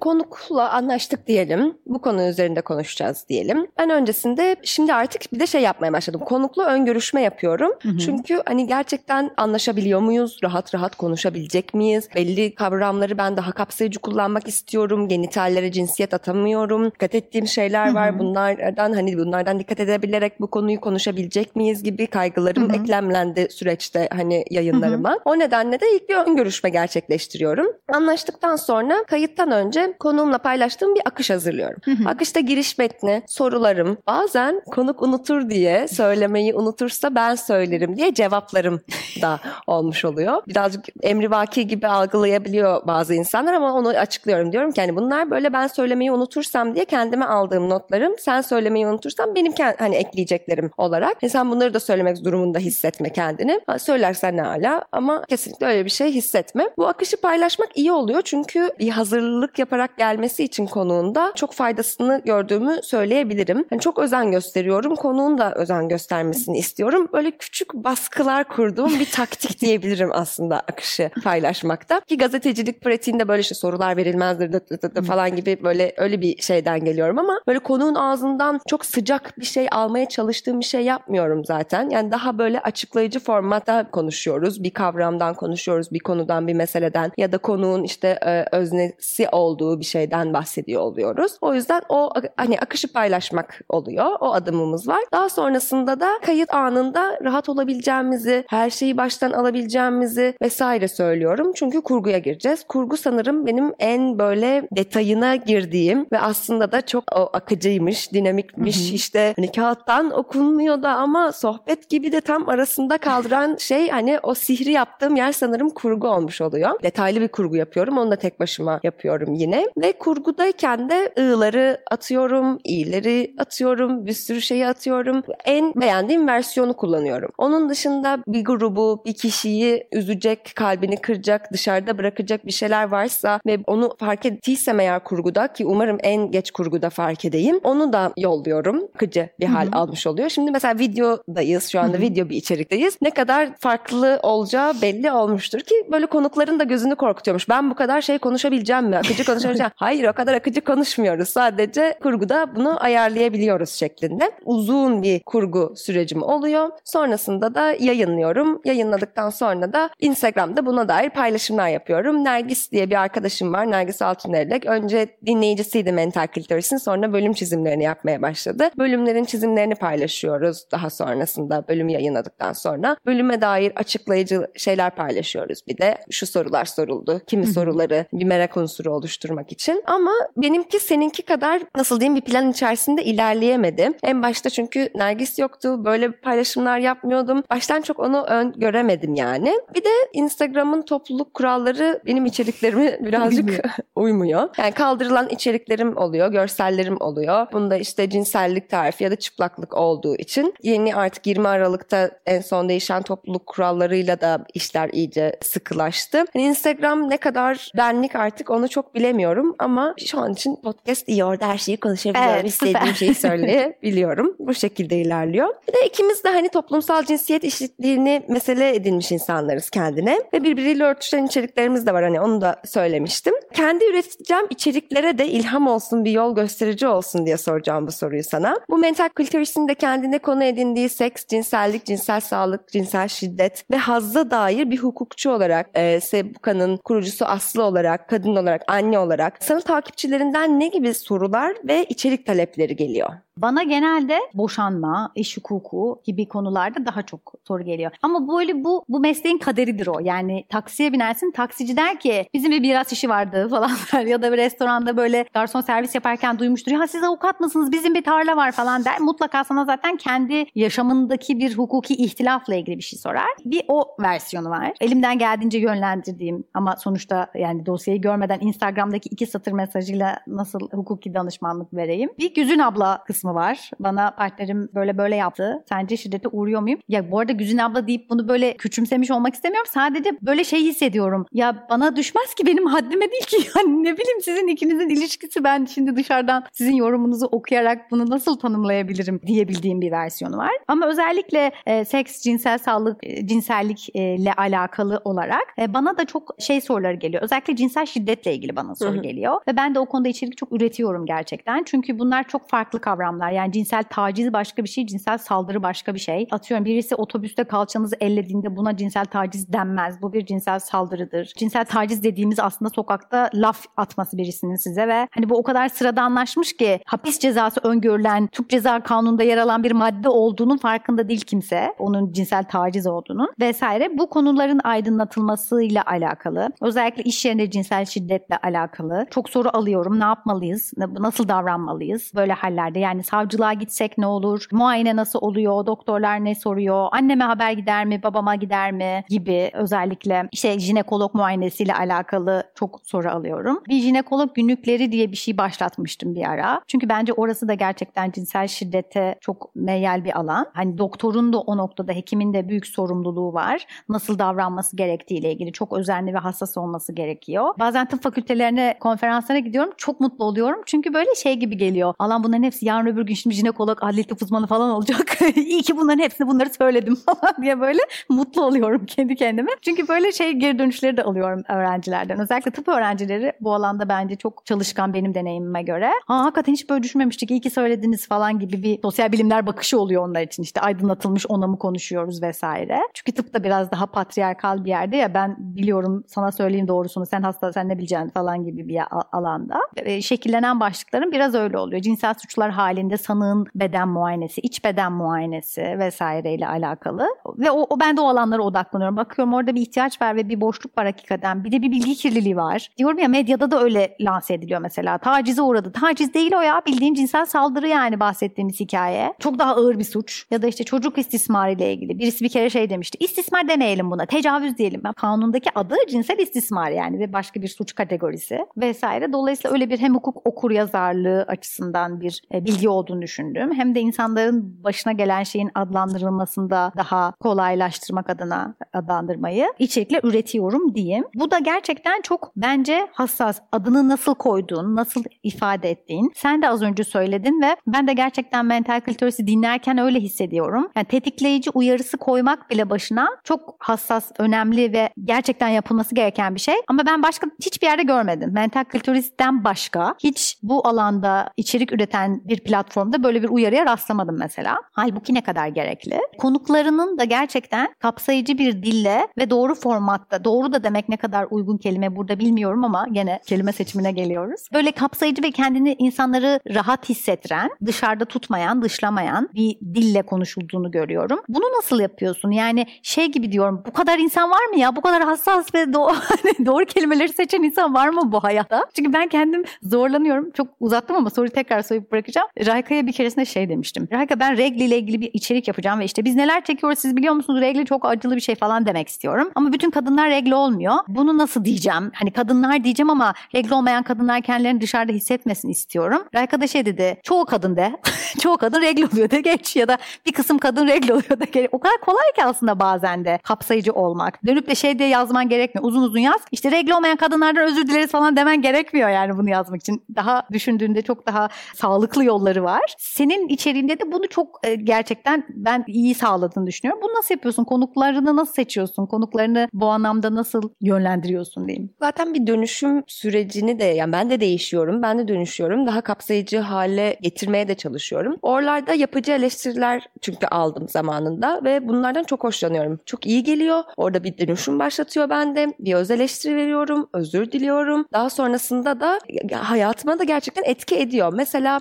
Konukla 0.00 0.70
anlaştık 0.70 1.26
diyelim. 1.26 1.78
Bu 1.86 2.00
konu 2.00 2.28
üzerinde 2.28 2.60
konuşacağız 2.60 3.24
diyelim. 3.28 3.66
Ben 3.78 3.90
öncesinde 3.90 4.56
şimdi 4.62 4.94
artık 4.94 5.32
bir 5.32 5.40
de 5.40 5.46
şey 5.46 5.62
yapmaya 5.62 5.92
başladım. 5.92 6.20
Konukla 6.24 6.64
ön 6.64 6.84
görüşme 6.84 7.22
yapıyorum. 7.22 7.72
Hı 7.82 7.88
hı. 7.88 7.98
Çünkü 7.98 8.42
hani 8.46 8.66
gerçekten 8.66 9.30
anlaşabiliyor 9.36 10.00
muyuz? 10.00 10.38
Rahat 10.44 10.74
rahat 10.74 10.96
konuşabilecek 10.96 11.74
miyiz? 11.74 12.08
Belli 12.14 12.54
kavramları 12.54 13.18
ben 13.18 13.36
daha 13.36 13.52
kapsayıcı 13.52 13.98
kullanmak 13.98 14.48
istiyorum. 14.48 15.08
Genitallere 15.08 15.72
cinsiyet 15.72 16.14
atamıyorum. 16.14 16.86
Dikkat 16.90 17.14
ettiğim 17.14 17.46
şeyler 17.46 17.94
var. 17.94 18.10
Hı 18.10 18.14
hı. 18.14 18.18
Bunlardan 18.18 18.92
hani 18.92 19.18
bunlardan 19.18 19.58
dikkat 19.58 19.80
edebilerek 19.80 20.40
bu 20.40 20.46
konuyu 20.46 20.80
konuşabilecek 20.80 21.56
miyiz 21.56 21.82
gibi 21.82 22.06
kaygılarım 22.06 22.68
hı 22.68 22.72
hı. 22.72 22.82
eklemlendi 22.82 23.48
süreçte 23.50 24.08
hani 24.12 24.44
yayınlarıma. 24.50 25.10
Hı 25.10 25.14
hı. 25.14 25.20
O 25.24 25.38
nedenle 25.38 25.80
de 25.80 25.86
ilk 25.94 26.08
bir 26.08 26.14
ön 26.14 26.36
görüşme 26.36 26.70
gerçekleştiriyorum. 26.70 27.66
Anlaştıktan 27.88 28.56
sonra 28.56 29.04
kayıttan 29.06 29.50
önce 29.50 29.83
konuğumla 29.92 30.38
paylaştığım 30.38 30.94
bir 30.94 31.02
akış 31.04 31.30
hazırlıyorum. 31.30 31.80
Akışta 32.06 32.40
giriş 32.40 32.78
metni, 32.78 33.22
sorularım, 33.26 33.98
bazen 34.06 34.62
konuk 34.66 35.02
unutur 35.02 35.50
diye 35.50 35.88
söylemeyi 35.88 36.54
unutursa 36.54 37.14
ben 37.14 37.34
söylerim 37.34 37.96
diye 37.96 38.14
cevaplarım 38.14 38.80
da 39.22 39.40
olmuş 39.66 40.04
oluyor. 40.04 40.42
Birazcık 40.48 40.84
emrivaki 41.02 41.66
gibi 41.66 41.86
algılayabiliyor 41.86 42.86
bazı 42.86 43.14
insanlar 43.14 43.52
ama 43.52 43.74
onu 43.74 43.88
açıklıyorum. 43.88 44.52
Diyorum 44.52 44.72
ki 44.72 44.80
hani 44.80 44.96
bunlar 44.96 45.30
böyle 45.30 45.52
ben 45.52 45.66
söylemeyi 45.66 46.12
unutursam 46.12 46.74
diye 46.74 46.84
kendime 46.84 47.24
aldığım 47.24 47.70
notlarım. 47.70 48.12
Sen 48.18 48.40
söylemeyi 48.40 48.86
unutursan 48.86 49.34
benim 49.34 49.52
hani 49.78 49.96
ekleyeceklerim 49.96 50.70
olarak. 50.76 51.16
E 51.22 51.28
sen 51.28 51.50
bunları 51.50 51.74
da 51.74 51.80
söylemek 51.80 52.24
durumunda 52.24 52.58
hissetme 52.58 53.12
kendini. 53.12 53.60
Ha, 53.66 53.78
söylersen 53.78 54.36
ne 54.36 54.46
ala 54.46 54.84
ama 54.92 55.24
kesinlikle 55.24 55.66
öyle 55.66 55.84
bir 55.84 55.90
şey 55.90 56.12
hissetme. 56.12 56.68
Bu 56.76 56.86
akışı 56.86 57.20
paylaşmak 57.20 57.68
iyi 57.74 57.92
oluyor 57.92 58.22
çünkü 58.22 58.70
bir 58.78 58.88
hazırlık 58.88 59.58
yaparak 59.58 59.73
yaparak 59.74 59.98
gelmesi 59.98 60.44
için 60.44 60.66
konuğunda 60.66 61.32
çok 61.34 61.52
faydasını 61.52 62.22
gördüğümü 62.24 62.82
söyleyebilirim. 62.82 63.64
Yani 63.70 63.80
çok 63.80 63.98
özen 63.98 64.30
gösteriyorum. 64.30 64.96
Konuğun 64.96 65.38
da 65.38 65.54
özen 65.54 65.88
göstermesini 65.88 66.58
istiyorum. 66.58 67.08
Böyle 67.12 67.30
küçük 67.30 67.74
baskılar 67.74 68.48
kurduğum 68.48 69.00
bir 69.00 69.10
taktik 69.10 69.60
diyebilirim 69.60 70.10
aslında 70.12 70.60
akışı 70.60 71.10
paylaşmakta. 71.24 72.00
Ki 72.00 72.16
gazetecilik 72.16 72.80
pratiğinde 72.80 73.28
böyle 73.28 73.40
işte 73.40 73.54
sorular 73.54 73.96
verilmezdir 73.96 74.52
dıt 74.52 74.70
dıt 74.70 74.82
dıt 74.82 75.06
falan 75.06 75.36
gibi 75.36 75.62
böyle 75.62 75.94
öyle 75.96 76.20
bir 76.20 76.42
şeyden 76.42 76.84
geliyorum 76.84 77.18
ama 77.18 77.40
böyle 77.46 77.58
konuğun 77.58 77.94
ağzından 77.94 78.60
çok 78.68 78.86
sıcak 78.86 79.38
bir 79.38 79.44
şey 79.44 79.66
almaya 79.72 80.08
çalıştığım 80.08 80.60
bir 80.60 80.64
şey 80.64 80.80
yapmıyorum 80.80 81.44
zaten. 81.44 81.90
Yani 81.90 82.10
daha 82.10 82.38
böyle 82.38 82.60
açıklayıcı 82.60 83.20
formatta 83.20 83.90
konuşuyoruz. 83.90 84.62
Bir 84.62 84.70
kavramdan 84.70 85.34
konuşuyoruz, 85.34 85.92
bir 85.92 86.00
konudan, 86.00 86.46
bir 86.46 86.54
meseleden 86.54 87.12
ya 87.18 87.32
da 87.32 87.38
konuğun 87.38 87.82
işte 87.82 88.18
e, 88.26 88.56
öznesi 88.56 89.28
olduğu 89.28 89.63
bir 89.80 89.84
şeyden 89.84 90.32
bahsediyor 90.32 90.82
oluyoruz. 90.82 91.38
O 91.40 91.54
yüzden 91.54 91.82
o 91.88 92.10
hani 92.36 92.58
akışı 92.58 92.92
paylaşmak 92.92 93.60
oluyor. 93.68 94.06
O 94.20 94.32
adımımız 94.32 94.88
var. 94.88 95.00
Daha 95.12 95.28
sonrasında 95.28 96.00
da 96.00 96.10
kayıt 96.26 96.54
anında 96.54 97.18
rahat 97.24 97.48
olabileceğimizi, 97.48 98.44
her 98.48 98.70
şeyi 98.70 98.96
baştan 98.96 99.30
alabileceğimizi 99.30 100.34
vesaire 100.42 100.88
söylüyorum. 100.88 101.52
Çünkü 101.54 101.80
kurguya 101.80 102.18
gireceğiz. 102.18 102.64
Kurgu 102.68 102.96
sanırım 102.96 103.46
benim 103.46 103.72
en 103.78 104.18
böyle 104.18 104.68
detayına 104.76 105.36
girdiğim 105.36 106.06
ve 106.12 106.20
aslında 106.20 106.72
da 106.72 106.80
çok 106.80 107.04
o 107.16 107.30
akıcıymış, 107.32 108.12
dinamikmiş 108.12 108.92
işte 108.92 109.32
hani 109.36 109.52
kağıttan 109.52 110.10
okunmuyor 110.10 110.82
da 110.82 110.90
ama 110.90 111.32
sohbet 111.32 111.90
gibi 111.90 112.12
de 112.12 112.20
tam 112.20 112.48
arasında 112.48 112.98
kaldıran 112.98 113.56
şey 113.56 113.90
hani 113.90 114.18
o 114.22 114.34
sihri 114.34 114.72
yaptığım 114.72 115.16
yer 115.16 115.32
sanırım 115.32 115.70
kurgu 115.70 116.08
olmuş 116.08 116.40
oluyor. 116.40 116.82
Detaylı 116.82 117.20
bir 117.20 117.28
kurgu 117.28 117.56
yapıyorum. 117.56 117.98
Onu 117.98 118.10
da 118.10 118.16
tek 118.16 118.40
başıma 118.40 118.80
yapıyorum 118.82 119.34
yine. 119.34 119.53
Ve 119.76 119.92
kurgudayken 119.92 120.90
de 120.90 121.12
ığları 121.18 121.78
atıyorum, 121.90 122.58
iyileri 122.64 123.34
atıyorum, 123.38 124.06
bir 124.06 124.12
sürü 124.12 124.40
şeyi 124.40 124.66
atıyorum. 124.66 125.22
En 125.44 125.74
beğendiğim 125.74 126.28
versiyonu 126.28 126.74
kullanıyorum. 126.74 127.30
Onun 127.38 127.68
dışında 127.68 128.18
bir 128.26 128.44
grubu, 128.44 129.02
bir 129.06 129.14
kişiyi 129.14 129.88
üzecek, 129.92 130.52
kalbini 130.56 130.96
kıracak, 130.96 131.52
dışarıda 131.52 131.98
bırakacak 131.98 132.46
bir 132.46 132.52
şeyler 132.52 132.88
varsa 132.88 133.40
ve 133.46 133.58
onu 133.66 133.96
fark 133.98 134.26
ettiysem 134.26 134.80
eğer 134.80 135.04
kurguda 135.04 135.52
ki 135.52 135.66
umarım 135.66 135.98
en 136.02 136.30
geç 136.30 136.50
kurguda 136.50 136.90
fark 136.90 137.24
edeyim. 137.24 137.60
Onu 137.64 137.92
da 137.92 138.12
yolluyorum. 138.16 138.88
Kıcı 138.98 139.28
bir 139.40 139.46
hal 139.46 139.66
Hı-hı. 139.66 139.76
almış 139.76 140.06
oluyor. 140.06 140.28
Şimdi 140.28 140.50
mesela 140.50 140.78
videodayız. 140.78 141.68
Şu 141.68 141.80
anda 141.80 141.92
Hı-hı. 141.92 142.02
video 142.02 142.28
bir 142.28 142.36
içerikteyiz. 142.36 142.98
Ne 143.02 143.10
kadar 143.10 143.48
farklı 143.58 144.20
olacağı 144.22 144.82
belli 144.82 145.12
olmuştur 145.12 145.60
ki 145.60 145.74
böyle 145.92 146.06
konukların 146.06 146.60
da 146.60 146.64
gözünü 146.64 146.96
korkutuyormuş. 146.96 147.48
Ben 147.48 147.70
bu 147.70 147.74
kadar 147.74 148.00
şey 148.00 148.18
konuşabileceğim 148.18 148.86
mi? 148.86 148.96
Akıcı 148.96 149.24
konuşabileceğim. 149.44 149.72
Hayır 149.76 150.08
o 150.08 150.12
kadar 150.12 150.34
akıcı 150.34 150.60
konuşmuyoruz. 150.60 151.28
Sadece 151.28 151.98
kurguda 152.02 152.56
bunu 152.56 152.84
ayarlayabiliyoruz 152.84 153.70
şeklinde. 153.70 154.30
Uzun 154.44 155.02
bir 155.02 155.20
kurgu 155.20 155.74
sürecim 155.76 156.22
oluyor. 156.22 156.70
Sonrasında 156.84 157.54
da 157.54 157.74
yayınlıyorum. 157.80 158.60
Yayınladıktan 158.64 159.30
sonra 159.30 159.72
da 159.72 159.90
Instagram'da 160.00 160.66
buna 160.66 160.88
dair 160.88 161.10
paylaşımlar 161.10 161.68
yapıyorum. 161.68 162.24
Nergis 162.24 162.72
diye 162.72 162.90
bir 162.90 163.00
arkadaşım 163.00 163.52
var. 163.52 163.70
Nergis 163.70 164.02
Altunerlek. 164.02 164.66
Önce 164.66 165.08
dinleyicisiydi 165.26 165.92
Mental 165.92 166.26
Clitoris'in. 166.34 166.76
Sonra 166.76 167.12
bölüm 167.12 167.32
çizimlerini 167.32 167.84
yapmaya 167.84 168.22
başladı. 168.22 168.70
Bölümlerin 168.78 169.24
çizimlerini 169.24 169.74
paylaşıyoruz 169.74 170.64
daha 170.72 170.90
sonrasında 170.90 171.68
bölüm 171.68 171.88
yayınladıktan 171.88 172.52
sonra. 172.52 172.96
Bölüme 173.06 173.40
dair 173.40 173.72
açıklayıcı 173.76 174.46
şeyler 174.56 174.94
paylaşıyoruz 174.94 175.58
bir 175.68 175.78
de. 175.78 175.98
Şu 176.10 176.26
sorular 176.26 176.64
soruldu. 176.64 177.20
Kimi 177.26 177.46
soruları 177.46 178.06
bir 178.12 178.24
merak 178.24 178.56
unsuru 178.56 178.92
oluşturmak 179.34 179.52
için. 179.52 179.82
Ama 179.86 180.12
benimki 180.36 180.80
seninki 180.80 181.22
kadar 181.22 181.62
nasıl 181.76 182.00
diyeyim 182.00 182.16
bir 182.16 182.20
plan 182.20 182.50
içerisinde 182.50 183.04
ilerleyemedi. 183.04 183.90
En 184.02 184.22
başta 184.22 184.50
çünkü 184.50 184.88
Nergis 184.94 185.38
yoktu. 185.38 185.84
Böyle 185.84 186.12
paylaşımlar 186.12 186.78
yapmıyordum. 186.78 187.42
Baştan 187.50 187.82
çok 187.82 187.98
onu 187.98 188.22
ön 188.22 188.52
göremedim 188.56 189.14
yani. 189.14 189.54
Bir 189.74 189.84
de 189.84 189.90
Instagram'ın 190.12 190.82
topluluk 190.82 191.34
kuralları 191.34 192.00
benim 192.06 192.26
içeriklerimi 192.26 192.98
birazcık 193.00 193.64
uymuyor. 193.96 194.48
Yani 194.58 194.72
kaldırılan 194.72 195.28
içeriklerim 195.28 195.96
oluyor, 195.96 196.32
görsellerim 196.32 197.00
oluyor. 197.00 197.46
Bunda 197.52 197.76
işte 197.76 198.10
cinsellik 198.10 198.70
tarifi 198.70 199.04
ya 199.04 199.10
da 199.10 199.16
çıplaklık 199.16 199.74
olduğu 199.74 200.16
için 200.16 200.54
yeni 200.62 200.96
artık 200.96 201.26
20 201.26 201.48
Aralık'ta 201.48 202.10
en 202.26 202.40
son 202.40 202.68
değişen 202.68 203.02
topluluk 203.02 203.46
kurallarıyla 203.46 204.20
da 204.20 204.44
işler 204.54 204.88
iyice 204.88 205.36
sıkılaştı. 205.42 206.24
Yani 206.34 206.46
Instagram 206.46 207.10
ne 207.10 207.16
kadar 207.16 207.70
benlik 207.76 208.16
artık 208.16 208.50
onu 208.50 208.68
çok 208.68 208.94
bilemiyorum 208.94 209.23
ama 209.58 209.94
şu 210.06 210.20
an 210.20 210.32
için 210.32 210.56
podcast 210.56 211.08
iyi 211.08 211.24
orada 211.24 211.48
her 211.48 211.58
şeyi 211.58 211.76
konuşabiliyorum. 211.76 212.34
Evet, 212.34 212.48
İstediğim 212.48 212.78
süper. 212.78 212.94
şeyi 212.94 213.14
söyleyebiliyorum. 213.14 214.36
Bu 214.38 214.54
şekilde 214.54 214.96
ilerliyor. 214.96 215.48
Bir 215.68 215.72
de 215.72 215.86
ikimiz 215.86 216.24
de 216.24 216.28
hani 216.28 216.48
toplumsal 216.48 217.04
cinsiyet 217.04 217.44
eşitliğini 217.44 218.22
mesele 218.28 218.74
edinmiş 218.74 219.12
insanlarız 219.12 219.70
kendine 219.70 220.20
ve 220.32 220.42
birbiriyle 220.44 220.84
örtüşen 220.84 221.26
içeriklerimiz 221.26 221.86
de 221.86 221.94
var 221.94 222.04
hani 222.04 222.20
onu 222.20 222.40
da 222.40 222.56
söylemiştim. 222.64 223.34
Kendi 223.52 223.84
üreteceğim 223.84 224.46
içeriklere 224.50 225.18
de 225.18 225.28
ilham 225.28 225.66
olsun 225.66 226.04
bir 226.04 226.10
yol 226.10 226.34
gösterici 226.34 226.86
olsun 226.86 227.26
diye 227.26 227.36
soracağım 227.36 227.86
bu 227.86 227.92
soruyu 227.92 228.24
sana. 228.24 228.56
Bu 228.70 228.78
mental 228.78 229.08
klitoris'in 229.08 229.68
de 229.68 229.74
kendine 229.74 230.18
konu 230.18 230.44
edindiği 230.44 230.88
seks, 230.88 231.26
cinsellik, 231.26 231.84
cinsel 231.84 232.20
sağlık, 232.20 232.68
cinsel 232.68 233.08
şiddet 233.08 233.64
ve 233.70 233.76
hazza 233.76 234.30
dair 234.30 234.70
bir 234.70 234.78
hukukçu 234.78 235.30
olarak, 235.30 235.70
e, 235.74 236.00
Sebuka'nın 236.00 236.76
kurucusu 236.76 237.24
Aslı 237.24 237.62
olarak, 237.62 238.08
kadın 238.08 238.36
olarak, 238.36 238.62
anne 238.68 238.98
olarak 238.98 239.13
sana 239.40 239.60
takipçilerinden 239.60 240.60
ne 240.60 240.68
gibi 240.68 240.94
sorular 240.94 241.56
ve 241.64 241.84
içerik 241.84 242.26
talepleri 242.26 242.76
geliyor? 242.76 243.10
Bana 243.38 243.62
genelde 243.62 244.18
boşanma, 244.34 245.12
iş 245.14 245.36
hukuku 245.36 246.00
gibi 246.04 246.28
konularda 246.28 246.86
daha 246.86 247.02
çok 247.02 247.32
soru 247.48 247.62
geliyor. 247.62 247.90
Ama 248.02 248.28
böyle 248.28 248.64
bu 248.64 248.84
bu 248.88 249.00
mesleğin 249.00 249.38
kaderidir 249.38 249.86
o. 249.86 250.00
Yani 250.02 250.44
taksiye 250.48 250.92
binersin 250.92 251.30
taksici 251.30 251.76
der 251.76 252.00
ki 252.00 252.26
bizim 252.34 252.50
bir 252.50 252.60
miras 252.60 252.92
işi 252.92 253.08
vardı 253.08 253.48
falan 253.50 253.70
der. 253.92 254.06
ya 254.06 254.22
da 254.22 254.32
bir 254.32 254.36
restoranda 254.36 254.96
böyle 254.96 255.24
garson 255.34 255.60
servis 255.60 255.94
yaparken 255.94 256.38
duymuştur. 256.38 256.72
Ya 256.72 256.86
siz 256.86 257.02
avukat 257.02 257.40
mısınız? 257.40 257.72
Bizim 257.72 257.94
bir 257.94 258.04
tarla 258.04 258.36
var 258.36 258.52
falan 258.52 258.84
der. 258.84 259.00
Mutlaka 259.00 259.44
sana 259.44 259.64
zaten 259.64 259.96
kendi 259.96 260.46
yaşamındaki 260.54 261.38
bir 261.38 261.58
hukuki 261.58 261.94
ihtilafla 261.94 262.54
ilgili 262.54 262.78
bir 262.78 262.82
şey 262.82 262.98
sorar. 262.98 263.30
Bir 263.44 263.62
o 263.68 263.96
versiyonu 264.00 264.50
var. 264.50 264.72
Elimden 264.80 265.18
geldiğince 265.18 265.58
yönlendirdiğim 265.58 266.44
ama 266.54 266.76
sonuçta 266.76 267.26
yani 267.34 267.66
dosyayı 267.66 268.00
görmeden 268.00 268.40
Instagram'daki 268.40 269.08
iki 269.08 269.26
satır 269.26 269.52
mesajıyla 269.52 270.18
nasıl 270.26 270.60
hukuki 270.72 271.14
danışmanlık 271.14 271.74
vereyim. 271.74 272.10
Bir 272.18 272.34
Güzün 272.34 272.58
abla 272.58 273.04
kısmı 273.04 273.23
kısmı 273.24 273.34
var. 273.34 273.70
Bana 273.80 274.10
partnerim 274.10 274.68
böyle 274.74 274.98
böyle 274.98 275.16
yaptı. 275.16 275.64
Sence 275.68 275.96
şiddete 275.96 276.28
uğruyor 276.28 276.60
muyum? 276.60 276.80
Ya 276.88 277.10
bu 277.10 277.18
arada 277.18 277.32
Güzin 277.32 277.58
abla 277.58 277.86
deyip 277.86 278.10
bunu 278.10 278.28
böyle 278.28 278.56
küçümsemiş 278.56 279.10
olmak 279.10 279.34
istemiyorum. 279.34 279.70
Sadece 279.74 280.10
böyle 280.22 280.44
şey 280.44 280.60
hissediyorum. 280.60 281.26
Ya 281.32 281.66
bana 281.70 281.96
düşmez 281.96 282.34
ki 282.34 282.46
benim 282.46 282.66
haddime 282.66 283.10
değil 283.10 283.26
ki. 283.26 283.36
Yani 283.56 283.84
ne 283.84 283.92
bileyim 283.96 284.20
sizin 284.22 284.48
ikinizin 284.48 284.88
ilişkisi 284.88 285.44
ben 285.44 285.64
şimdi 285.64 285.96
dışarıdan 285.96 286.44
sizin 286.52 286.74
yorumunuzu 286.74 287.26
okuyarak 287.26 287.90
bunu 287.90 288.10
nasıl 288.10 288.38
tanımlayabilirim 288.38 289.20
diyebildiğim 289.26 289.80
bir 289.80 289.92
versiyonu 289.92 290.36
var. 290.36 290.50
Ama 290.68 290.86
özellikle 290.86 291.52
e, 291.66 291.84
seks, 291.84 292.22
cinsel 292.22 292.58
sağlık, 292.58 293.04
e, 293.04 293.26
cinsellikle 293.26 294.32
alakalı 294.32 295.00
olarak 295.04 295.54
e, 295.58 295.74
bana 295.74 295.98
da 295.98 296.04
çok 296.04 296.34
şey 296.38 296.60
soruları 296.60 296.94
geliyor. 296.94 297.22
Özellikle 297.22 297.56
cinsel 297.56 297.86
şiddetle 297.86 298.34
ilgili 298.34 298.56
bana 298.56 298.74
soru 298.74 298.94
Hı-hı. 298.94 299.02
geliyor. 299.02 299.40
Ve 299.48 299.56
ben 299.56 299.74
de 299.74 299.78
o 299.78 299.86
konuda 299.86 300.08
içerik 300.08 300.36
çok 300.36 300.52
üretiyorum 300.52 301.06
gerçekten. 301.06 301.62
Çünkü 301.64 301.98
bunlar 301.98 302.24
çok 302.28 302.48
farklı 302.48 302.80
kavramlar 302.80 303.13
kavramlar. 303.14 303.32
Yani 303.32 303.52
cinsel 303.52 303.84
taciz 303.90 304.32
başka 304.32 304.64
bir 304.64 304.68
şey, 304.68 304.86
cinsel 304.86 305.18
saldırı 305.18 305.62
başka 305.62 305.94
bir 305.94 305.98
şey. 305.98 306.26
Atıyorum 306.30 306.64
birisi 306.64 306.94
otobüste 306.94 307.44
kalçanızı 307.44 307.96
ellediğinde 308.00 308.56
buna 308.56 308.76
cinsel 308.76 309.04
taciz 309.04 309.52
denmez. 309.52 310.02
Bu 310.02 310.12
bir 310.12 310.26
cinsel 310.26 310.58
saldırıdır. 310.58 311.32
Cinsel 311.36 311.64
taciz 311.64 312.02
dediğimiz 312.02 312.40
aslında 312.40 312.70
sokakta 312.70 313.30
laf 313.34 313.64
atması 313.76 314.16
birisinin 314.16 314.56
size 314.56 314.88
ve 314.88 315.08
hani 315.10 315.28
bu 315.28 315.36
o 315.36 315.42
kadar 315.42 315.68
sıradanlaşmış 315.68 316.56
ki 316.56 316.80
hapis 316.86 317.18
cezası 317.18 317.60
öngörülen 317.64 318.26
Türk 318.26 318.50
Ceza 318.50 318.80
Kanunu'nda 318.80 319.22
yer 319.22 319.38
alan 319.38 319.62
bir 319.64 319.72
madde 319.72 320.08
olduğunun 320.08 320.56
farkında 320.56 321.08
değil 321.08 321.20
kimse. 321.20 321.74
Onun 321.78 322.12
cinsel 322.12 322.44
taciz 322.44 322.86
olduğunun 322.86 323.28
vesaire. 323.40 323.98
Bu 323.98 324.10
konuların 324.10 324.60
aydınlatılmasıyla 324.64 325.82
alakalı. 325.86 326.48
Özellikle 326.60 327.02
iş 327.02 327.24
yerinde 327.24 327.50
cinsel 327.50 327.84
şiddetle 327.84 328.36
alakalı. 328.36 329.06
Çok 329.10 329.28
soru 329.30 329.48
alıyorum. 329.52 330.00
Ne 330.00 330.04
yapmalıyız? 330.04 330.72
Nasıl 330.76 331.28
davranmalıyız? 331.28 332.12
Böyle 332.14 332.32
hallerde 332.32 332.78
yani 332.78 333.03
savcılığa 333.04 333.52
gitsek 333.52 333.98
ne 333.98 334.06
olur? 334.06 334.46
Muayene 334.52 334.96
nasıl 334.96 335.18
oluyor? 335.18 335.66
Doktorlar 335.66 336.24
ne 336.24 336.34
soruyor? 336.34 336.88
Anneme 336.92 337.24
haber 337.24 337.52
gider 337.52 337.84
mi? 337.84 338.02
Babama 338.02 338.34
gider 338.34 338.72
mi? 338.72 339.04
Gibi 339.08 339.50
özellikle 339.54 340.28
işte 340.32 340.58
jinekolog 340.58 341.14
muayenesiyle 341.14 341.74
alakalı 341.74 342.44
çok 342.54 342.80
soru 342.84 343.10
alıyorum. 343.10 343.62
Bir 343.68 343.80
jinekolog 343.80 344.34
günlükleri 344.34 344.92
diye 344.92 345.12
bir 345.12 345.16
şey 345.16 345.38
başlatmıştım 345.38 346.14
bir 346.14 346.30
ara. 346.30 346.60
Çünkü 346.68 346.88
bence 346.88 347.12
orası 347.12 347.48
da 347.48 347.54
gerçekten 347.54 348.10
cinsel 348.10 348.48
şiddete 348.48 349.14
çok 349.20 349.54
meyyal 349.54 350.04
bir 350.04 350.18
alan. 350.18 350.46
Hani 350.52 350.78
doktorun 350.78 351.32
da 351.32 351.38
o 351.38 351.56
noktada 351.56 351.92
hekimin 351.92 352.34
de 352.34 352.48
büyük 352.48 352.66
sorumluluğu 352.66 353.32
var. 353.32 353.66
Nasıl 353.88 354.18
davranması 354.18 354.76
gerektiğiyle 354.76 355.32
ilgili 355.32 355.52
çok 355.52 355.72
özenli 355.72 356.14
ve 356.14 356.18
hassas 356.18 356.56
olması 356.56 356.92
gerekiyor. 356.92 357.54
Bazen 357.58 357.86
tıp 357.86 358.02
fakültelerine 358.02 358.76
konferanslara 358.80 359.38
gidiyorum. 359.38 359.72
Çok 359.76 360.00
mutlu 360.00 360.24
oluyorum. 360.24 360.62
Çünkü 360.66 360.94
böyle 360.94 361.14
şey 361.14 361.36
gibi 361.36 361.56
geliyor. 361.56 361.94
Alan 361.98 362.24
bunların 362.24 362.42
hepsi 362.42 362.66
yarın 362.66 362.86
öbür 362.94 363.06
gün 363.06 363.14
şimdi 363.14 363.36
jinekolog, 363.36 363.78
adli 363.80 364.04
tıp 364.04 364.22
uzmanı 364.22 364.46
falan 364.46 364.70
olacak. 364.70 365.18
İyi 365.36 365.62
ki 365.62 365.76
bunların 365.76 366.02
hepsini 366.02 366.28
bunları 366.28 366.50
söyledim 366.50 366.94
falan 367.06 367.34
diye 367.42 367.60
böyle 367.60 367.80
mutlu 368.08 368.44
oluyorum 368.44 368.86
kendi 368.86 369.16
kendime. 369.16 369.50
Çünkü 369.62 369.88
böyle 369.88 370.12
şey 370.12 370.32
geri 370.32 370.58
dönüşleri 370.58 370.96
de 370.96 371.02
alıyorum 371.02 371.42
öğrencilerden. 371.48 372.20
Özellikle 372.20 372.50
tıp 372.50 372.68
öğrencileri 372.68 373.32
bu 373.40 373.54
alanda 373.54 373.88
bence 373.88 374.16
çok 374.16 374.46
çalışkan 374.46 374.94
benim 374.94 375.14
deneyimime 375.14 375.62
göre. 375.62 375.90
Ha 376.06 376.24
hakikaten 376.24 376.52
hiç 376.52 376.70
böyle 376.70 376.82
düşünmemiştik. 376.82 377.30
İyi 377.30 377.40
ki 377.40 377.50
söylediniz 377.50 378.08
falan 378.08 378.38
gibi 378.38 378.62
bir 378.62 378.78
sosyal 378.82 379.12
bilimler 379.12 379.46
bakışı 379.46 379.80
oluyor 379.80 380.08
onlar 380.08 380.22
için. 380.22 380.42
İşte 380.42 380.60
aydınlatılmış 380.60 381.26
ona 381.28 381.46
mı 381.46 381.58
konuşuyoruz 381.58 382.22
vesaire. 382.22 382.78
Çünkü 382.94 383.12
tıp 383.12 383.34
da 383.34 383.44
biraz 383.44 383.70
daha 383.70 383.86
patriarkal 383.86 384.64
bir 384.64 384.68
yerde 384.68 384.96
ya 384.96 385.14
ben 385.14 385.36
biliyorum 385.38 386.04
sana 386.06 386.32
söyleyeyim 386.32 386.68
doğrusunu 386.68 387.06
sen 387.06 387.22
hasta 387.22 387.52
sen 387.52 387.68
ne 387.68 387.78
bileceksin 387.78 388.08
falan 388.08 388.44
gibi 388.44 388.68
bir 388.68 388.80
alanda. 389.12 389.60
E, 389.76 390.02
şekillenen 390.02 390.60
başlıkların 390.60 391.12
biraz 391.12 391.34
öyle 391.34 391.58
oluyor. 391.58 391.82
Cinsel 391.82 392.14
suçlar 392.14 392.50
halinde 392.84 392.96
sanığın 392.96 393.46
beden 393.54 393.88
muayenesi, 393.88 394.40
iç 394.40 394.64
beden 394.64 394.92
muayenesi 394.92 395.62
vesaireyle 395.62 396.48
alakalı. 396.48 397.08
Ve 397.38 397.50
o, 397.50 397.66
o 397.70 397.80
ben 397.80 397.96
de 397.96 398.00
o 398.00 398.08
alanlara 398.08 398.42
odaklanıyorum. 398.42 398.96
Bakıyorum 398.96 399.34
orada 399.34 399.54
bir 399.54 399.60
ihtiyaç 399.60 400.02
var 400.02 400.16
ve 400.16 400.28
bir 400.28 400.40
boşluk 400.40 400.78
var 400.78 400.86
hakikaten. 400.86 401.44
Bir 401.44 401.52
de 401.52 401.62
bir 401.62 401.70
bilgi 401.70 401.94
kirliliği 401.94 402.36
var. 402.36 402.70
Diyorum 402.78 402.98
ya 402.98 403.08
medyada 403.08 403.50
da 403.50 403.62
öyle 403.62 403.96
lanse 404.00 404.34
ediliyor 404.34 404.60
mesela. 404.60 404.98
Tacize 404.98 405.42
uğradı. 405.42 405.72
Taciz 405.72 406.14
değil 406.14 406.32
o 406.34 406.40
ya. 406.40 406.62
Bildiğin 406.66 406.94
cinsel 406.94 407.26
saldırı 407.26 407.68
yani 407.68 408.00
bahsettiğimiz 408.00 408.60
hikaye. 408.60 409.14
Çok 409.18 409.38
daha 409.38 409.54
ağır 409.54 409.78
bir 409.78 409.84
suç. 409.84 410.26
Ya 410.30 410.42
da 410.42 410.46
işte 410.46 410.64
çocuk 410.64 410.98
istismarı 410.98 411.52
ile 411.52 411.72
ilgili. 411.72 411.98
Birisi 411.98 412.24
bir 412.24 412.28
kere 412.28 412.50
şey 412.50 412.70
demişti. 412.70 412.98
İstismar 413.00 413.48
demeyelim 413.48 413.90
buna. 413.90 414.06
Tecavüz 414.06 414.58
diyelim. 414.58 414.82
Kanundaki 414.96 415.50
adı 415.54 415.74
cinsel 415.88 416.18
istismar 416.18 416.70
yani 416.70 416.98
ve 416.98 417.12
başka 417.12 417.42
bir 417.42 417.48
suç 417.48 417.74
kategorisi 417.74 418.46
vesaire. 418.56 419.12
Dolayısıyla 419.12 419.54
öyle 419.54 419.70
bir 419.70 419.78
hem 419.78 419.94
hukuk 419.94 420.26
okur 420.26 420.50
yazarlığı 420.50 421.22
açısından 421.28 422.00
bir 422.00 422.22
e, 422.34 422.44
bilgi 422.44 422.68
olduğunu 422.74 423.02
düşündüm. 423.02 423.52
Hem 423.54 423.74
de 423.74 423.80
insanların 423.80 424.64
başına 424.64 424.92
gelen 424.92 425.22
şeyin 425.22 425.50
adlandırılmasında 425.54 426.72
daha 426.76 427.12
kolaylaştırmak 427.20 428.10
adına 428.10 428.54
adlandırmayı 428.72 429.52
içerikle 429.58 430.00
üretiyorum 430.02 430.74
diyeyim. 430.74 431.04
Bu 431.14 431.30
da 431.30 431.38
gerçekten 431.38 432.00
çok 432.02 432.32
bence 432.36 432.88
hassas. 432.92 433.40
Adını 433.52 433.88
nasıl 433.88 434.14
koyduğun, 434.14 434.76
nasıl 434.76 435.04
ifade 435.22 435.70
ettiğin. 435.70 436.12
Sen 436.14 436.42
de 436.42 436.48
az 436.48 436.62
önce 436.62 436.84
söyledin 436.84 437.42
ve 437.42 437.56
ben 437.66 437.86
de 437.86 437.92
gerçekten 437.92 438.46
mental 438.46 438.80
klitorisi 438.80 439.26
dinlerken 439.26 439.78
öyle 439.78 440.00
hissediyorum. 440.00 440.70
Yani 440.76 440.86
tetikleyici 440.86 441.50
uyarısı 441.50 441.96
koymak 441.96 442.50
bile 442.50 442.70
başına 442.70 443.08
çok 443.24 443.56
hassas, 443.58 444.12
önemli 444.18 444.72
ve 444.72 444.88
gerçekten 445.04 445.48
yapılması 445.48 445.94
gereken 445.94 446.34
bir 446.34 446.40
şey. 446.40 446.54
Ama 446.68 446.86
ben 446.86 447.02
başka 447.02 447.26
hiçbir 447.46 447.66
yerde 447.66 447.82
görmedim. 447.82 448.32
Mental 448.32 448.64
klitoristen 448.64 449.44
başka 449.44 449.94
hiç 449.98 450.38
bu 450.42 450.68
alanda 450.68 451.30
içerik 451.36 451.72
üreten 451.72 452.20
bir 452.24 452.38
platformda 452.64 453.02
böyle 453.02 453.22
bir 453.22 453.28
uyarıya 453.28 453.66
rastlamadım 453.66 454.16
mesela. 454.18 454.56
Halbuki 454.72 455.14
ne 455.14 455.20
kadar 455.20 455.48
gerekli. 455.48 455.98
Konuklarının 456.18 456.98
da 456.98 457.04
gerçekten 457.04 457.74
kapsayıcı 457.78 458.38
bir 458.38 458.62
dille 458.62 459.08
ve 459.18 459.30
doğru 459.30 459.54
formatta, 459.54 460.24
doğru 460.24 460.52
da 460.52 460.64
demek 460.64 460.88
ne 460.88 460.96
kadar 460.96 461.26
uygun 461.30 461.58
kelime 461.58 461.96
burada 461.96 462.18
bilmiyorum 462.18 462.64
ama 462.64 462.86
gene 462.92 463.20
kelime 463.26 463.52
seçimine 463.52 463.92
geliyoruz. 463.92 464.48
Böyle 464.52 464.72
kapsayıcı 464.72 465.22
ve 465.22 465.30
kendini 465.30 465.76
insanları 465.78 466.40
rahat 466.54 466.88
hissettiren, 466.88 467.50
dışarıda 467.66 468.04
tutmayan, 468.04 468.62
dışlamayan 468.62 469.28
bir 469.34 469.58
dille 469.74 470.02
konuşulduğunu 470.02 470.70
görüyorum. 470.70 471.20
Bunu 471.28 471.44
nasıl 471.56 471.80
yapıyorsun? 471.80 472.30
Yani 472.30 472.66
şey 472.82 473.06
gibi 473.06 473.32
diyorum 473.32 473.62
bu 473.66 473.72
kadar 473.72 473.98
insan 473.98 474.30
var 474.30 474.46
mı 474.52 474.58
ya? 474.58 474.76
Bu 474.76 474.80
kadar 474.80 475.02
hassas 475.02 475.54
ve 475.54 475.58
do- 475.62 475.94
hani 475.94 476.46
doğru 476.46 476.64
kelimeleri 476.64 477.12
seçen 477.12 477.42
insan 477.42 477.74
var 477.74 477.88
mı 477.88 478.12
bu 478.12 478.24
hayatta? 478.24 478.66
Çünkü 478.74 478.92
ben 478.92 479.08
kendim 479.08 479.44
zorlanıyorum. 479.62 480.30
Çok 480.30 480.46
uzattım 480.60 480.96
ama 480.96 481.10
soruyu 481.10 481.30
tekrar 481.30 481.62
sorup 481.62 481.92
bırakacağım. 481.92 482.28
Rayka'ya 482.46 482.86
bir 482.86 482.92
keresinde 482.92 483.24
şey 483.24 483.48
demiştim. 483.48 483.88
Rayka 483.92 484.20
ben 484.20 484.36
regl 484.36 484.60
ile 484.60 484.78
ilgili 484.78 485.00
bir 485.00 485.10
içerik 485.12 485.48
yapacağım 485.48 485.80
ve 485.80 485.84
işte 485.84 486.04
biz 486.04 486.14
neler 486.14 486.44
çekiyoruz 486.44 486.78
siz 486.78 486.96
biliyor 486.96 487.14
musunuz? 487.14 487.40
Regl 487.40 487.64
çok 487.64 487.84
acılı 487.84 488.16
bir 488.16 488.20
şey 488.20 488.34
falan 488.34 488.66
demek 488.66 488.88
istiyorum. 488.88 489.30
Ama 489.34 489.52
bütün 489.52 489.70
kadınlar 489.70 490.10
regl 490.10 490.30
olmuyor. 490.32 490.74
Bunu 490.88 491.18
nasıl 491.18 491.44
diyeceğim? 491.44 491.90
Hani 491.94 492.10
kadınlar 492.10 492.64
diyeceğim 492.64 492.90
ama 492.90 493.14
regl 493.34 493.52
olmayan 493.52 493.82
kadınlar 493.82 494.22
kendilerini 494.22 494.60
dışarıda 494.60 494.92
hissetmesin 494.92 495.48
istiyorum. 495.48 496.02
Rayka 496.14 496.40
da 496.40 496.46
şey 496.46 496.66
dedi. 496.66 497.00
Çoğu 497.02 497.24
kadın 497.24 497.56
de. 497.56 497.76
çoğu 498.20 498.36
kadın 498.36 498.62
regl 498.62 498.82
oluyor 498.82 499.10
de 499.10 499.20
geç 499.20 499.56
ya 499.56 499.68
da 499.68 499.78
bir 500.06 500.12
kısım 500.12 500.38
kadın 500.38 500.68
regl 500.68 500.90
oluyor 500.90 501.20
da 501.20 501.24
geç. 501.24 501.48
O 501.52 501.58
kadar 501.58 501.80
kolay 501.80 502.12
ki 502.16 502.24
aslında 502.24 502.60
bazen 502.60 503.04
de 503.04 503.18
kapsayıcı 503.22 503.72
olmak. 503.72 504.26
Dönüp 504.26 504.48
de 504.48 504.54
şey 504.54 504.78
diye 504.78 504.88
yazman 504.88 505.28
gerekmiyor. 505.28 505.68
Uzun 505.68 505.82
uzun 505.82 505.98
yaz. 505.98 506.20
İşte 506.32 506.50
regl 506.50 506.70
olmayan 506.70 506.96
kadınlardan 506.96 507.44
özür 507.44 507.66
dileriz 507.66 507.90
falan 507.90 508.16
demen 508.16 508.42
gerekmiyor 508.42 508.88
yani 508.88 509.18
bunu 509.18 509.30
yazmak 509.30 509.60
için. 509.60 509.82
Daha 509.96 510.22
düşündüğünde 510.32 510.82
çok 510.82 511.06
daha 511.06 511.28
sağlıklı 511.54 512.04
yolları 512.04 512.33
var. 512.42 512.74
Senin 512.78 513.28
içeriğinde 513.28 513.80
de 513.80 513.92
bunu 513.92 514.08
çok 514.08 514.40
e, 514.44 514.54
gerçekten 514.54 515.24
ben 515.28 515.64
iyi 515.66 515.94
sağladığını 515.94 516.46
düşünüyorum. 516.46 516.82
Bunu 516.84 516.94
nasıl 516.94 517.14
yapıyorsun? 517.14 517.44
Konuklarını 517.44 518.16
nasıl 518.16 518.32
seçiyorsun? 518.32 518.86
Konuklarını 518.86 519.48
bu 519.52 519.66
anlamda 519.66 520.14
nasıl 520.14 520.42
yönlendiriyorsun 520.60 521.48
diyeyim. 521.48 521.70
Zaten 521.80 522.14
bir 522.14 522.26
dönüşüm 522.26 522.82
sürecini 522.86 523.58
de 523.58 523.64
yani 523.64 523.92
ben 523.92 524.10
de 524.10 524.20
değişiyorum. 524.20 524.82
Ben 524.82 524.98
de 524.98 525.08
dönüşüyorum. 525.08 525.66
Daha 525.66 525.80
kapsayıcı 525.80 526.38
hale 526.38 526.96
getirmeye 527.00 527.48
de 527.48 527.54
çalışıyorum. 527.54 528.16
Oralarda 528.22 528.74
yapıcı 528.74 529.12
eleştiriler 529.12 529.86
çünkü 530.00 530.26
aldım 530.26 530.68
zamanında 530.68 531.40
ve 531.44 531.68
bunlardan 531.68 532.04
çok 532.04 532.24
hoşlanıyorum. 532.24 532.80
Çok 532.86 533.06
iyi 533.06 533.22
geliyor. 533.22 533.62
Orada 533.76 534.04
bir 534.04 534.18
dönüşüm 534.18 534.58
başlatıyor 534.58 535.10
bende. 535.10 535.54
Bir 535.58 535.74
öz 535.74 535.90
eleştiri 535.90 536.36
veriyorum. 536.36 536.88
Özür 536.92 537.32
diliyorum. 537.32 537.86
Daha 537.92 538.10
sonrasında 538.10 538.80
da 538.80 538.98
hayatıma 539.32 539.98
da 539.98 540.04
gerçekten 540.04 540.44
etki 540.44 540.76
ediyor. 540.76 541.12
Mesela 541.16 541.60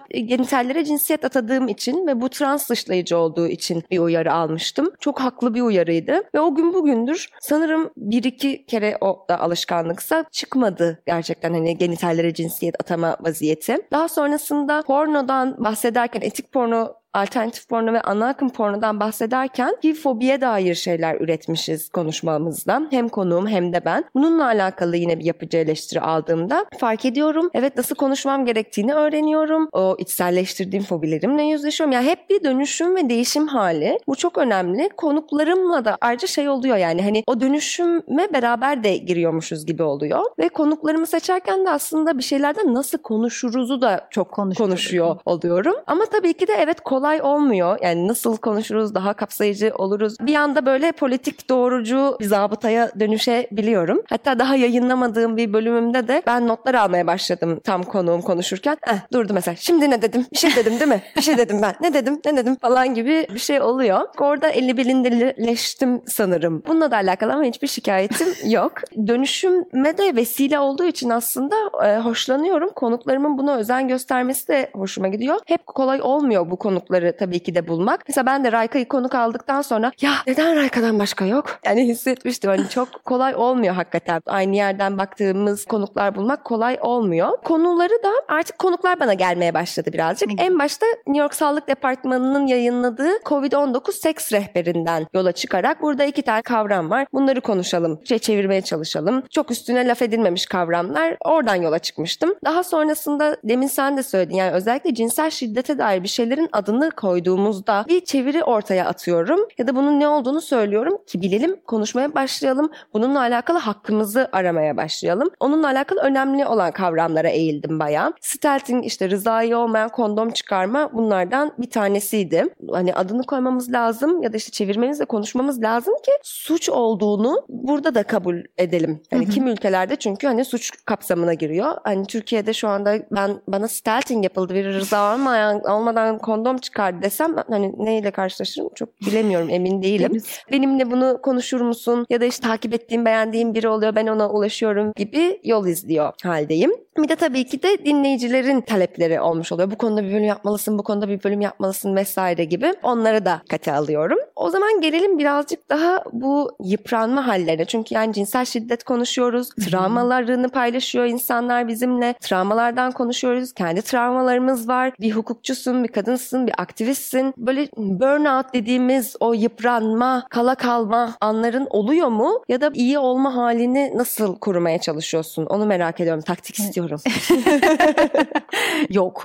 genitallere 0.64 0.86
cinsiyet 0.86 1.26
atadığım 1.26 1.68
için 1.68 2.08
ve 2.08 2.22
bu 2.22 2.30
trans 2.30 2.70
dışlayıcı 2.70 3.18
olduğu 3.18 3.48
için 3.48 3.84
bir 3.92 4.00
uyarı 4.00 4.34
almıştım. 4.34 4.92
Çok 5.00 5.20
haklı 5.20 5.54
bir 5.54 5.62
uyarıydı. 5.62 6.22
Ve 6.36 6.40
o 6.40 6.56
gün 6.56 6.74
bugündür 6.74 7.30
sanırım 7.42 7.90
bir 7.98 8.24
iki 8.24 8.66
kere 8.66 8.98
o 9.02 9.26
da 9.30 9.40
alışkanlıksa 9.40 10.26
çıkmadı 10.32 11.04
gerçekten 11.08 11.54
hani 11.54 11.78
genitallere 11.78 12.34
cinsiyet 12.34 12.76
atama 12.82 13.18
vaziyeti. 13.22 13.78
Daha 13.92 14.08
sonrasında 14.08 14.82
pornodan 14.82 15.56
bahsederken 15.64 16.22
etik 16.22 16.52
porno 16.52 17.03
alternatif 17.14 17.70
porno 17.70 17.94
ve 17.94 18.02
ana 18.02 18.28
akım 18.28 18.50
pornodan 18.50 19.00
bahsederken 19.00 19.76
fobiye 20.04 20.42
dair 20.42 20.76
şeyler 20.76 21.22
üretmişiz 21.22 21.90
konuşmamızda. 21.90 22.82
Hem 22.90 23.10
konuğum 23.10 23.48
hem 23.48 23.74
de 23.74 23.86
ben. 23.86 24.04
Bununla 24.16 24.46
alakalı 24.46 24.98
yine 24.98 25.20
bir 25.20 25.26
yapıcı 25.26 25.58
eleştiri 25.58 26.02
aldığımda 26.02 26.66
fark 26.80 27.06
ediyorum. 27.06 27.50
Evet 27.54 27.78
nasıl 27.78 27.96
konuşmam 27.96 28.46
gerektiğini 28.46 28.94
öğreniyorum. 28.94 29.70
O 29.72 29.96
içselleştirdiğim 30.00 30.86
fobilerimle 30.86 31.44
yüzleşiyorum. 31.44 31.92
Yani 31.92 32.06
hep 32.06 32.30
bir 32.30 32.44
dönüşüm 32.44 32.96
ve 32.96 33.10
değişim 33.10 33.48
hali. 33.48 34.00
Bu 34.08 34.16
çok 34.16 34.38
önemli. 34.38 34.90
Konuklarımla 34.98 35.86
da 35.86 35.98
ayrıca 36.02 36.28
şey 36.28 36.50
oluyor 36.50 36.78
yani 36.78 37.02
hani 37.02 37.24
o 37.28 37.42
dönüşüme 37.42 38.34
beraber 38.34 38.84
de 38.84 38.98
giriyormuşuz 38.98 39.66
gibi 39.66 39.84
oluyor. 39.84 40.26
Ve 40.40 40.50
konuklarımı 40.50 41.08
seçerken 41.08 41.66
de 41.66 41.70
aslında 41.70 42.18
bir 42.18 42.24
şeylerden 42.24 42.74
nasıl 42.74 42.98
konuşuruzu 42.98 43.82
da 43.82 44.08
çok 44.10 44.32
konuşuyor 44.32 45.16
oluyorum. 45.26 45.76
Ama 45.88 46.06
tabii 46.06 46.34
ki 46.34 46.48
de 46.48 46.54
evet 46.60 46.82
kolay 46.82 47.03
kolay 47.04 47.22
olmuyor. 47.22 47.78
Yani 47.82 48.08
nasıl 48.08 48.38
konuşuruz, 48.38 48.96
daha 48.96 49.14
kapsayıcı 49.14 49.72
oluruz. 49.76 50.18
Bir 50.20 50.36
anda 50.36 50.66
böyle 50.66 50.92
politik 50.92 51.50
doğrucu 51.50 52.18
bir 52.20 52.26
zabıtaya 52.26 52.92
dönüşebiliyorum. 53.00 54.02
Hatta 54.10 54.40
daha 54.40 54.56
yayınlamadığım 54.56 55.38
bir 55.38 55.54
bölümümde 55.54 56.08
de 56.08 56.22
ben 56.28 56.48
notlar 56.48 56.74
almaya 56.74 57.08
başladım 57.08 57.60
tam 57.64 57.84
konuğum 57.84 58.22
konuşurken. 58.22 58.78
Eh, 58.88 59.12
durdu 59.14 59.34
mesela. 59.34 59.56
Şimdi 59.56 59.90
ne 59.90 60.02
dedim? 60.02 60.26
Bir 60.34 60.38
şey 60.38 60.56
dedim 60.56 60.80
değil 60.80 60.92
mi? 60.92 61.02
Bir 61.16 61.22
şey 61.22 61.38
dedim 61.38 61.62
ben. 61.62 61.76
Ne 61.82 61.94
dedim? 61.94 62.20
Ne 62.26 62.38
dedim? 62.38 62.56
Falan 62.56 62.94
gibi 62.94 63.28
bir 63.34 63.40
şey 63.40 63.62
oluyor. 63.62 64.02
Orada 64.20 64.50
eli 64.50 64.78
bilindirleştim 64.78 66.02
sanırım. 66.08 66.64
Bununla 66.68 66.92
da 66.92 66.96
alakalı 66.96 67.34
ama 67.34 67.44
hiçbir 67.44 67.68
şikayetim 67.68 68.28
yok. 68.52 68.74
Dönüşüme 69.08 69.98
de 69.98 70.16
vesile 70.16 70.60
olduğu 70.60 70.86
için 70.86 71.10
aslında 71.10 71.56
e, 71.86 72.00
hoşlanıyorum. 72.00 72.70
Konuklarımın 72.70 73.38
buna 73.38 73.56
özen 73.56 73.88
göstermesi 73.88 74.48
de 74.48 74.70
hoşuma 74.74 75.08
gidiyor. 75.08 75.40
Hep 75.46 75.66
kolay 75.68 76.02
olmuyor 76.02 76.52
bu 76.52 76.56
konuklar 76.56 76.93
konukları 76.94 77.18
tabii 77.18 77.40
ki 77.40 77.56
de 77.56 77.68
bulmak. 77.68 78.04
Mesela 78.08 78.26
ben 78.26 78.44
de 78.44 78.52
Rayka'yı 78.52 78.88
konuk 78.88 79.16
aldıktan 79.16 79.62
sonra 79.62 79.92
ya 80.02 80.12
neden 80.28 80.56
Rayka'dan 80.56 81.00
başka 81.00 81.26
yok? 81.26 81.60
Yani 81.66 81.88
hissetmiştim 81.88 82.50
hani 82.50 82.70
çok 82.70 83.06
kolay 83.06 83.36
olmuyor 83.36 83.76
hakikaten. 83.76 84.22
Aynı 84.26 84.56
yerden 84.56 84.98
baktığımız 84.98 85.66
konuklar 85.66 86.16
bulmak 86.16 86.46
kolay 86.46 86.78
olmuyor. 86.82 87.38
Konuları 87.44 88.04
da 88.04 88.12
artık 88.28 88.60
konuklar 88.60 89.00
bana 89.00 89.14
gelmeye 89.14 89.54
başladı 89.54 89.94
birazcık. 89.94 90.30
En 90.38 90.60
başta 90.60 90.86
New 91.08 91.22
York 91.22 91.36
Sağlık 91.36 91.68
Departmanı'nın 91.68 92.48
yayınladığı 92.48 93.18
COVID-19 93.26 93.92
seks 93.92 94.32
rehberinden 94.32 95.08
yola 95.14 95.32
çıkarak 95.32 95.82
burada 95.82 96.06
iki 96.06 96.22
tane 96.22 96.42
kavram 96.42 96.90
var. 96.90 97.08
Bunları 97.14 97.42
konuşalım, 97.42 98.00
şey 98.06 98.20
çevirmeye 98.20 98.62
çalışalım. 98.62 99.24
Çok 99.30 99.52
üstüne 99.52 99.88
laf 99.88 100.02
edilmemiş 100.02 100.46
kavramlar. 100.46 101.18
Oradan 101.26 101.56
yola 101.56 101.80
çıkmıştım. 101.80 102.36
Daha 102.46 102.64
sonrasında 102.64 103.38
demin 103.44 103.68
sen 103.68 103.98
de 103.98 104.04
söyledin 104.04 104.36
yani 104.36 104.52
özellikle 104.52 104.94
cinsel 104.94 105.30
şiddete 105.30 105.78
dair 105.78 106.04
bir 106.04 106.08
şeylerin 106.08 106.50
adını 106.52 106.83
koyduğumuzda 106.90 107.86
bir 107.88 108.06
çeviri 108.06 108.44
ortaya 108.44 108.86
atıyorum 108.86 109.40
ya 109.58 109.68
da 109.68 109.76
bunun 109.76 110.00
ne 110.00 110.08
olduğunu 110.08 110.42
söylüyorum 110.42 110.98
ki 111.08 111.22
bilelim, 111.22 111.56
konuşmaya 111.68 112.16
başlayalım. 112.16 112.72
Bununla 112.94 113.20
alakalı 113.20 113.58
hakkımızı 113.58 114.30
aramaya 114.32 114.78
başlayalım. 114.78 115.30
Onunla 115.40 115.68
alakalı 115.68 116.00
önemli 116.00 116.46
olan 116.46 116.72
kavramlara 116.72 117.30
eğildim 117.30 117.80
bayağı. 117.80 118.14
Stelting 118.22 118.86
işte 118.86 119.10
rızayı 119.10 119.58
olmayan 119.58 119.90
kondom 119.90 120.32
çıkarma 120.32 120.94
bunlardan 120.94 121.52
bir 121.58 121.70
tanesiydi. 121.70 122.46
Hani 122.72 122.94
adını 122.94 123.24
koymamız 123.24 123.74
lazım 123.74 124.22
ya 124.22 124.34
da 124.34 124.38
işte 124.38 124.52
çevirmemiz 124.52 125.02
ve 125.02 125.06
konuşmamız 125.06 125.62
lazım 125.62 125.94
ki 126.06 126.12
suç 126.24 126.70
olduğunu 126.70 127.46
burada 127.50 127.96
da 127.96 128.04
kabul 128.04 128.38
edelim. 128.58 129.02
Hani 129.12 129.30
kim 129.30 129.48
ülkelerde 129.48 129.96
çünkü 129.96 130.28
hani 130.28 130.46
suç 130.46 130.72
kapsamına 130.86 131.34
giriyor. 131.34 131.78
Hani 131.84 132.08
Türkiye'de 132.08 132.54
şu 132.54 132.68
anda 132.68 132.96
ben 133.12 133.42
bana 133.48 133.68
stelting 133.68 134.24
yapıldı 134.24 134.54
bir 134.54 134.66
rıza 134.66 135.14
olmayan 135.14 135.64
olmadan 135.64 136.18
kondom 136.18 136.58
çıkardı 136.74 137.02
desem 137.02 137.36
hani 137.50 137.74
neyle 137.78 138.12
karşılaşırım 138.12 138.70
çok 138.76 139.02
bilemiyorum 139.02 139.50
emin 139.50 139.82
değilim. 139.82 140.22
Benimle 140.52 140.92
bunu 140.92 141.20
konuşur 141.22 141.62
musun 141.62 142.06
ya 142.10 142.22
da 142.22 142.26
işte 142.26 142.48
takip 142.48 142.74
ettiğim 142.74 143.06
beğendiğim 143.06 143.54
biri 143.56 143.68
oluyor 143.68 143.96
ben 143.96 144.08
ona 144.08 144.30
ulaşıyorum 144.30 144.94
gibi 144.96 145.40
yol 145.44 145.68
izliyor 145.68 146.14
haldeyim. 146.24 146.72
Bir 146.98 147.10
de 147.10 147.16
tabii 147.16 147.46
ki 147.46 147.64
de 147.64 147.86
dinleyicilerin 147.86 148.62
talepleri 148.62 149.22
olmuş 149.22 149.52
oluyor. 149.52 149.72
Bu 149.72 149.78
konuda 149.78 150.04
bir 150.04 150.14
bölüm 150.14 150.24
yapmalısın, 150.24 150.78
bu 150.78 150.84
konuda 150.84 151.10
bir 151.10 151.24
bölüm 151.24 151.42
yapmalısın 151.42 151.96
vesaire 151.96 152.46
gibi. 152.46 152.74
Onları 152.84 153.26
da 153.26 153.42
kate 153.50 153.74
alıyorum. 153.74 154.18
O 154.36 154.50
zaman 154.50 154.82
gelelim 154.82 155.20
birazcık 155.20 155.70
daha 155.70 156.04
bu 156.12 156.52
yıpranma 156.64 157.28
hallerine. 157.28 157.66
Çünkü 157.66 157.96
yani 157.96 158.14
cinsel 158.14 158.46
şiddet 158.46 158.84
konuşuyoruz. 158.84 159.50
Travmalarını 159.50 160.50
paylaşıyor 160.50 161.06
insanlar 161.06 161.68
bizimle. 161.68 162.14
Travmalardan 162.22 162.92
konuşuyoruz. 162.92 163.54
Kendi 163.54 163.82
travmalarımız 163.82 164.68
var. 164.68 164.94
Bir 165.00 165.12
hukukçusun, 165.12 165.84
bir 165.84 165.90
kadınsın, 165.90 166.48
bir 166.48 166.53
aktivistsin. 166.58 167.34
Böyle 167.38 167.68
burnout 167.78 168.54
dediğimiz 168.54 169.16
o 169.20 169.34
yıpranma, 169.34 170.26
kala 170.30 170.56
kalma 170.56 171.16
anların 171.22 171.68
oluyor 171.70 172.08
mu? 172.08 172.44
Ya 172.50 172.62
da 172.62 172.72
iyi 172.74 173.00
olma 173.00 173.36
halini 173.36 173.92
nasıl 173.96 174.36
korumaya 174.36 174.82
çalışıyorsun? 174.82 175.46
Onu 175.46 175.66
merak 175.66 176.00
ediyorum. 176.00 176.24
Taktik 176.24 176.60
istiyorum. 176.60 177.00
Yok. 178.90 179.24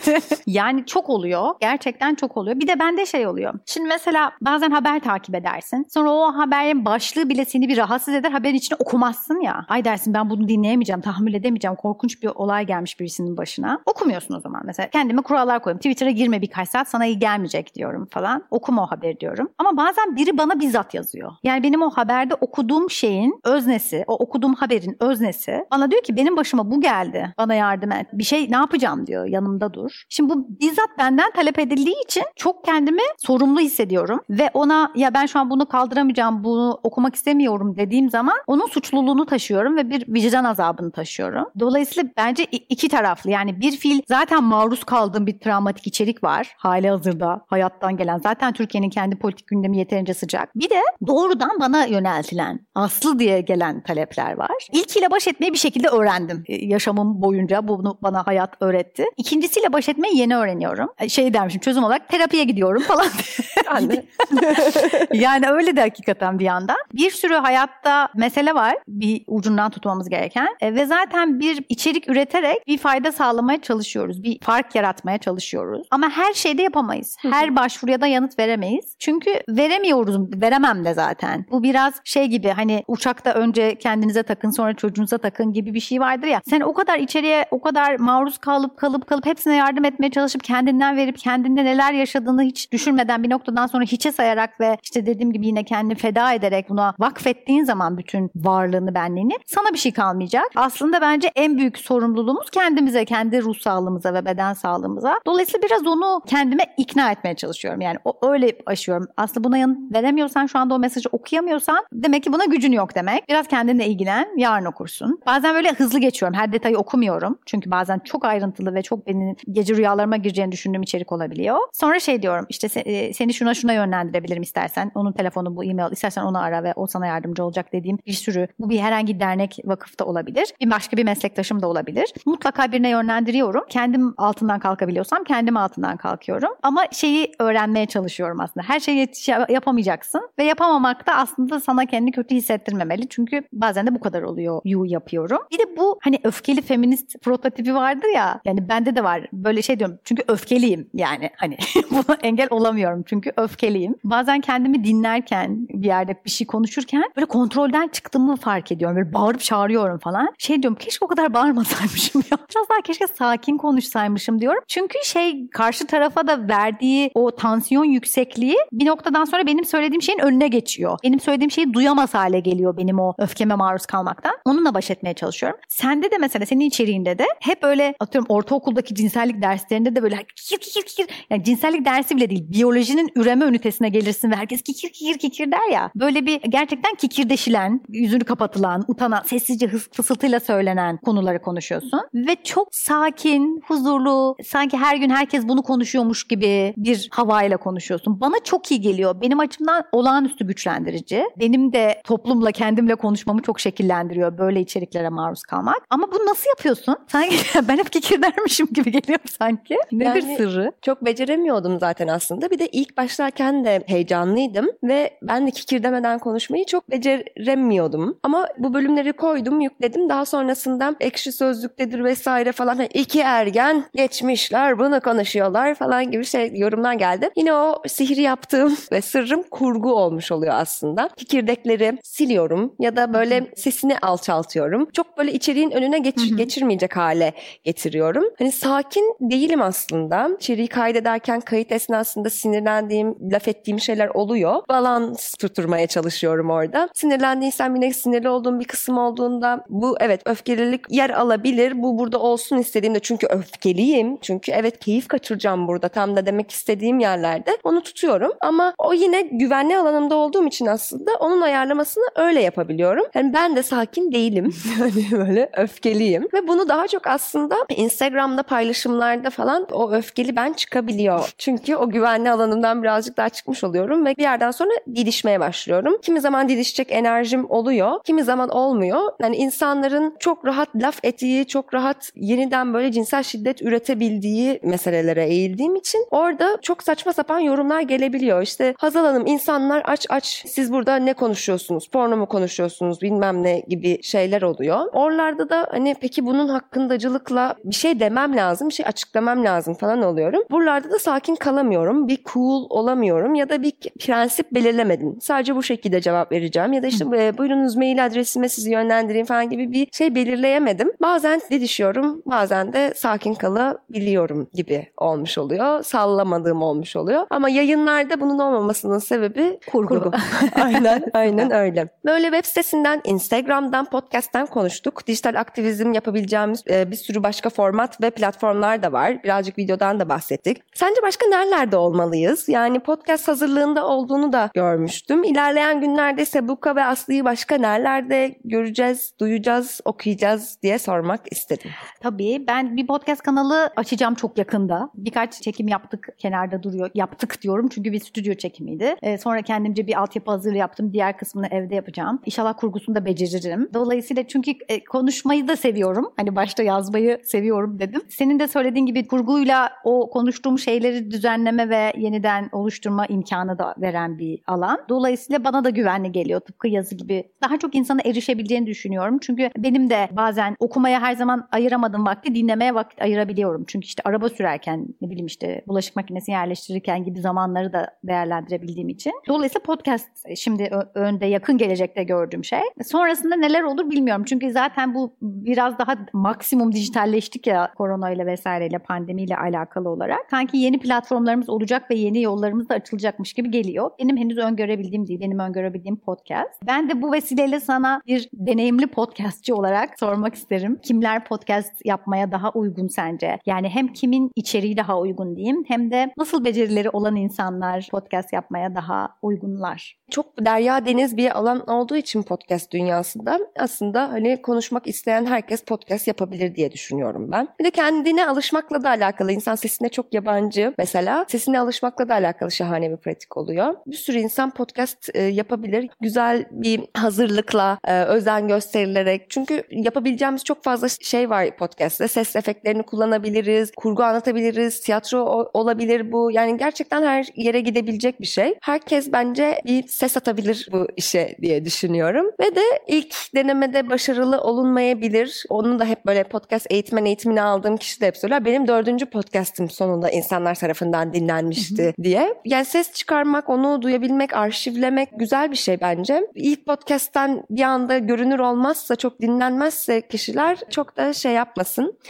yani 0.46 0.86
çok 0.86 1.10
oluyor. 1.10 1.54
Gerçekten 1.60 2.14
çok 2.14 2.36
oluyor. 2.36 2.60
Bir 2.60 2.68
de 2.68 2.78
bende 2.78 3.06
şey 3.06 3.26
oluyor. 3.26 3.54
Şimdi 3.66 3.88
mesela 3.88 4.32
bazen 4.40 4.70
haber 4.70 5.00
takip 5.00 5.34
edersin. 5.34 5.86
Sonra 5.90 6.10
o 6.10 6.36
haberin 6.36 6.84
başlığı 6.84 7.28
bile 7.28 7.44
seni 7.44 7.68
bir 7.68 7.76
rahatsız 7.76 8.14
eder. 8.14 8.30
Haberin 8.30 8.54
içine 8.54 8.76
okumazsın 8.80 9.40
ya. 9.40 9.66
Ay 9.68 9.84
dersin 9.84 10.14
ben 10.14 10.30
bunu 10.30 10.48
dinleyemeyeceğim, 10.48 11.00
tahammül 11.00 11.34
edemeyeceğim. 11.34 11.76
Korkunç 11.76 12.22
bir 12.22 12.28
olay 12.28 12.66
gelmiş 12.66 13.00
birisinin 13.00 13.36
başına. 13.36 13.80
Okumuyorsun 13.86 14.34
o 14.34 14.40
zaman. 14.40 14.62
Mesela 14.64 14.90
kendime 14.90 15.22
kurallar 15.22 15.62
koyuyorum. 15.62 15.78
Twitter'a 15.78 16.10
girme 16.10 16.42
birkaç 16.42 16.68
saat 16.70 16.88
sana 16.88 17.06
iyi 17.06 17.18
gelmeyecek 17.18 17.74
diyorum 17.74 18.08
falan. 18.10 18.44
Okuma 18.50 18.82
o 18.82 18.86
haberi 18.86 19.20
diyorum. 19.20 19.48
Ama 19.58 19.76
bazen 19.76 20.16
biri 20.16 20.38
bana 20.38 20.60
bizzat 20.60 20.94
yazıyor. 20.94 21.32
Yani 21.42 21.62
benim 21.62 21.82
o 21.82 21.90
haberde 21.90 22.34
okuduğum 22.34 22.90
şeyin 22.90 23.40
öznesi, 23.44 24.04
o 24.06 24.14
okuduğum 24.14 24.54
haberin 24.54 24.96
öznesi 25.00 25.64
bana 25.70 25.90
diyor 25.90 26.02
ki 26.02 26.16
benim 26.16 26.36
başıma 26.36 26.70
bu 26.70 26.80
geldi. 26.80 27.34
Bana 27.38 27.54
yardım 27.54 27.92
et. 27.92 28.06
Bir 28.12 28.24
şey 28.24 28.50
ne 28.50 28.56
yapacağım 28.56 29.06
diyor. 29.06 29.26
Yanımda 29.26 29.74
dur. 29.74 30.02
Şimdi 30.08 30.34
bu 30.34 30.46
bizzat 30.60 30.98
benden 30.98 31.30
talep 31.30 31.58
edildiği 31.58 32.04
için 32.04 32.24
çok 32.36 32.64
kendimi 32.64 33.02
sorumlu 33.18 33.60
hissediyorum 33.60 34.20
ve 34.30 34.50
ona 34.54 34.92
ya 34.94 35.14
ben 35.14 35.26
şu 35.26 35.38
an 35.38 35.50
bunu 35.50 35.66
kaldıramayacağım, 35.66 36.44
bunu 36.44 36.80
okumak 36.82 37.14
istemiyorum 37.14 37.76
dediğim 37.76 38.10
zaman 38.10 38.34
onun 38.46 38.66
suçluluğunu 38.66 39.26
taşıyorum 39.26 39.76
ve 39.76 39.90
bir 39.90 40.14
vicdan 40.14 40.44
azabını 40.44 40.92
taşıyorum. 40.92 41.44
Dolayısıyla 41.60 42.10
bence 42.16 42.44
iki 42.44 42.88
taraflı. 42.88 43.30
Yani 43.30 43.60
bir 43.60 43.76
fil 43.76 44.02
zaten 44.08 44.44
maruz 44.44 44.84
kaldığım 44.84 45.26
bir 45.26 45.38
travmatik 45.38 45.86
içerik 45.86 46.24
var. 46.24 46.56
Hali 46.60 46.90
hazırda 46.90 47.44
hayattan 47.46 47.96
gelen. 47.96 48.18
Zaten 48.18 48.52
Türkiye'nin 48.52 48.90
kendi 48.90 49.16
politik 49.16 49.46
gündemi 49.46 49.78
yeterince 49.78 50.14
sıcak. 50.14 50.56
Bir 50.56 50.70
de 50.70 50.80
doğrudan 51.06 51.60
bana 51.60 51.84
yöneltilen, 51.84 52.66
aslı 52.74 53.18
diye 53.18 53.40
gelen 53.40 53.82
talepler 53.82 54.36
var. 54.36 54.68
İlkiyle 54.72 55.10
baş 55.10 55.28
etmeyi 55.28 55.52
bir 55.52 55.58
şekilde 55.58 55.88
öğrendim. 55.88 56.44
Yaşamım 56.48 57.22
boyunca 57.22 57.68
bunu 57.68 57.98
bana 58.02 58.26
hayat 58.26 58.54
öğretti. 58.60 59.04
İkincisiyle 59.16 59.72
baş 59.72 59.88
etmeyi 59.88 60.18
yeni 60.18 60.36
öğreniyorum. 60.36 60.88
Şey 61.08 61.34
dermişim 61.34 61.60
çözüm 61.60 61.84
olarak 61.84 62.08
terapiye 62.08 62.44
gidiyorum 62.44 62.82
falan. 62.82 63.06
Anne. 63.70 64.04
yani 65.12 65.48
öyle 65.48 65.76
de 65.76 65.80
hakikaten 65.80 66.38
bir 66.38 66.44
yandan. 66.44 66.76
Bir 66.94 67.10
sürü 67.10 67.34
hayatta 67.34 68.08
mesele 68.14 68.54
var 68.54 68.74
bir 68.88 69.24
ucundan 69.26 69.70
tutmamız 69.70 70.08
gereken 70.08 70.48
e, 70.60 70.74
ve 70.74 70.86
zaten 70.86 71.40
bir 71.40 71.64
içerik 71.68 72.08
üreterek 72.08 72.66
bir 72.66 72.78
fayda 72.78 73.12
sağlamaya 73.12 73.60
çalışıyoruz. 73.62 74.22
Bir 74.22 74.40
fark 74.40 74.74
yaratmaya 74.74 75.18
çalışıyoruz. 75.18 75.86
Ama 75.90 76.10
her 76.10 76.32
şeyde 76.50 76.62
yapamayız. 76.62 77.16
Her 77.22 77.56
başvuruya 77.56 78.00
da 78.00 78.06
yanıt 78.06 78.38
veremeyiz. 78.38 78.84
Çünkü 78.98 79.30
veremiyoruz. 79.48 80.16
Veremem 80.42 80.84
de 80.84 80.94
zaten. 80.94 81.44
Bu 81.50 81.62
biraz 81.62 81.94
şey 82.04 82.26
gibi 82.26 82.48
hani 82.48 82.84
uçakta 82.88 83.32
önce 83.32 83.74
kendinize 83.74 84.22
takın 84.22 84.50
sonra 84.50 84.74
çocuğunuza 84.74 85.18
takın 85.18 85.52
gibi 85.52 85.74
bir 85.74 85.80
şey 85.80 86.00
vardır 86.00 86.26
ya. 86.26 86.40
Sen 86.50 86.60
o 86.60 86.72
kadar 86.72 86.98
içeriye 86.98 87.46
o 87.50 87.60
kadar 87.60 87.96
maruz 87.96 88.38
kalıp 88.38 88.76
kalıp 88.76 89.06
kalıp 89.06 89.26
hepsine 89.26 89.56
yardım 89.56 89.84
etmeye 89.84 90.10
çalışıp 90.10 90.44
kendinden 90.44 90.96
verip 90.96 91.18
kendinde 91.18 91.64
neler 91.64 91.92
yaşadığını 91.92 92.42
hiç 92.42 92.72
düşünmeden 92.72 93.22
bir 93.22 93.30
noktadan 93.30 93.66
sonra 93.66 93.84
hiçe 93.84 94.12
sayarak 94.12 94.60
ve 94.60 94.76
işte 94.82 95.06
dediğim 95.06 95.32
gibi 95.32 95.46
yine 95.46 95.64
kendini 95.64 95.94
feda 95.94 96.32
ederek 96.32 96.68
buna 96.68 96.94
vakfettiğin 96.98 97.64
zaman 97.64 97.98
bütün 97.98 98.30
varlığını 98.36 98.94
benliğini 98.94 99.34
sana 99.46 99.72
bir 99.72 99.78
şey 99.78 99.92
kalmayacak. 99.92 100.46
Aslında 100.56 101.00
bence 101.00 101.32
en 101.36 101.58
büyük 101.58 101.78
sorumluluğumuz 101.78 102.50
kendimize, 102.50 103.04
kendi 103.04 103.42
ruh 103.42 103.58
sağlığımıza 103.58 104.14
ve 104.14 104.24
beden 104.24 104.52
sağlığımıza. 104.52 105.20
Dolayısıyla 105.26 105.68
biraz 105.68 105.86
onu 105.86 106.22
kendime 106.40 106.64
ikna 106.76 107.12
etmeye 107.12 107.36
çalışıyorum. 107.36 107.80
Yani 107.80 107.96
o, 108.04 108.30
öyle 108.30 108.52
aşıyorum. 108.66 109.06
Aslında 109.16 109.44
buna 109.44 109.58
yanıt 109.58 109.92
veremiyorsan 109.92 110.46
şu 110.46 110.58
anda 110.58 110.74
o 110.74 110.78
mesajı 110.78 111.08
okuyamıyorsan 111.12 111.84
demek 111.92 112.22
ki 112.22 112.32
buna 112.32 112.44
gücün 112.44 112.72
yok 112.72 112.94
demek. 112.94 113.28
Biraz 113.28 113.48
kendinle 113.48 113.86
ilgilen, 113.86 114.28
yarın 114.36 114.64
okursun. 114.64 115.20
Bazen 115.26 115.54
böyle 115.54 115.70
hızlı 115.70 115.98
geçiyorum. 115.98 116.38
Her 116.38 116.52
detayı 116.52 116.78
okumuyorum. 116.78 117.38
Çünkü 117.46 117.70
bazen 117.70 117.98
çok 117.98 118.24
ayrıntılı 118.24 118.74
ve 118.74 118.82
çok 118.82 119.06
benim 119.06 119.36
gece 119.52 119.74
rüyalarıma 119.76 120.16
gireceğini 120.16 120.52
düşündüğüm 120.52 120.82
içerik 120.82 121.12
olabiliyor. 121.12 121.58
Sonra 121.72 122.00
şey 122.00 122.22
diyorum 122.22 122.46
işte 122.48 122.68
seni 123.12 123.34
şuna 123.34 123.54
şuna 123.54 123.72
yönlendirebilirim 123.72 124.42
istersen. 124.42 124.90
Onun 124.94 125.12
telefonu 125.12 125.56
bu 125.56 125.64
e-mail 125.64 125.92
istersen 125.92 126.22
onu 126.22 126.38
ara 126.38 126.64
ve 126.64 126.72
o 126.76 126.86
sana 126.86 127.06
yardımcı 127.06 127.44
olacak 127.44 127.72
dediğim 127.72 127.98
bir 128.06 128.12
sürü 128.12 128.48
bu 128.58 128.70
bir 128.70 128.78
herhangi 128.78 129.20
dernek 129.20 129.58
vakıfta 129.64 130.04
olabilir. 130.04 130.54
Bir 130.60 130.70
başka 130.70 130.96
bir 130.96 131.04
meslektaşım 131.04 131.62
da 131.62 131.68
olabilir. 131.68 132.12
Mutlaka 132.26 132.72
birine 132.72 132.88
yönlendiriyorum. 132.88 133.64
Kendim 133.68 134.14
altından 134.16 134.60
kalkabiliyorsam 134.60 135.24
kendim 135.24 135.56
altından 135.56 135.96
kalkıyorum. 135.96 136.29
Ama 136.62 136.84
şeyi 136.92 137.32
öğrenmeye 137.38 137.86
çalışıyorum 137.86 138.40
aslında. 138.40 138.68
Her 138.68 138.80
şeyi 138.80 139.08
yapamayacaksın 139.48 140.28
ve 140.38 140.44
yapamamak 140.44 141.06
da 141.06 141.14
aslında 141.14 141.60
sana 141.60 141.86
kendini 141.86 142.12
kötü 142.12 142.34
hissettirmemeli. 142.34 143.08
Çünkü 143.08 143.42
bazen 143.52 143.86
de 143.86 143.94
bu 143.94 144.00
kadar 144.00 144.22
oluyor. 144.22 144.60
Yu 144.64 144.84
yapıyorum. 144.84 145.38
Bir 145.52 145.58
de 145.58 145.76
bu 145.76 145.98
hani 146.02 146.20
öfkeli 146.24 146.62
feminist 146.62 147.22
prototipi 147.22 147.74
vardır 147.74 148.08
ya. 148.14 148.40
Yani 148.44 148.68
bende 148.68 148.96
de 148.96 149.04
var. 149.04 149.26
Böyle 149.32 149.62
şey 149.62 149.78
diyorum. 149.78 149.98
Çünkü 150.04 150.22
öfkeliyim 150.28 150.90
yani. 150.94 151.30
Hani 151.36 151.56
buna 151.90 152.16
engel 152.22 152.48
olamıyorum. 152.50 153.02
Çünkü 153.06 153.32
öfkeliyim. 153.36 153.94
Bazen 154.04 154.40
kendimi 154.40 154.84
dinlerken 154.84 155.66
bir 155.68 155.86
yerde 155.86 156.16
bir 156.24 156.30
şey 156.30 156.46
konuşurken 156.46 157.04
böyle 157.16 157.26
kontrolden 157.26 157.88
çıktığımı 157.88 158.36
fark 158.36 158.72
ediyorum. 158.72 158.96
Böyle 158.96 159.12
bağırıp 159.12 159.40
çağırıyorum 159.40 159.98
falan. 159.98 160.34
Şey 160.38 160.62
diyorum 160.62 160.78
keşke 160.80 161.04
o 161.04 161.08
kadar 161.08 161.34
bağırmasaymışım 161.34 162.22
ya. 162.30 162.38
Biraz 162.50 162.68
daha 162.70 162.80
keşke 162.80 163.06
sakin 163.06 163.56
konuşsaymışım 163.56 164.40
diyorum. 164.40 164.62
Çünkü 164.68 164.98
şey 165.04 165.50
karşı 165.50 165.86
tarafa 165.86 166.19
da 166.26 166.48
verdiği 166.48 167.10
o 167.14 167.30
tansiyon 167.30 167.84
yüksekliği 167.84 168.56
bir 168.72 168.86
noktadan 168.86 169.24
sonra 169.24 169.46
benim 169.46 169.64
söylediğim 169.64 170.02
şeyin 170.02 170.18
önüne 170.18 170.48
geçiyor. 170.48 170.98
Benim 171.04 171.20
söylediğim 171.20 171.50
şeyi 171.50 171.72
duyamaz 171.72 172.14
hale 172.14 172.40
geliyor 172.40 172.76
benim 172.76 172.98
o 172.98 173.14
öfkeme 173.18 173.54
maruz 173.54 173.86
kalmaktan. 173.86 174.32
Onunla 174.44 174.74
baş 174.74 174.90
etmeye 174.90 175.14
çalışıyorum. 175.14 175.58
Sende 175.68 176.10
de 176.10 176.18
mesela 176.18 176.46
senin 176.46 176.64
içeriğinde 176.64 177.18
de 177.18 177.26
hep 177.40 177.64
öyle 177.64 177.94
atıyorum 178.00 178.26
ortaokuldaki 178.28 178.94
cinsellik 178.94 179.42
derslerinde 179.42 179.96
de 179.96 180.02
böyle 180.02 180.16
kikir 180.36 180.58
kikir 180.58 180.82
kikir 180.82 181.06
yani 181.30 181.44
cinsellik 181.44 181.84
dersi 181.84 182.16
bile 182.16 182.30
değil 182.30 182.52
biyolojinin 182.52 183.10
üreme 183.16 183.44
ünitesine 183.44 183.88
gelirsin 183.88 184.30
ve 184.30 184.36
herkes 184.36 184.62
kikir 184.62 184.92
kikir 184.92 185.18
kikir 185.18 185.52
der 185.52 185.68
ya. 185.72 185.90
Böyle 185.94 186.26
bir 186.26 186.40
gerçekten 186.42 186.94
kikirdeşilen, 186.94 187.80
yüzünü 187.88 188.24
kapatılan, 188.24 188.84
utanan, 188.88 189.22
sessizce 189.22 189.66
hıs, 189.66 189.88
fısıltıyla 189.92 190.40
söylenen 190.40 190.96
konuları 190.96 191.42
konuşuyorsun. 191.42 192.00
Ve 192.14 192.36
çok 192.44 192.74
sakin, 192.74 193.62
huzurlu, 193.66 194.36
sanki 194.44 194.76
her 194.76 194.96
gün 194.96 195.10
herkes 195.10 195.48
bunu 195.48 195.62
konuşuyormuş 195.62 196.09
konuşuyormuş 196.10 196.24
gibi 196.24 196.74
bir 196.76 197.08
havayla 197.12 197.56
konuşuyorsun. 197.56 198.20
Bana 198.20 198.34
çok 198.44 198.70
iyi 198.70 198.80
geliyor. 198.80 199.20
Benim 199.20 199.40
açımdan 199.40 199.84
olağanüstü 199.92 200.46
güçlendirici. 200.46 201.24
Benim 201.38 201.72
de 201.72 202.00
toplumla 202.04 202.52
kendimle 202.52 202.94
konuşmamı 202.94 203.42
çok 203.42 203.60
şekillendiriyor 203.60 204.38
böyle 204.38 204.60
içeriklere 204.60 205.08
maruz 205.08 205.42
kalmak. 205.42 205.82
Ama 205.90 206.12
bunu 206.12 206.26
nasıl 206.26 206.48
yapıyorsun? 206.48 206.96
Sanki 207.08 207.36
ben 207.68 207.78
hep 207.78 207.92
kikirdermişim 207.92 208.66
gibi 208.66 208.92
geliyor 208.92 209.18
sanki. 209.38 209.76
Nedir 209.92 210.22
Yani- 210.22 210.36
sırrı? 210.36 210.72
Çok 210.82 211.04
beceremiyordum 211.04 211.80
zaten 211.80 212.08
aslında. 212.08 212.50
Bir 212.50 212.58
de 212.58 212.68
ilk 212.68 212.96
başlarken 212.96 213.64
de 213.64 213.82
heyecanlıydım 213.86 214.66
ve 214.82 215.18
ben 215.22 215.46
de 215.46 215.50
kikir 215.50 215.82
demeden 215.82 216.18
konuşmayı 216.18 216.64
çok 216.66 216.90
beceremiyordum. 216.90 218.18
Ama 218.22 218.46
bu 218.58 218.74
bölümleri 218.74 219.12
koydum, 219.12 219.60
yükledim. 219.60 220.08
Daha 220.08 220.24
sonrasında 220.24 220.94
ekşi 221.00 221.32
sözlüktedir 221.32 222.04
vesaire 222.04 222.52
falan. 222.52 222.76
Hani 222.76 222.88
iki 222.94 223.20
ergen 223.20 223.84
geçmişler, 223.94 224.78
bunu 224.78 225.00
konuşuyorlar 225.00 225.74
falan 225.74 225.89
gibi 225.98 226.24
şey 226.24 226.50
yorumlar 226.54 226.94
geldi. 226.94 227.30
Yine 227.36 227.54
o 227.54 227.82
sihri 227.88 228.22
yaptığım 228.22 228.76
ve 228.92 229.00
sırrım 229.00 229.42
kurgu 229.42 229.94
olmuş 229.94 230.32
oluyor 230.32 230.54
aslında. 230.56 231.10
Kikirdekleri 231.16 231.98
siliyorum 232.02 232.74
ya 232.78 232.96
da 232.96 233.14
böyle 233.14 233.50
sesini 233.56 233.98
alçaltıyorum. 233.98 234.88
Çok 234.92 235.18
böyle 235.18 235.32
içeriğin 235.32 235.70
önüne 235.70 235.98
geç- 235.98 236.36
geçirmeyecek 236.36 236.96
hale 236.96 237.32
getiriyorum. 237.64 238.24
Hani 238.38 238.52
sakin 238.52 239.16
değilim 239.20 239.62
aslında. 239.62 240.30
İçeriği 240.36 240.68
kaydederken 240.68 241.40
kayıt 241.40 241.72
esnasında 241.72 242.30
sinirlendiğim, 242.30 243.14
laf 243.32 243.48
ettiğim 243.48 243.80
şeyler 243.80 244.08
oluyor. 244.08 244.62
Balans 244.68 245.34
tutturmaya 245.34 245.86
çalışıyorum 245.86 246.50
orada. 246.50 246.88
Sinirlendiysem 246.94 247.74
yine 247.74 247.92
sinirli 247.92 248.28
olduğum 248.28 248.60
bir 248.60 248.64
kısım 248.64 248.98
olduğunda 248.98 249.64
bu 249.68 249.96
evet 250.00 250.22
öfkelilik 250.26 250.80
yer 250.90 251.10
alabilir. 251.10 251.82
Bu 251.82 251.98
burada 251.98 252.18
olsun 252.18 252.58
istediğimde 252.58 253.00
çünkü 253.00 253.26
öfkeliyim. 253.26 254.18
Çünkü 254.22 254.52
evet 254.52 254.78
keyif 254.78 255.08
kaçıracağım 255.08 255.68
burada 255.68 255.79
tam 255.88 256.16
da 256.16 256.26
demek 256.26 256.50
istediğim 256.50 256.98
yerlerde 256.98 257.58
onu 257.64 257.82
tutuyorum. 257.82 258.32
Ama 258.40 258.74
o 258.78 258.92
yine 258.92 259.22
güvenli 259.22 259.78
alanımda 259.78 260.16
olduğum 260.16 260.46
için 260.46 260.66
aslında 260.66 261.10
onun 261.20 261.40
ayarlamasını 261.40 262.04
öyle 262.16 262.42
yapabiliyorum. 262.42 263.04
Yani 263.14 263.34
ben 263.34 263.56
de 263.56 263.62
sakin 263.62 264.12
değilim. 264.12 264.54
yani 264.80 265.04
böyle 265.12 265.50
öfkeliyim. 265.56 266.28
Ve 266.34 266.48
bunu 266.48 266.68
daha 266.68 266.88
çok 266.88 267.06
aslında 267.06 267.56
Instagram'da 267.76 268.42
paylaşımlarda 268.42 269.30
falan 269.30 269.66
o 269.72 269.92
öfkeli 269.92 270.36
ben 270.36 270.52
çıkabiliyor. 270.52 271.32
Çünkü 271.38 271.76
o 271.76 271.90
güvenli 271.90 272.30
alanımdan 272.30 272.82
birazcık 272.82 273.16
daha 273.16 273.28
çıkmış 273.28 273.64
oluyorum 273.64 274.06
ve 274.06 274.16
bir 274.16 274.22
yerden 274.22 274.50
sonra 274.50 274.70
didişmeye 274.94 275.40
başlıyorum. 275.40 275.98
Kimi 276.02 276.20
zaman 276.20 276.48
didişecek 276.48 276.92
enerjim 276.92 277.50
oluyor. 277.50 278.00
Kimi 278.04 278.24
zaman 278.24 278.48
olmuyor. 278.48 279.12
Yani 279.20 279.36
insanların 279.36 280.16
çok 280.18 280.46
rahat 280.46 280.68
laf 280.76 281.04
ettiği, 281.04 281.46
çok 281.46 281.74
rahat 281.74 282.12
yeniden 282.14 282.74
böyle 282.74 282.92
cinsel 282.92 283.22
şiddet 283.22 283.62
üretebildiği 283.62 284.60
meselelere 284.62 285.24
eğildiğim 285.24 285.69
için 285.76 286.06
orada 286.10 286.58
çok 286.62 286.82
saçma 286.82 287.12
sapan 287.12 287.38
yorumlar 287.38 287.80
gelebiliyor. 287.80 288.42
İşte 288.42 288.74
Hazal 288.78 289.04
Hanım 289.04 289.26
insanlar 289.26 289.82
aç 289.84 290.06
aç 290.08 290.44
siz 290.46 290.72
burada 290.72 290.96
ne 290.96 291.14
konuşuyorsunuz? 291.14 291.88
Porno 291.88 292.16
mu 292.16 292.26
konuşuyorsunuz? 292.26 293.02
Bilmem 293.02 293.42
ne 293.42 293.60
gibi 293.68 294.02
şeyler 294.02 294.42
oluyor. 294.42 294.86
Oralarda 294.92 295.48
da 295.48 295.66
hani 295.70 295.94
peki 296.00 296.26
bunun 296.26 296.48
hakkındacılıkla 296.48 297.54
bir 297.64 297.74
şey 297.74 298.00
demem 298.00 298.36
lazım, 298.36 298.68
bir 298.68 298.74
şey 298.74 298.86
açıklamam 298.86 299.44
lazım 299.44 299.74
falan 299.74 300.02
oluyorum. 300.02 300.42
Buralarda 300.50 300.90
da 300.90 300.98
sakin 300.98 301.36
kalamıyorum. 301.36 302.08
Bir 302.08 302.18
cool 302.32 302.66
olamıyorum 302.70 303.34
ya 303.34 303.48
da 303.48 303.62
bir 303.62 303.72
prensip 304.00 304.52
belirlemedim. 304.52 305.18
Sadece 305.20 305.56
bu 305.56 305.62
şekilde 305.62 306.00
cevap 306.00 306.32
vereceğim 306.32 306.72
ya 306.72 306.82
da 306.82 306.86
işte 306.86 307.04
e, 307.16 307.38
buyurunuz 307.38 307.76
mail 307.76 308.06
adresime 308.06 308.48
sizi 308.48 308.70
yönlendireyim 308.70 309.26
falan 309.26 309.50
gibi 309.50 309.72
bir 309.72 309.88
şey 309.92 310.14
belirleyemedim. 310.14 310.92
Bazen 311.02 311.40
didişiyorum, 311.50 312.22
bazen 312.26 312.72
de 312.72 312.94
sakin 312.96 313.34
kalabiliyorum 313.34 314.48
gibi 314.54 314.86
olmuş 314.96 315.38
oluyor. 315.38 315.59
Sallamadığım 315.84 316.62
olmuş 316.62 316.96
oluyor. 316.96 317.26
Ama 317.30 317.48
yayınlarda 317.48 318.20
bunun 318.20 318.38
olmamasının 318.38 318.98
sebebi 318.98 319.60
Kurgu. 319.70 320.10
aynen, 320.62 321.04
aynen 321.14 321.50
öyle. 321.50 321.88
Böyle 322.04 322.26
web 322.26 322.44
sitesinden, 322.44 323.00
Instagram'dan, 323.04 323.84
podcast'ten 323.84 324.46
konuştuk. 324.46 325.06
Dijital 325.06 325.40
aktivizm 325.40 325.92
yapabileceğimiz 325.92 326.64
e, 326.70 326.90
bir 326.90 326.96
sürü 326.96 327.22
başka 327.22 327.50
format 327.50 328.02
ve 328.02 328.10
platformlar 328.10 328.82
da 328.82 328.92
var. 328.92 329.22
Birazcık 329.24 329.58
videodan 329.58 330.00
da 330.00 330.08
bahsettik. 330.08 330.62
Sence 330.74 331.02
başka 331.02 331.26
nerelerde 331.26 331.76
olmalıyız? 331.76 332.48
Yani 332.48 332.80
podcast 332.80 333.28
hazırlığında 333.28 333.86
olduğunu 333.86 334.32
da 334.32 334.50
görmüştüm. 334.54 335.24
İlerleyen 335.24 335.80
günlerde 335.80 336.22
ise 336.22 336.48
Buka 336.48 336.76
ve 336.76 336.84
Aslı'yı 336.84 337.24
başka 337.24 337.56
nerelerde 337.56 338.38
göreceğiz, 338.44 339.12
duyacağız, 339.20 339.80
okuyacağız 339.84 340.58
diye 340.62 340.78
sormak 340.78 341.20
istedim. 341.32 341.70
Tabii 342.00 342.44
ben 342.48 342.76
bir 342.76 342.86
podcast 342.86 343.22
kanalı 343.22 343.70
açacağım 343.76 344.14
çok 344.14 344.38
yakında. 344.38 344.90
Birkaç 344.94 345.40
çekim 345.50 345.68
yaptık 345.68 346.08
kenarda 346.18 346.62
duruyor. 346.62 346.90
Yaptık 346.94 347.42
diyorum 347.42 347.68
çünkü 347.68 347.92
bir 347.92 348.00
stüdyo 348.00 348.34
çekimiydi. 348.34 348.96
Ee, 349.02 349.18
sonra 349.18 349.42
kendimce 349.42 349.86
bir 349.86 350.00
altyapı 350.00 350.30
hazırlığı 350.30 350.56
yaptım. 350.56 350.92
Diğer 350.92 351.16
kısmını 351.18 351.46
evde 351.50 351.74
yapacağım. 351.74 352.20
İnşallah 352.26 352.54
kurgusunu 352.56 352.94
da 352.94 353.04
beceririm. 353.04 353.68
Dolayısıyla 353.74 354.26
çünkü 354.28 354.50
e, 354.68 354.84
konuşmayı 354.84 355.48
da 355.48 355.56
seviyorum. 355.56 356.12
Hani 356.16 356.36
başta 356.36 356.62
yazmayı 356.62 357.20
seviyorum 357.24 357.78
dedim. 357.78 358.02
Senin 358.08 358.38
de 358.38 358.48
söylediğin 358.48 358.86
gibi 358.86 359.06
kurguyla 359.08 359.70
o 359.84 360.10
konuştuğum 360.10 360.58
şeyleri 360.58 361.10
düzenleme 361.10 361.68
ve 361.68 361.92
yeniden 361.96 362.48
oluşturma 362.52 363.06
imkanı 363.06 363.58
da 363.58 363.74
veren 363.78 364.18
bir 364.18 364.38
alan. 364.46 364.78
Dolayısıyla 364.88 365.44
bana 365.44 365.64
da 365.64 365.70
güvenli 365.70 366.12
geliyor 366.12 366.40
tıpkı 366.40 366.68
yazı 366.68 366.94
gibi. 366.94 367.24
Daha 367.42 367.58
çok 367.58 367.74
insana 367.74 368.00
erişebileceğini 368.04 368.66
düşünüyorum. 368.66 369.18
Çünkü 369.18 369.50
benim 369.58 369.90
de 369.90 370.08
bazen 370.12 370.56
okumaya 370.58 371.02
her 371.02 371.16
zaman 371.16 371.48
ayıramadığım 371.52 372.06
vakti 372.06 372.34
dinlemeye 372.34 372.74
vakit 372.74 373.02
ayırabiliyorum. 373.02 373.64
Çünkü 373.66 373.86
işte 373.86 374.02
araba 374.04 374.28
sürerken 374.28 374.86
ne 375.00 375.10
bileyim 375.10 375.26
işte 375.26 375.39
bulaşık 375.68 375.96
makinesi 375.96 376.30
yerleştirirken 376.30 377.04
gibi 377.04 377.20
zamanları 377.20 377.72
da 377.72 377.86
değerlendirebildiğim 378.04 378.88
için. 378.88 379.12
Dolayısıyla 379.28 379.62
podcast 379.62 380.08
şimdi 380.36 380.62
ö- 380.62 381.00
önde 381.00 381.26
yakın 381.26 381.58
gelecekte 381.58 382.04
gördüğüm 382.04 382.44
şey. 382.44 382.60
Sonrasında 382.84 383.36
neler 383.36 383.62
olur 383.62 383.90
bilmiyorum. 383.90 384.24
Çünkü 384.26 384.50
zaten 384.50 384.94
bu 384.94 385.16
biraz 385.22 385.78
daha 385.78 385.96
maksimum 386.12 386.72
dijitalleştik 386.72 387.46
ya 387.46 387.72
korona 387.76 388.10
ile 388.10 388.26
vesaireyle 388.26 388.78
pandemiyle 388.78 389.36
alakalı 389.36 389.88
olarak. 389.88 390.26
Sanki 390.30 390.56
yeni 390.56 390.78
platformlarımız 390.78 391.48
olacak 391.48 391.90
ve 391.90 391.94
yeni 391.94 392.22
yollarımız 392.22 392.68
da 392.68 392.74
açılacakmış 392.74 393.32
gibi 393.32 393.50
geliyor. 393.50 393.90
Benim 393.98 394.16
henüz 394.16 394.38
öngörebildiğim 394.38 395.06
değil. 395.06 395.20
Benim 395.20 395.38
öngörebildiğim 395.38 395.96
podcast. 395.96 396.66
Ben 396.66 396.88
de 396.88 397.02
bu 397.02 397.12
vesileyle 397.12 397.60
sana 397.60 398.02
bir 398.06 398.28
deneyimli 398.32 398.86
podcastçı 398.86 399.54
olarak 399.56 399.98
sormak 399.98 400.34
isterim. 400.34 400.78
Kimler 400.82 401.24
podcast 401.24 401.72
yapmaya 401.84 402.32
daha 402.32 402.50
uygun 402.50 402.88
sence? 402.88 403.38
Yani 403.46 403.68
hem 403.68 403.88
kimin 403.88 404.30
içeriği 404.36 404.76
daha 404.76 404.98
uygun 405.00 405.29
diyeyim 405.36 405.64
hem 405.68 405.90
de 405.90 406.12
nasıl 406.18 406.44
becerileri 406.44 406.90
olan 406.90 407.16
insanlar 407.16 407.88
podcast 407.90 408.32
yapmaya 408.32 408.74
daha 408.74 409.08
uygunlar? 409.22 409.99
Çok 410.10 410.44
derya 410.44 410.86
deniz 410.86 411.16
bir 411.16 411.38
alan 411.38 411.70
olduğu 411.70 411.96
için 411.96 412.22
podcast 412.22 412.72
dünyasında 412.72 413.38
aslında 413.58 414.12
hani 414.12 414.42
konuşmak 414.42 414.86
isteyen 414.86 415.26
herkes 415.26 415.64
podcast 415.64 416.08
yapabilir 416.08 416.54
diye 416.54 416.72
düşünüyorum 416.72 417.32
ben. 417.32 417.48
Bir 417.60 417.64
de 417.64 417.70
kendine 417.70 418.26
alışmakla 418.26 418.84
da 418.84 418.88
alakalı. 418.88 419.32
insan 419.32 419.54
sesine 419.54 419.88
çok 419.88 420.14
yabancı 420.14 420.74
mesela. 420.78 421.24
Sesine 421.28 421.60
alışmakla 421.60 422.08
da 422.08 422.14
alakalı 422.14 422.50
şahane 422.50 422.90
bir 422.90 422.96
pratik 422.96 423.36
oluyor. 423.36 423.74
Bir 423.86 423.96
sürü 423.96 424.18
insan 424.18 424.50
podcast 424.50 425.10
e, 425.14 425.22
yapabilir. 425.22 425.90
Güzel 426.00 426.44
bir 426.50 426.80
hazırlıkla, 426.94 427.78
e, 427.84 428.02
özen 428.02 428.48
gösterilerek. 428.48 429.30
Çünkü 429.30 429.62
yapabileceğimiz 429.70 430.44
çok 430.44 430.64
fazla 430.64 430.88
şey 430.88 431.30
var 431.30 431.56
podcast'te. 431.56 432.08
Ses 432.08 432.36
efektlerini 432.36 432.82
kullanabiliriz, 432.82 433.72
kurgu 433.76 434.02
anlatabiliriz, 434.02 434.80
tiyatro 434.80 435.50
olabilir 435.54 436.12
bu. 436.12 436.30
Yani 436.32 436.58
gerçekten 436.58 437.02
her 437.02 437.26
yere 437.36 437.60
gidebilecek 437.60 438.20
bir 438.20 438.26
şey. 438.26 438.54
Herkes 438.62 439.12
bence 439.12 439.60
bir 439.66 439.88
ses 440.00 440.16
atabilir 440.16 440.68
bu 440.72 440.86
işe 440.96 441.36
diye 441.42 441.64
düşünüyorum. 441.64 442.26
Ve 442.40 442.56
de 442.56 442.62
ilk 442.86 443.14
denemede 443.34 443.90
başarılı 443.90 444.40
olunmayabilir. 444.40 445.44
Onun 445.48 445.78
da 445.78 445.84
hep 445.84 446.06
böyle 446.06 446.24
podcast 446.24 446.66
eğitmen 446.70 447.04
eğitimini 447.04 447.42
aldığım 447.42 447.76
kişi 447.76 448.00
de 448.00 448.06
hep 448.06 448.16
söyler. 448.16 448.44
Benim 448.44 448.68
dördüncü 448.68 449.06
podcastım 449.06 449.70
sonunda 449.70 450.10
insanlar 450.10 450.54
tarafından 450.54 451.12
dinlenmişti 451.14 451.94
diye. 452.02 452.34
Yani 452.44 452.64
ses 452.64 452.92
çıkarmak, 452.92 453.48
onu 453.48 453.82
duyabilmek, 453.82 454.36
arşivlemek 454.36 455.08
güzel 455.16 455.50
bir 455.50 455.56
şey 455.56 455.80
bence. 455.80 456.26
İlk 456.34 456.66
podcast'ten 456.66 457.44
bir 457.50 457.62
anda 457.62 457.98
görünür 457.98 458.38
olmazsa, 458.38 458.96
çok 458.96 459.20
dinlenmezse 459.20 460.00
kişiler 460.00 460.58
çok 460.70 460.96
da 460.96 461.12
şey 461.12 461.32
yapmasın. 461.32 461.98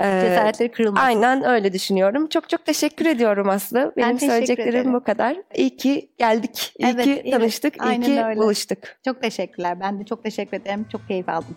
Ee, 0.00 0.20
Cesaretleri 0.28 0.72
kırılmasın. 0.72 1.06
Aynen 1.06 1.44
öyle 1.44 1.72
düşünüyorum. 1.72 2.26
Çok 2.26 2.48
çok 2.48 2.64
teşekkür 2.64 3.06
ediyorum 3.06 3.48
Aslı. 3.48 3.92
Benim 3.96 4.20
söyleyeceklerim 4.20 4.94
bu 4.94 5.04
kadar. 5.04 5.36
İyi 5.54 5.76
ki 5.76 6.10
geldik. 6.18 6.72
İyi 6.78 6.86
Evet, 6.94 7.04
ki. 7.04 7.17
Tanıştık. 7.30 7.74
İyi 7.86 8.00
ki 8.00 8.24
öyle. 8.24 8.36
buluştuk. 8.40 8.78
Çok 9.04 9.22
teşekkürler. 9.22 9.80
Ben 9.80 10.00
de 10.00 10.04
çok 10.04 10.24
teşekkür 10.24 10.56
ederim. 10.56 10.86
Çok 10.92 11.08
keyif 11.08 11.28
aldım. 11.28 11.56